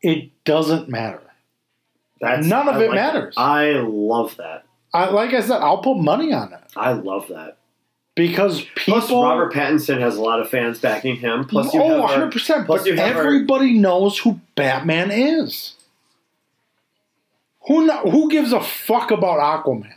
It 0.03 0.31
doesn't 0.45 0.89
matter. 0.89 1.23
That's 2.23 2.47
None 2.47 2.69
of 2.69 2.77
I 2.77 2.85
it 2.85 2.89
like 2.89 2.97
that. 2.97 3.15
matters. 3.15 3.35
I 3.37 3.71
love 3.73 4.37
that. 4.39 4.65
I, 4.95 5.11
like 5.11 5.35
I 5.35 5.41
said, 5.41 5.61
I'll 5.61 5.83
put 5.83 5.97
money 5.99 6.33
on 6.33 6.53
it 6.53 6.61
I 6.77 6.93
love 6.93 7.27
that. 7.29 7.57
because 8.15 8.61
people. 8.77 9.01
Plus, 9.01 9.11
Robert 9.11 9.53
Pattinson 9.53 9.99
has 10.01 10.17
a 10.17 10.23
lot 10.23 10.39
of 10.41 10.49
fans 10.49 10.79
backing 10.79 11.17
him. 11.17 11.45
Plus, 11.47 11.75
you 11.75 11.83
oh, 11.83 11.89
have 11.89 11.99
100 12.01 12.33
percent. 12.33 12.67
plus 12.67 12.85
But 12.85 12.97
have 12.99 13.17
our- 13.17 13.23
everybody 13.25 13.73
knows 13.79 14.19
who 14.19 14.41
Batman 14.55 15.11
is. 15.11 15.75
Who 17.69 17.91
who 17.91 18.31
gives 18.31 18.53
a 18.53 18.61
fuck 18.61 19.11
about 19.11 19.39
Aquaman? 19.41 19.93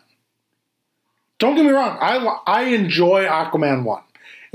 Don't 1.40 1.56
get 1.56 1.66
me 1.66 1.72
wrong. 1.72 1.98
I 2.02 2.18
I 2.48 2.64
enjoy 2.70 3.26
Aquaman 3.26 3.84
one. 3.84 4.04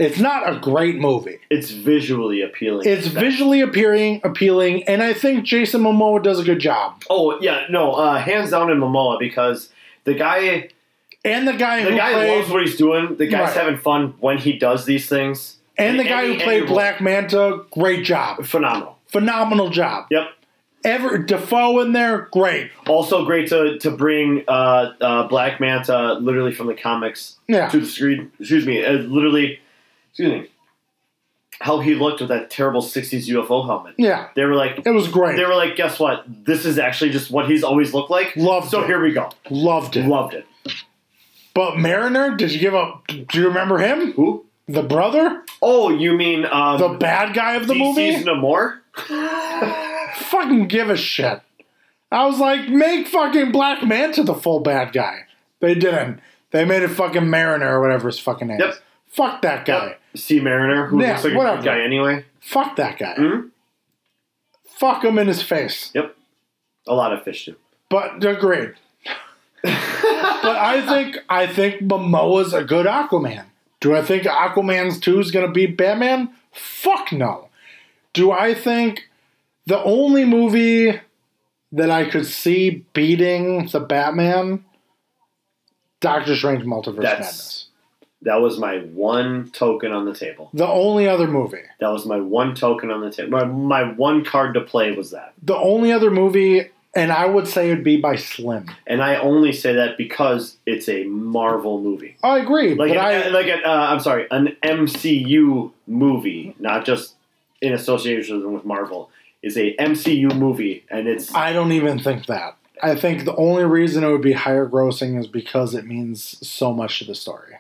It's 0.00 0.18
not 0.18 0.48
a 0.50 0.58
great 0.58 0.96
movie. 0.96 1.38
it's 1.50 1.70
visually 1.70 2.40
appealing. 2.42 2.88
It's 2.88 3.06
visually 3.06 3.60
appealing, 3.60 4.22
appealing, 4.24 4.84
and 4.84 5.02
I 5.02 5.12
think 5.12 5.44
Jason 5.44 5.82
Momoa 5.82 6.22
does 6.22 6.38
a 6.40 6.44
good 6.44 6.58
job. 6.58 7.02
Oh 7.10 7.38
yeah, 7.40 7.66
no, 7.70 7.92
uh, 7.92 8.18
hands 8.18 8.50
down 8.50 8.70
in 8.70 8.78
Momoa 8.78 9.18
because 9.18 9.68
the 10.04 10.14
guy 10.14 10.70
And 11.24 11.46
the 11.46 11.52
guy 11.52 11.84
the 11.84 11.90
who 11.90 11.96
guy 11.96 12.12
played, 12.14 12.38
loves 12.38 12.50
what 12.50 12.62
he's 12.62 12.76
doing. 12.76 13.16
The 13.16 13.26
guy's 13.26 13.48
Right. 13.54 13.56
having 13.64 13.76
fun 13.78 14.14
when 14.20 14.38
he 14.38 14.54
does 14.54 14.86
these 14.86 15.06
things. 15.08 15.58
and 15.76 15.98
the 15.98 16.04
guy 16.04 16.24
Any- 16.24 16.34
who 16.34 16.40
played 16.40 16.66
Black 16.66 17.00
Manta, 17.00 17.60
great 17.70 18.02
job, 18.04 18.44
phenomenal. 18.46 18.98
phenomenal 19.06 19.68
job. 19.70 20.06
Yep. 20.10 20.28
Ever 20.82 21.18
Dafoe 21.18 21.80
in 21.80 21.92
there, 21.92 22.28
great. 22.32 22.70
Also 22.86 23.26
great 23.26 23.48
to 23.50 23.78
to 23.80 23.90
bring 23.90 24.44
uh, 24.48 24.92
uh, 25.00 25.28
Black 25.28 25.60
Manta 25.60 26.14
literally 26.14 26.52
from 26.52 26.68
the 26.68 26.74
comics 26.74 27.36
Yeah, 27.48 27.68
to 27.68 27.80
the 27.80 27.86
screen. 27.86 28.32
Excuse 28.40 28.66
me, 28.66 28.82
uh, 28.82 28.92
literally. 28.92 29.60
Excuse 30.10 30.32
me. 30.32 30.50
How 31.60 31.80
he 31.80 31.94
looked 31.94 32.20
with 32.20 32.30
that 32.30 32.50
terrible 32.50 32.80
'60s 32.80 33.26
UFO 33.28 33.66
helmet. 33.66 33.94
yeah, 33.98 34.28
They 34.34 34.44
were 34.44 34.54
like, 34.54 34.80
it 34.86 34.90
was 34.90 35.08
great. 35.08 35.36
they 35.36 35.44
were 35.44 35.54
like, 35.54 35.76
guess 35.76 35.98
what? 36.00 36.24
This 36.26 36.64
is 36.64 36.78
actually 36.78 37.10
just 37.10 37.30
what 37.30 37.50
he's 37.50 37.62
always 37.62 37.92
looked 37.92 38.10
like. 38.10 38.34
Loved 38.36 38.70
So 38.70 38.82
it. 38.82 38.86
here 38.86 39.02
we 39.02 39.12
go. 39.12 39.28
Loved 39.50 39.96
it. 39.96 40.06
Loved 40.06 40.32
it. 40.34 40.46
But 41.54 41.76
Mariner, 41.76 42.34
did 42.36 42.52
you 42.52 42.60
give 42.60 42.74
up? 42.74 43.06
Do 43.08 43.26
you 43.38 43.48
remember 43.48 43.76
him? 43.78 44.12
Who? 44.12 44.46
The 44.68 44.82
brother, 44.84 45.42
Oh, 45.60 45.90
you 45.90 46.12
mean 46.16 46.46
um, 46.46 46.78
the 46.80 46.90
bad 46.90 47.34
guy 47.34 47.56
of 47.56 47.66
the 47.66 47.74
movie. 47.74 48.12
DC's 48.12 48.24
more. 48.40 48.80
Fucking 50.14 50.68
give 50.68 50.88
a 50.90 50.96
shit. 50.96 51.40
I 52.12 52.26
was 52.26 52.38
like, 52.38 52.68
make 52.68 53.06
fucking 53.08 53.52
Black 53.52 53.84
Manta 53.86 54.22
the 54.22 54.34
full 54.34 54.60
bad 54.60 54.92
guy. 54.92 55.26
They 55.60 55.74
didn't. 55.74 56.20
They 56.52 56.64
made 56.64 56.82
it 56.82 56.88
fucking 56.88 57.28
Mariner 57.28 57.76
or 57.76 57.80
whatever 57.80 58.08
his 58.08 58.18
fucking 58.18 58.48
name 58.48 58.58
Yep. 58.60 58.70
is. 58.70 58.80
Fuck 59.10 59.42
that 59.42 59.64
guy. 59.64 59.96
Sea 60.14 60.40
Mariner, 60.40 60.86
who 60.86 61.00
Yeah, 61.00 61.12
looks 61.12 61.24
like 61.24 61.32
a 61.34 61.56
good 61.56 61.64
guy 61.64 61.80
anyway. 61.80 62.24
Fuck 62.40 62.76
that 62.76 62.98
guy. 62.98 63.14
Mhm. 63.18 63.50
Fuck 64.78 65.04
him 65.04 65.18
in 65.18 65.26
his 65.28 65.42
face. 65.42 65.90
Yep. 65.94 66.16
A 66.88 66.94
lot 66.94 67.12
of 67.12 67.22
fish 67.22 67.44
do. 67.46 67.56
But 67.88 68.24
agreed. 68.24 68.74
but 69.62 69.72
I 70.56 70.82
think 70.86 71.18
I 71.28 71.46
think 71.46 71.82
Momoa's 71.82 72.54
a 72.54 72.64
good 72.64 72.86
Aquaman. 72.86 73.44
Do 73.80 73.94
I 73.94 74.02
think 74.02 74.24
Aquaman's 74.24 74.98
2 75.00 75.20
is 75.20 75.30
going 75.30 75.46
to 75.46 75.52
beat 75.52 75.76
Batman? 75.76 76.30
Fuck 76.52 77.12
no. 77.12 77.48
Do 78.12 78.30
I 78.32 78.54
think 78.54 79.08
the 79.66 79.82
only 79.84 80.24
movie 80.24 81.00
that 81.72 81.90
I 81.90 82.04
could 82.08 82.26
see 82.26 82.84
beating 82.92 83.66
the 83.68 83.80
Batman 83.80 84.64
Doctor 86.00 86.34
Strange 86.34 86.64
Multiverse 86.64 87.02
That's- 87.02 87.20
Madness. 87.20 87.66
That 88.22 88.36
was 88.36 88.58
my 88.58 88.78
one 88.78 89.50
token 89.50 89.92
on 89.92 90.04
the 90.04 90.14
table. 90.14 90.50
The 90.52 90.66
only 90.66 91.08
other 91.08 91.26
movie. 91.26 91.62
That 91.80 91.88
was 91.88 92.04
my 92.04 92.20
one 92.20 92.54
token 92.54 92.90
on 92.90 93.00
the 93.00 93.10
table. 93.10 93.30
My, 93.30 93.44
my 93.44 93.92
one 93.92 94.24
card 94.24 94.54
to 94.54 94.60
play 94.60 94.92
was 94.92 95.10
that. 95.12 95.32
The 95.42 95.56
only 95.56 95.90
other 95.92 96.10
movie 96.10 96.70
and 96.94 97.12
I 97.12 97.26
would 97.26 97.46
say 97.46 97.70
it'd 97.70 97.84
be 97.84 98.00
by 98.00 98.16
Slim. 98.16 98.68
And 98.86 99.02
I 99.02 99.16
only 99.16 99.52
say 99.52 99.74
that 99.74 99.96
because 99.96 100.56
it's 100.66 100.88
a 100.88 101.04
Marvel 101.04 101.80
movie. 101.80 102.16
I 102.22 102.38
agree, 102.38 102.74
Like, 102.74 102.90
but 102.90 102.96
an, 102.96 103.04
I 103.04 103.28
like 103.28 103.46
an, 103.46 103.60
uh, 103.64 103.68
I'm 103.68 104.00
sorry, 104.00 104.26
an 104.30 104.56
MCU 104.62 105.72
movie, 105.86 106.56
not 106.58 106.84
just 106.84 107.14
in 107.60 107.72
association 107.72 108.52
with 108.52 108.64
Marvel, 108.64 109.10
is 109.42 109.56
a 109.56 109.76
MCU 109.76 110.36
movie, 110.36 110.84
and 110.90 111.06
it's 111.06 111.32
I 111.34 111.52
don't 111.52 111.72
even 111.72 111.98
think 111.98 112.26
that. 112.26 112.56
I 112.82 112.94
think 112.94 113.24
the 113.24 113.36
only 113.36 113.64
reason 113.64 114.02
it 114.02 114.10
would 114.10 114.22
be 114.22 114.32
higher 114.32 114.66
grossing 114.66 115.18
is 115.18 115.26
because 115.26 115.74
it 115.74 115.86
means 115.86 116.46
so 116.46 116.72
much 116.72 116.98
to 116.98 117.04
the 117.04 117.14
story. 117.14 117.56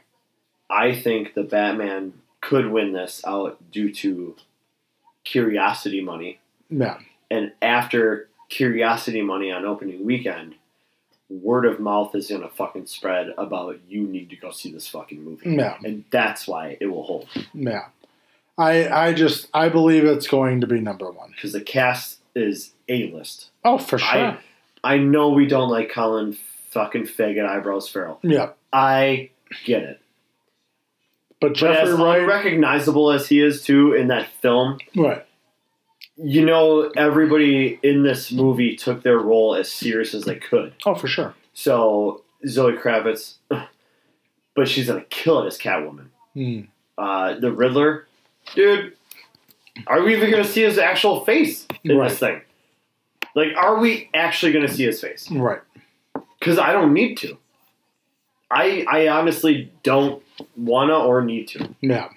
I 0.70 0.94
think 0.94 1.34
the 1.34 1.42
Batman 1.42 2.14
could 2.40 2.70
win 2.70 2.92
this 2.92 3.22
out 3.26 3.58
due 3.72 3.92
to 3.94 4.36
curiosity 5.24 6.00
money, 6.00 6.38
Yeah. 6.70 6.98
and 7.30 7.52
after 7.60 8.28
curiosity 8.48 9.22
money 9.22 9.50
on 9.50 9.64
opening 9.64 10.04
weekend, 10.04 10.54
word 11.28 11.64
of 11.64 11.78
mouth 11.78 12.14
is 12.14 12.28
gonna 12.28 12.48
fucking 12.48 12.86
spread 12.86 13.32
about 13.38 13.78
you 13.88 14.02
need 14.02 14.30
to 14.30 14.36
go 14.36 14.50
see 14.50 14.72
this 14.72 14.88
fucking 14.88 15.22
movie, 15.22 15.50
Yeah. 15.50 15.76
and 15.84 16.04
that's 16.10 16.48
why 16.48 16.76
it 16.80 16.86
will 16.86 17.04
hold 17.04 17.28
Yeah. 17.54 17.86
I 18.58 18.88
I 18.88 19.12
just 19.12 19.48
I 19.54 19.68
believe 19.68 20.04
it's 20.04 20.26
going 20.26 20.60
to 20.62 20.66
be 20.66 20.80
number 20.80 21.10
one. 21.10 21.30
because 21.30 21.52
the 21.52 21.60
cast 21.60 22.18
is 22.34 22.72
a 22.88 23.10
list. 23.12 23.50
Oh, 23.64 23.78
for 23.78 23.98
sure. 23.98 24.08
I 24.18 24.38
I 24.82 24.98
know 24.98 25.30
we 25.30 25.46
don't 25.46 25.68
like 25.70 25.90
Colin 25.90 26.36
fucking 26.70 27.04
faggot 27.04 27.46
eyebrows 27.46 27.88
Farrell. 27.88 28.18
yeah. 28.22 28.50
I 28.72 29.30
get 29.64 29.82
it. 29.82 30.00
But 31.40 31.48
But 31.48 31.54
Jeffrey 31.56 31.92
as 31.92 31.98
Wright 31.98 32.20
unrecognizable 32.20 33.10
as 33.10 33.28
he 33.28 33.40
is 33.40 33.62
too 33.62 33.94
in 33.94 34.08
that 34.08 34.28
film, 34.42 34.78
right. 34.94 35.24
you 36.16 36.44
know 36.44 36.90
everybody 36.96 37.78
in 37.82 38.02
this 38.02 38.30
movie 38.30 38.76
took 38.76 39.02
their 39.02 39.18
role 39.18 39.54
as 39.54 39.70
serious 39.70 40.12
as 40.14 40.24
they 40.24 40.36
could. 40.36 40.74
Oh, 40.84 40.94
for 40.94 41.08
sure. 41.08 41.34
So 41.54 42.22
Zoe 42.46 42.74
Kravitz, 42.74 43.34
but 44.54 44.68
she's 44.68 44.86
gonna 44.88 45.04
kill 45.08 45.42
it 45.42 45.46
as 45.46 45.58
Catwoman. 45.58 46.08
Hmm. 46.34 46.60
Uh, 46.98 47.38
the 47.38 47.50
Riddler, 47.50 48.06
dude. 48.54 48.92
Are 49.86 50.02
we 50.02 50.14
even 50.14 50.30
gonna 50.30 50.44
see 50.44 50.62
his 50.62 50.78
actual 50.78 51.24
face 51.24 51.66
in 51.84 51.96
Right. 51.96 52.10
this 52.10 52.18
thing? 52.18 52.42
Like, 53.34 53.56
are 53.56 53.78
we 53.78 54.10
actually 54.12 54.52
gonna 54.52 54.68
see 54.68 54.84
his 54.84 55.00
face? 55.00 55.30
Right. 55.30 55.60
Because 56.38 56.58
I 56.58 56.72
don't 56.72 56.92
need 56.92 57.14
to. 57.18 57.38
I 58.50 58.84
I 58.90 59.08
honestly 59.08 59.72
don't 59.82 60.22
wanna 60.56 60.98
or 60.98 61.22
need 61.22 61.48
to. 61.48 61.74
Yeah. 61.80 62.08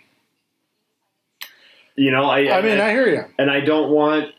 You 1.95 2.11
know, 2.11 2.25
I 2.25 2.57
I 2.57 2.61
mean, 2.61 2.79
I 2.79 2.89
hear 2.91 3.07
you. 3.07 3.23
and 3.37 3.51
I 3.51 3.59
don't 3.59 3.91
want 3.91 4.33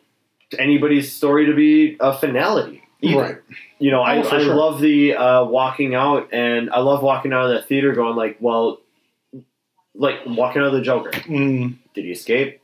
anybody's 0.58 1.12
story 1.12 1.46
to 1.46 1.54
be 1.54 1.96
a 2.00 2.12
finality. 2.16 2.82
Either. 3.00 3.20
Right. 3.20 3.36
You 3.78 3.90
know, 3.90 4.00
I, 4.02 4.16
Oh, 4.18 4.28
I 4.28 4.42
sure. 4.42 4.54
love 4.54 4.80
the 4.80 5.14
uh, 5.14 5.44
walking 5.44 5.94
out, 5.94 6.32
and 6.32 6.70
I 6.70 6.80
love 6.80 7.02
walking 7.02 7.32
out 7.32 7.44
of 7.46 7.50
that 7.52 7.68
theater 7.68 7.92
going 7.92 8.16
like, 8.16 8.38
well, 8.40 8.80
like 9.94 10.16
walking 10.26 10.62
out 10.62 10.68
of 10.68 10.72
the 10.72 10.80
Joker. 10.80 11.10
Mm, 11.10 11.76
Did 11.94 12.04
he 12.06 12.10
escape? 12.12 12.60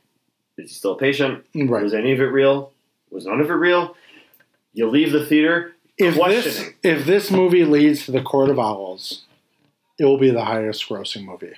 Is 0.57 0.69
he 0.71 0.75
still 0.75 0.93
a 0.93 0.97
patient? 0.97 1.45
right. 1.55 1.83
Was 1.83 1.93
any 1.93 2.11
of 2.11 2.19
it 2.19 2.25
real? 2.25 2.71
Was 3.11 3.25
none 3.25 3.39
of 3.39 3.49
it 3.49 3.53
real? 3.53 3.95
You 4.73 4.89
leave 4.89 5.11
the 5.11 5.25
theater 5.25 5.73
If 5.97 6.15
this 6.15 6.69
if 6.83 7.05
this 7.05 7.29
movie 7.31 7.63
leads 7.65 8.05
to 8.05 8.11
the 8.11 8.21
Court 8.21 8.49
of 8.49 8.57
Owls, 8.59 9.23
it 10.01 10.05
will 10.05 10.17
be 10.17 10.31
the 10.31 10.43
highest 10.43 10.89
grossing 10.89 11.25
movie. 11.25 11.53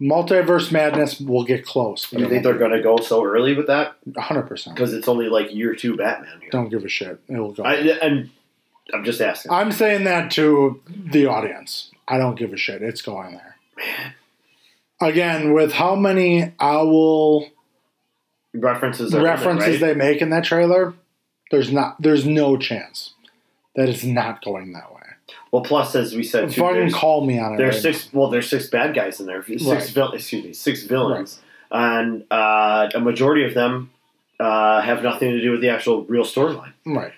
Multiverse 0.00 0.72
Madness 0.72 1.20
will 1.20 1.44
get 1.44 1.66
close. 1.66 2.10
You 2.10 2.26
think 2.26 2.42
they're 2.42 2.56
going 2.56 2.70
to 2.70 2.82
go 2.82 2.96
so 2.96 3.22
early 3.22 3.54
with 3.54 3.66
that? 3.66 3.96
hundred 4.16 4.44
percent? 4.44 4.74
Because 4.74 4.94
it's 4.94 5.06
only 5.06 5.28
like 5.28 5.52
year 5.52 5.74
two 5.74 5.94
Batman 5.94 6.40
here. 6.40 6.48
Don't 6.50 6.70
give 6.70 6.82
a 6.82 6.88
shit. 6.88 7.20
It 7.28 7.38
will 7.38 7.52
go. 7.52 7.64
I, 7.64 7.74
and 7.74 8.30
I'm 8.94 9.04
just 9.04 9.20
asking. 9.20 9.52
I'm 9.52 9.72
saying 9.72 10.04
that 10.04 10.30
to 10.32 10.80
the 10.88 11.26
audience. 11.26 11.90
I 12.08 12.16
don't 12.16 12.36
give 12.36 12.54
a 12.54 12.56
shit. 12.56 12.80
It's 12.80 13.02
going 13.02 13.32
there. 13.32 13.56
Again, 15.02 15.52
with 15.52 15.72
how 15.72 15.94
many 15.94 16.54
owl 16.58 17.46
references 18.54 19.14
are 19.14 19.22
references 19.22 19.82
right? 19.82 19.88
they 19.88 19.94
make 19.94 20.22
in 20.22 20.30
that 20.30 20.44
trailer, 20.44 20.94
there's 21.50 21.70
not 21.70 22.00
there's 22.00 22.24
no 22.24 22.56
chance 22.56 23.12
that 23.76 23.90
it's 23.90 24.02
not 24.02 24.42
going 24.42 24.72
that 24.72 24.94
way. 24.94 24.99
Well, 25.52 25.62
plus 25.62 25.94
as 25.96 26.14
we 26.14 26.22
said, 26.22 26.50
too, 26.50 26.60
Fucking 26.60 26.76
there's, 26.76 26.94
call 26.94 27.24
me 27.26 27.38
on 27.38 27.54
it. 27.54 27.56
there's 27.58 27.74
right 27.84 27.94
six. 27.94 28.08
Well, 28.12 28.30
there's 28.30 28.48
six 28.48 28.68
bad 28.68 28.94
guys 28.94 29.18
in 29.20 29.26
there. 29.26 29.44
Six 29.44 29.64
Right. 29.64 29.88
vil- 29.88 30.12
excuse 30.12 30.44
me, 30.44 30.52
six 30.52 30.84
villains, 30.84 31.40
and 31.70 32.24
uh, 32.30 32.88
a 32.94 33.00
majority 33.00 33.44
of 33.44 33.54
them 33.54 33.90
uh, 34.38 34.80
have 34.80 35.02
nothing 35.02 35.30
to 35.32 35.40
do 35.40 35.50
with 35.50 35.60
the 35.60 35.68
actual 35.70 36.04
real 36.04 36.24
storyline. 36.24 36.72
Right. 36.86 37.12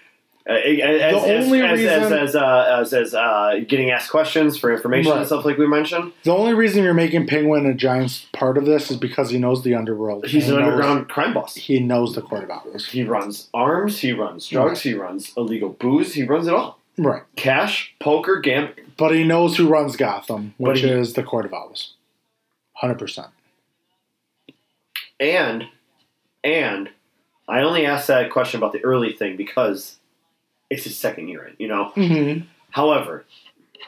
Uh, 0.48 0.54
as, 0.54 0.80
The 1.22 1.30
as, 1.30 1.44
only 1.44 1.60
as, 1.60 1.80
as, 1.80 2.00
reason- 2.02 2.18
as, 2.18 2.34
uh, 2.34 2.78
as, 2.80 2.92
as 2.92 3.14
uh, 3.14 3.60
getting 3.68 3.92
asked 3.92 4.10
questions 4.10 4.56
for 4.58 4.72
information 4.72 5.12
Right. 5.12 5.18
and 5.18 5.26
stuff 5.26 5.44
like 5.44 5.56
we 5.56 5.68
mentioned, 5.68 6.10
The 6.24 6.34
only 6.34 6.52
reason 6.52 6.82
you're 6.82 6.94
making 6.94 7.28
Penguin 7.28 7.64
a 7.66 7.74
giant 7.74 8.26
part 8.32 8.58
of 8.58 8.64
this 8.66 8.90
is 8.90 8.96
because 8.96 9.30
he 9.30 9.38
knows 9.38 9.62
the 9.62 9.76
underworld. 9.76 10.26
he's 10.26 10.48
an 10.48 10.54
he 10.54 10.58
knows- 10.58 10.68
underground 10.72 11.08
crime 11.08 11.32
boss. 11.34 11.54
He 11.54 11.78
knows 11.78 12.16
the 12.16 12.22
Court 12.22 12.42
of 12.42 12.50
Owls. 12.50 12.86
He 12.86 13.04
runs 13.04 13.50
arms, 13.54 14.00
he 14.00 14.10
runs 14.12 14.48
drugs, 14.48 14.80
he 14.82 14.94
runs 14.94 15.32
illegal 15.36 15.68
booze, 15.68 16.14
he 16.14 16.24
runs 16.24 16.48
it 16.48 16.54
all. 16.54 16.80
Right. 16.98 17.22
Cash, 17.36 17.94
poker, 18.00 18.38
gambling. 18.40 18.92
But 18.96 19.14
he 19.14 19.24
knows 19.24 19.56
who 19.56 19.68
runs 19.68 19.96
Gotham, 19.96 20.54
which 20.58 20.80
he- 20.80 20.88
is 20.90 21.14
the 21.14 21.22
Court 21.22 21.46
of 21.46 21.54
Owls. 21.54 21.94
Hundred 22.74 22.98
percent. 22.98 23.28
And 25.20 25.66
and 26.44 26.90
I 27.48 27.60
only 27.62 27.86
asked 27.86 28.08
that 28.08 28.30
question 28.30 28.58
about 28.58 28.72
the 28.72 28.84
early 28.84 29.12
thing 29.12 29.36
because 29.36 29.96
it's 30.70 30.84
his 30.84 30.96
second 30.98 31.28
year 31.28 31.44
in, 31.44 31.54
you 31.58 31.68
know. 31.68 31.92
Mm-hmm. 31.96 32.46
However, 32.70 33.24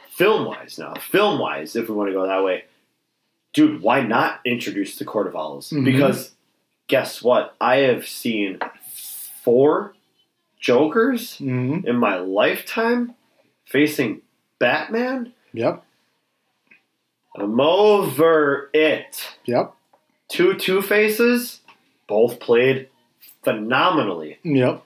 film 0.09 0.45
wise 0.45 0.77
now, 0.77 0.93
film 0.95 1.39
wise, 1.39 1.75
if 1.75 1.89
we 1.89 1.95
want 1.95 2.09
to 2.09 2.13
go 2.13 2.25
that 2.27 2.43
way, 2.43 2.65
dude, 3.53 3.81
why 3.81 4.01
not 4.01 4.39
introduce 4.45 4.97
the 4.97 5.05
Court 5.05 5.27
of 5.27 5.35
Owls? 5.35 5.71
Mhm. 5.71 5.83
Because 5.85 6.31
guess 6.87 7.21
what? 7.21 7.55
I 7.59 7.77
have 7.77 8.07
seen 8.07 8.59
four 9.43 9.93
Jokers 10.65 11.37
Mm-hmm. 11.37 11.85
in 11.87 11.95
my 11.97 12.17
lifetime 12.17 13.13
facing 13.67 14.21
Batman. 14.57 15.31
Yep. 15.53 15.83
I'm 17.37 17.59
over 17.61 18.71
it. 18.73 19.35
Yep. 19.45 19.73
Two 20.27 20.55
Two 20.55 20.81
Faces, 20.81 21.59
both 22.07 22.39
played 22.39 22.89
phenomenally. 23.43 24.39
Yep. 24.43 24.81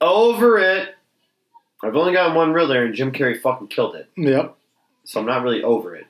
Over 0.00 0.58
it. 0.58 0.94
I've 1.82 1.96
only 1.96 2.12
got 2.12 2.36
one 2.36 2.52
Riddler, 2.52 2.84
and 2.84 2.94
Jim 2.94 3.10
Carrey 3.10 3.40
fucking 3.40 3.68
killed 3.68 3.96
it. 3.96 4.08
Yep. 4.16 4.54
so 5.04 5.18
I'm 5.20 5.26
not 5.26 5.42
really 5.42 5.64
over 5.64 5.96
it. 5.96 6.06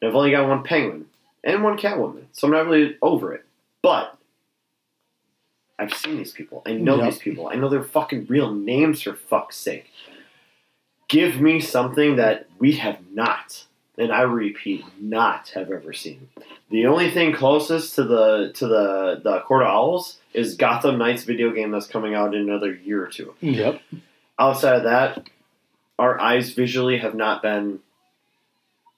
And 0.00 0.08
I've 0.10 0.16
only 0.16 0.30
got 0.30 0.48
one 0.48 0.62
Penguin 0.62 1.06
and 1.42 1.64
one 1.64 1.76
Catwoman, 1.76 2.26
so 2.32 2.46
I'm 2.46 2.52
not 2.52 2.66
really 2.66 2.96
over 3.02 3.32
it. 3.34 3.44
But 3.82 4.16
I've 5.82 5.94
seen 5.94 6.16
these 6.16 6.32
people. 6.32 6.62
I 6.66 6.72
know 6.72 6.96
Yep. 6.96 7.04
these 7.10 7.18
people. 7.18 7.48
I 7.48 7.54
know 7.56 7.68
their 7.68 7.82
fucking 7.84 8.26
real 8.28 8.52
names 8.52 9.02
for 9.02 9.14
fuck's 9.14 9.56
sake. 9.56 9.90
Give 11.08 11.40
me 11.40 11.60
something 11.60 12.16
that 12.16 12.46
we 12.58 12.72
have 12.72 12.98
not, 13.12 13.66
and 13.98 14.10
I 14.12 14.22
repeat, 14.22 14.84
not 15.00 15.50
have 15.50 15.70
ever 15.70 15.92
seen. 15.92 16.28
The 16.70 16.86
only 16.86 17.10
thing 17.10 17.34
closest 17.34 17.94
to 17.96 18.04
the 18.04 18.52
to 18.54 18.66
the 18.66 19.20
the 19.22 19.40
Court 19.40 19.62
of 19.62 19.68
Owls 19.68 20.18
is 20.32 20.54
Gotham 20.56 20.96
Knights 20.98 21.24
video 21.24 21.50
game 21.50 21.70
that's 21.70 21.86
coming 21.86 22.14
out 22.14 22.34
in 22.34 22.40
another 22.48 22.72
year 22.72 23.02
or 23.04 23.08
two 23.08 23.34
Yep. 23.40 23.82
outside 24.38 24.76
of 24.76 24.84
that, 24.84 25.28
our 25.98 26.18
eyes 26.18 26.54
visually 26.54 26.98
have 26.98 27.14
not 27.14 27.42
been 27.42 27.80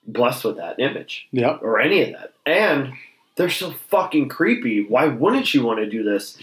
blessed 0.06 0.44
with 0.44 0.56
that 0.58 0.78
image 0.78 1.26
Yep. 1.32 1.60
or 1.62 1.80
any 1.80 2.02
of 2.02 2.12
that. 2.12 2.32
And 2.46 2.92
they're 3.36 3.50
so 3.50 3.72
fucking 3.88 4.28
creepy. 4.28 4.84
Why 4.84 5.06
wouldn't 5.06 5.52
you 5.54 5.64
want 5.64 5.80
to 5.80 5.88
do 5.88 6.02
this 6.02 6.38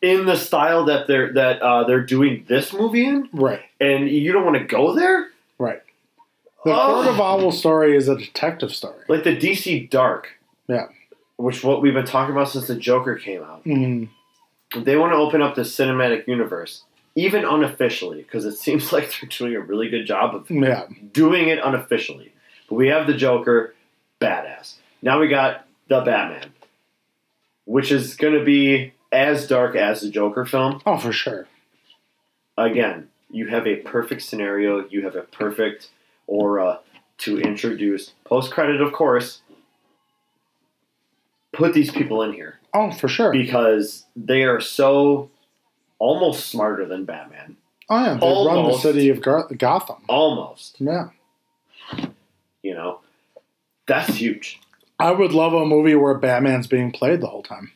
in 0.00 0.26
the 0.26 0.36
style 0.36 0.84
that 0.86 1.06
they're 1.06 1.32
that 1.34 1.62
uh, 1.62 1.84
they're 1.84 2.02
doing 2.04 2.44
this 2.48 2.72
movie 2.72 3.04
in? 3.06 3.28
Right. 3.32 3.60
And 3.80 4.08
you 4.08 4.32
don't 4.32 4.44
want 4.44 4.56
to 4.58 4.64
go 4.64 4.94
there? 4.94 5.28
Right. 5.58 5.82
The 6.64 6.72
Oh. 6.72 6.94
Court 6.94 7.06
of 7.08 7.20
Owls 7.20 7.58
story 7.58 7.96
is 7.96 8.08
a 8.08 8.16
detective 8.16 8.74
story. 8.74 9.00
Like 9.08 9.24
the 9.24 9.36
DC 9.36 9.90
Dark. 9.90 10.28
Yeah. 10.68 10.86
which 11.36 11.64
what 11.64 11.82
we've 11.82 11.92
been 11.94 12.06
talking 12.06 12.34
about 12.34 12.48
since 12.50 12.66
the 12.68 12.76
Joker 12.76 13.16
came 13.16 13.42
out. 13.42 13.64
Mm, 13.64 14.08
They 14.76 14.96
want 14.96 15.12
to 15.12 15.16
open 15.16 15.42
up 15.42 15.54
the 15.56 15.62
cinematic 15.62 16.26
universe, 16.28 16.84
even 17.16 17.44
unofficially, 17.44 18.22
because 18.22 18.44
it 18.44 18.56
seems 18.56 18.92
like 18.92 19.10
they're 19.20 19.28
doing 19.28 19.54
a 19.56 19.60
really 19.60 19.88
good 19.88 20.06
job 20.06 20.34
of 20.36 20.48
yeah, 20.50 20.84
doing 21.12 21.48
it 21.48 21.58
unofficially. 21.62 22.32
But 22.68 22.76
we 22.76 22.88
have 22.88 23.06
the 23.08 23.14
Joker, 23.14 23.74
badass. 24.20 24.74
Now 25.02 25.18
we 25.18 25.26
got 25.28 25.66
the 25.92 26.00
Batman, 26.00 26.52
which 27.66 27.92
is 27.92 28.14
going 28.16 28.32
to 28.38 28.44
be 28.44 28.94
as 29.12 29.46
dark 29.46 29.76
as 29.76 30.00
the 30.00 30.08
Joker 30.10 30.46
film. 30.46 30.80
oh 30.86 30.96
for 30.96 31.12
sure. 31.12 31.46
Again, 32.56 33.08
you 33.30 33.48
have 33.48 33.66
a 33.66 33.76
perfect 33.76 34.22
scenario, 34.22 34.86
you 34.88 35.04
have 35.04 35.16
a 35.16 35.22
perfect 35.22 35.90
aura 36.26 36.80
to 37.18 37.38
introduce. 37.38 38.12
Post 38.24 38.50
credit, 38.52 38.80
of 38.80 38.92
course. 38.94 39.42
Put 41.52 41.74
these 41.74 41.90
people 41.90 42.22
in 42.22 42.32
here 42.32 42.58
Oh 42.72 42.90
for 42.90 43.08
sure. 43.08 43.30
because 43.32 44.06
they 44.16 44.44
are 44.44 44.60
so 44.60 45.30
almost 45.98 46.46
smarter 46.46 46.86
than 46.86 47.04
Batman. 47.04 47.56
Oh 47.90 48.02
yeah, 48.02 48.14
they 48.14 48.26
run 48.26 48.64
the 48.70 48.78
city 48.78 49.10
of 49.10 49.20
Gar- 49.20 49.48
Gotham. 49.58 49.96
Almost, 50.08 50.76
Yeah, 50.80 51.10
you 52.62 52.72
know. 52.74 53.00
That's 53.86 54.14
huge. 54.14 54.60
I 55.02 55.10
would 55.10 55.32
love 55.32 55.52
a 55.52 55.66
movie 55.66 55.94
where 55.94 56.14
Batman's 56.14 56.66
being 56.66 56.92
played 56.92 57.20
the 57.20 57.26
whole 57.26 57.42
time. 57.42 57.72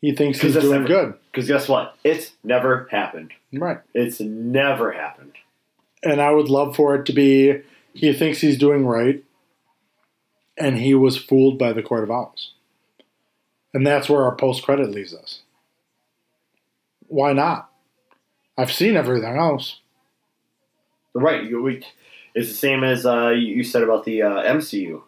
He 0.00 0.14
thinks 0.14 0.40
he's 0.40 0.54
doing 0.54 0.82
never- 0.82 0.86
good, 0.86 1.14
Because 1.32 1.48
guess 1.48 1.68
what? 1.68 1.96
It's 2.04 2.32
never 2.44 2.86
happened. 2.90 3.32
right? 3.52 3.78
It's 3.94 4.20
never 4.20 4.92
happened. 4.92 5.32
And 6.04 6.20
I 6.20 6.30
would 6.30 6.48
love 6.48 6.76
for 6.76 6.94
it 6.94 7.04
to 7.06 7.12
be 7.12 7.62
he 7.92 8.12
thinks 8.12 8.40
he's 8.40 8.56
doing 8.58 8.86
right, 8.86 9.24
and 10.56 10.76
he 10.78 10.94
was 10.94 11.16
fooled 11.16 11.58
by 11.58 11.72
the 11.72 11.82
Court 11.82 12.04
of 12.04 12.10
Owls, 12.12 12.52
and 13.74 13.84
that's 13.84 14.08
where 14.08 14.22
our 14.22 14.36
post 14.36 14.62
credit 14.62 14.90
leaves 14.90 15.12
us. 15.12 15.40
Why 17.08 17.32
not? 17.32 17.70
I've 18.56 18.70
seen 18.70 18.96
everything 18.96 19.36
else. 19.36 19.80
Right. 21.14 21.42
It's 22.34 22.48
the 22.48 22.54
same 22.54 22.84
as 22.84 23.04
uh, 23.04 23.30
you 23.30 23.56
you 23.56 23.64
said 23.64 23.82
about 23.82 24.04
the 24.04 24.22
uh, 24.22 24.42
MCU. 24.54 25.02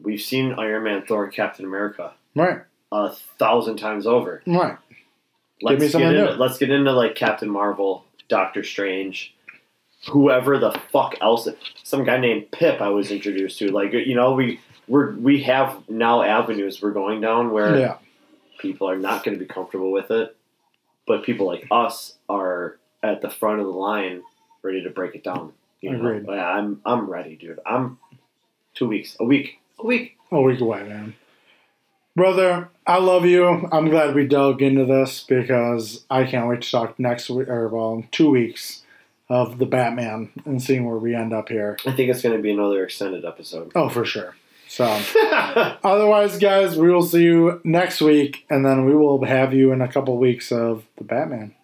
We've 0.00 0.20
seen 0.20 0.52
Iron 0.58 0.84
Man, 0.84 1.04
Thor, 1.06 1.28
Captain 1.28 1.64
America 1.64 2.12
Right, 2.34 2.60
a 2.92 3.10
thousand 3.38 3.76
times 3.76 4.06
over. 4.06 4.42
right. 4.46 4.76
Let's 5.62 5.80
me 5.80 5.86
get 5.86 5.92
something 5.92 6.10
into, 6.10 6.24
new. 6.32 6.38
let's 6.38 6.58
get 6.58 6.70
into 6.70 6.92
like 6.92 7.14
Captain 7.14 7.48
Marvel, 7.48 8.04
Doctor 8.28 8.62
Strange, 8.62 9.34
whoever 10.10 10.58
the 10.58 10.78
fuck 10.92 11.14
else. 11.22 11.48
Some 11.82 12.04
guy 12.04 12.18
named 12.18 12.50
Pip 12.50 12.82
I 12.82 12.90
was 12.90 13.10
introduced 13.10 13.58
to. 13.60 13.70
Like 13.72 13.92
you 13.94 14.14
know 14.14 14.34
we 14.34 14.60
we're 14.86 15.12
we 15.16 15.42
have 15.44 15.88
now 15.88 16.22
avenues 16.22 16.82
we're 16.82 16.90
going 16.90 17.22
down 17.22 17.52
where 17.52 17.78
Yeah, 17.78 17.96
people 18.58 18.88
are 18.90 18.98
not 18.98 19.24
going 19.24 19.38
to 19.38 19.42
be 19.42 19.48
comfortable 19.50 19.90
with 19.90 20.10
it, 20.10 20.36
but 21.06 21.22
people 21.24 21.46
like 21.46 21.66
us 21.70 22.14
are 22.28 22.76
at 23.02 23.22
the 23.22 23.30
front 23.30 23.60
of 23.60 23.66
the 23.66 23.72
line, 23.72 24.22
ready 24.62 24.82
to 24.82 24.90
break 24.90 25.14
it 25.14 25.24
down. 25.24 25.54
You 25.80 25.92
know? 25.92 25.98
Agreed. 25.98 26.26
Yeah, 26.28 26.46
I'm 26.50 26.82
I'm 26.84 27.08
ready, 27.08 27.34
dude. 27.36 27.60
I'm 27.64 27.98
two 28.74 28.86
weeks, 28.88 29.16
a 29.20 29.24
week, 29.24 29.58
a 29.78 29.86
week. 29.86 30.16
a 30.30 30.40
week 30.40 30.60
away, 30.60 30.82
man. 30.82 31.14
Brother, 32.14 32.70
I 32.86 32.98
love 32.98 33.26
you. 33.26 33.68
I'm 33.70 33.90
glad 33.90 34.14
we 34.14 34.26
dug 34.26 34.62
into 34.62 34.86
this 34.86 35.22
because 35.22 36.04
I 36.08 36.24
can't 36.24 36.48
wait 36.48 36.62
to 36.62 36.70
talk 36.70 36.98
next 36.98 37.28
week, 37.28 37.48
or 37.48 37.68
well, 37.68 37.94
in 37.94 38.08
two 38.10 38.30
weeks 38.30 38.84
of 39.28 39.58
the 39.58 39.66
Batman 39.66 40.30
and 40.44 40.62
seeing 40.62 40.86
where 40.86 40.96
we 40.96 41.14
end 41.14 41.34
up 41.34 41.48
here. 41.48 41.76
I 41.84 41.92
think 41.92 42.10
it's 42.10 42.22
going 42.22 42.36
to 42.36 42.42
be 42.42 42.52
another 42.52 42.84
extended 42.84 43.24
episode. 43.24 43.72
Oh, 43.74 43.88
for 43.88 44.04
sure. 44.04 44.34
So, 44.68 44.84
otherwise, 45.84 46.38
guys, 46.38 46.76
we 46.76 46.90
will 46.90 47.02
see 47.02 47.22
you 47.22 47.60
next 47.64 48.00
week, 48.00 48.46
and 48.50 48.64
then 48.64 48.84
we 48.84 48.94
will 48.96 49.24
have 49.24 49.52
you 49.52 49.72
in 49.72 49.80
a 49.80 49.88
couple 49.88 50.16
weeks 50.16 50.50
of 50.50 50.84
the 50.96 51.04
Batman. 51.04 51.54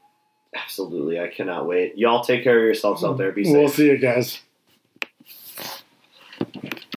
Absolutely, 0.54 1.18
I 1.18 1.28
cannot 1.28 1.66
wait. 1.66 1.96
Y'all 1.96 2.22
take 2.22 2.44
care 2.44 2.58
of 2.58 2.64
yourselves 2.64 3.02
out 3.02 3.16
there. 3.16 3.32
Be 3.32 3.44
safe. 3.44 3.54
We'll 3.54 3.68
see 3.68 3.86
you 3.86 3.96
guys. 3.96 4.40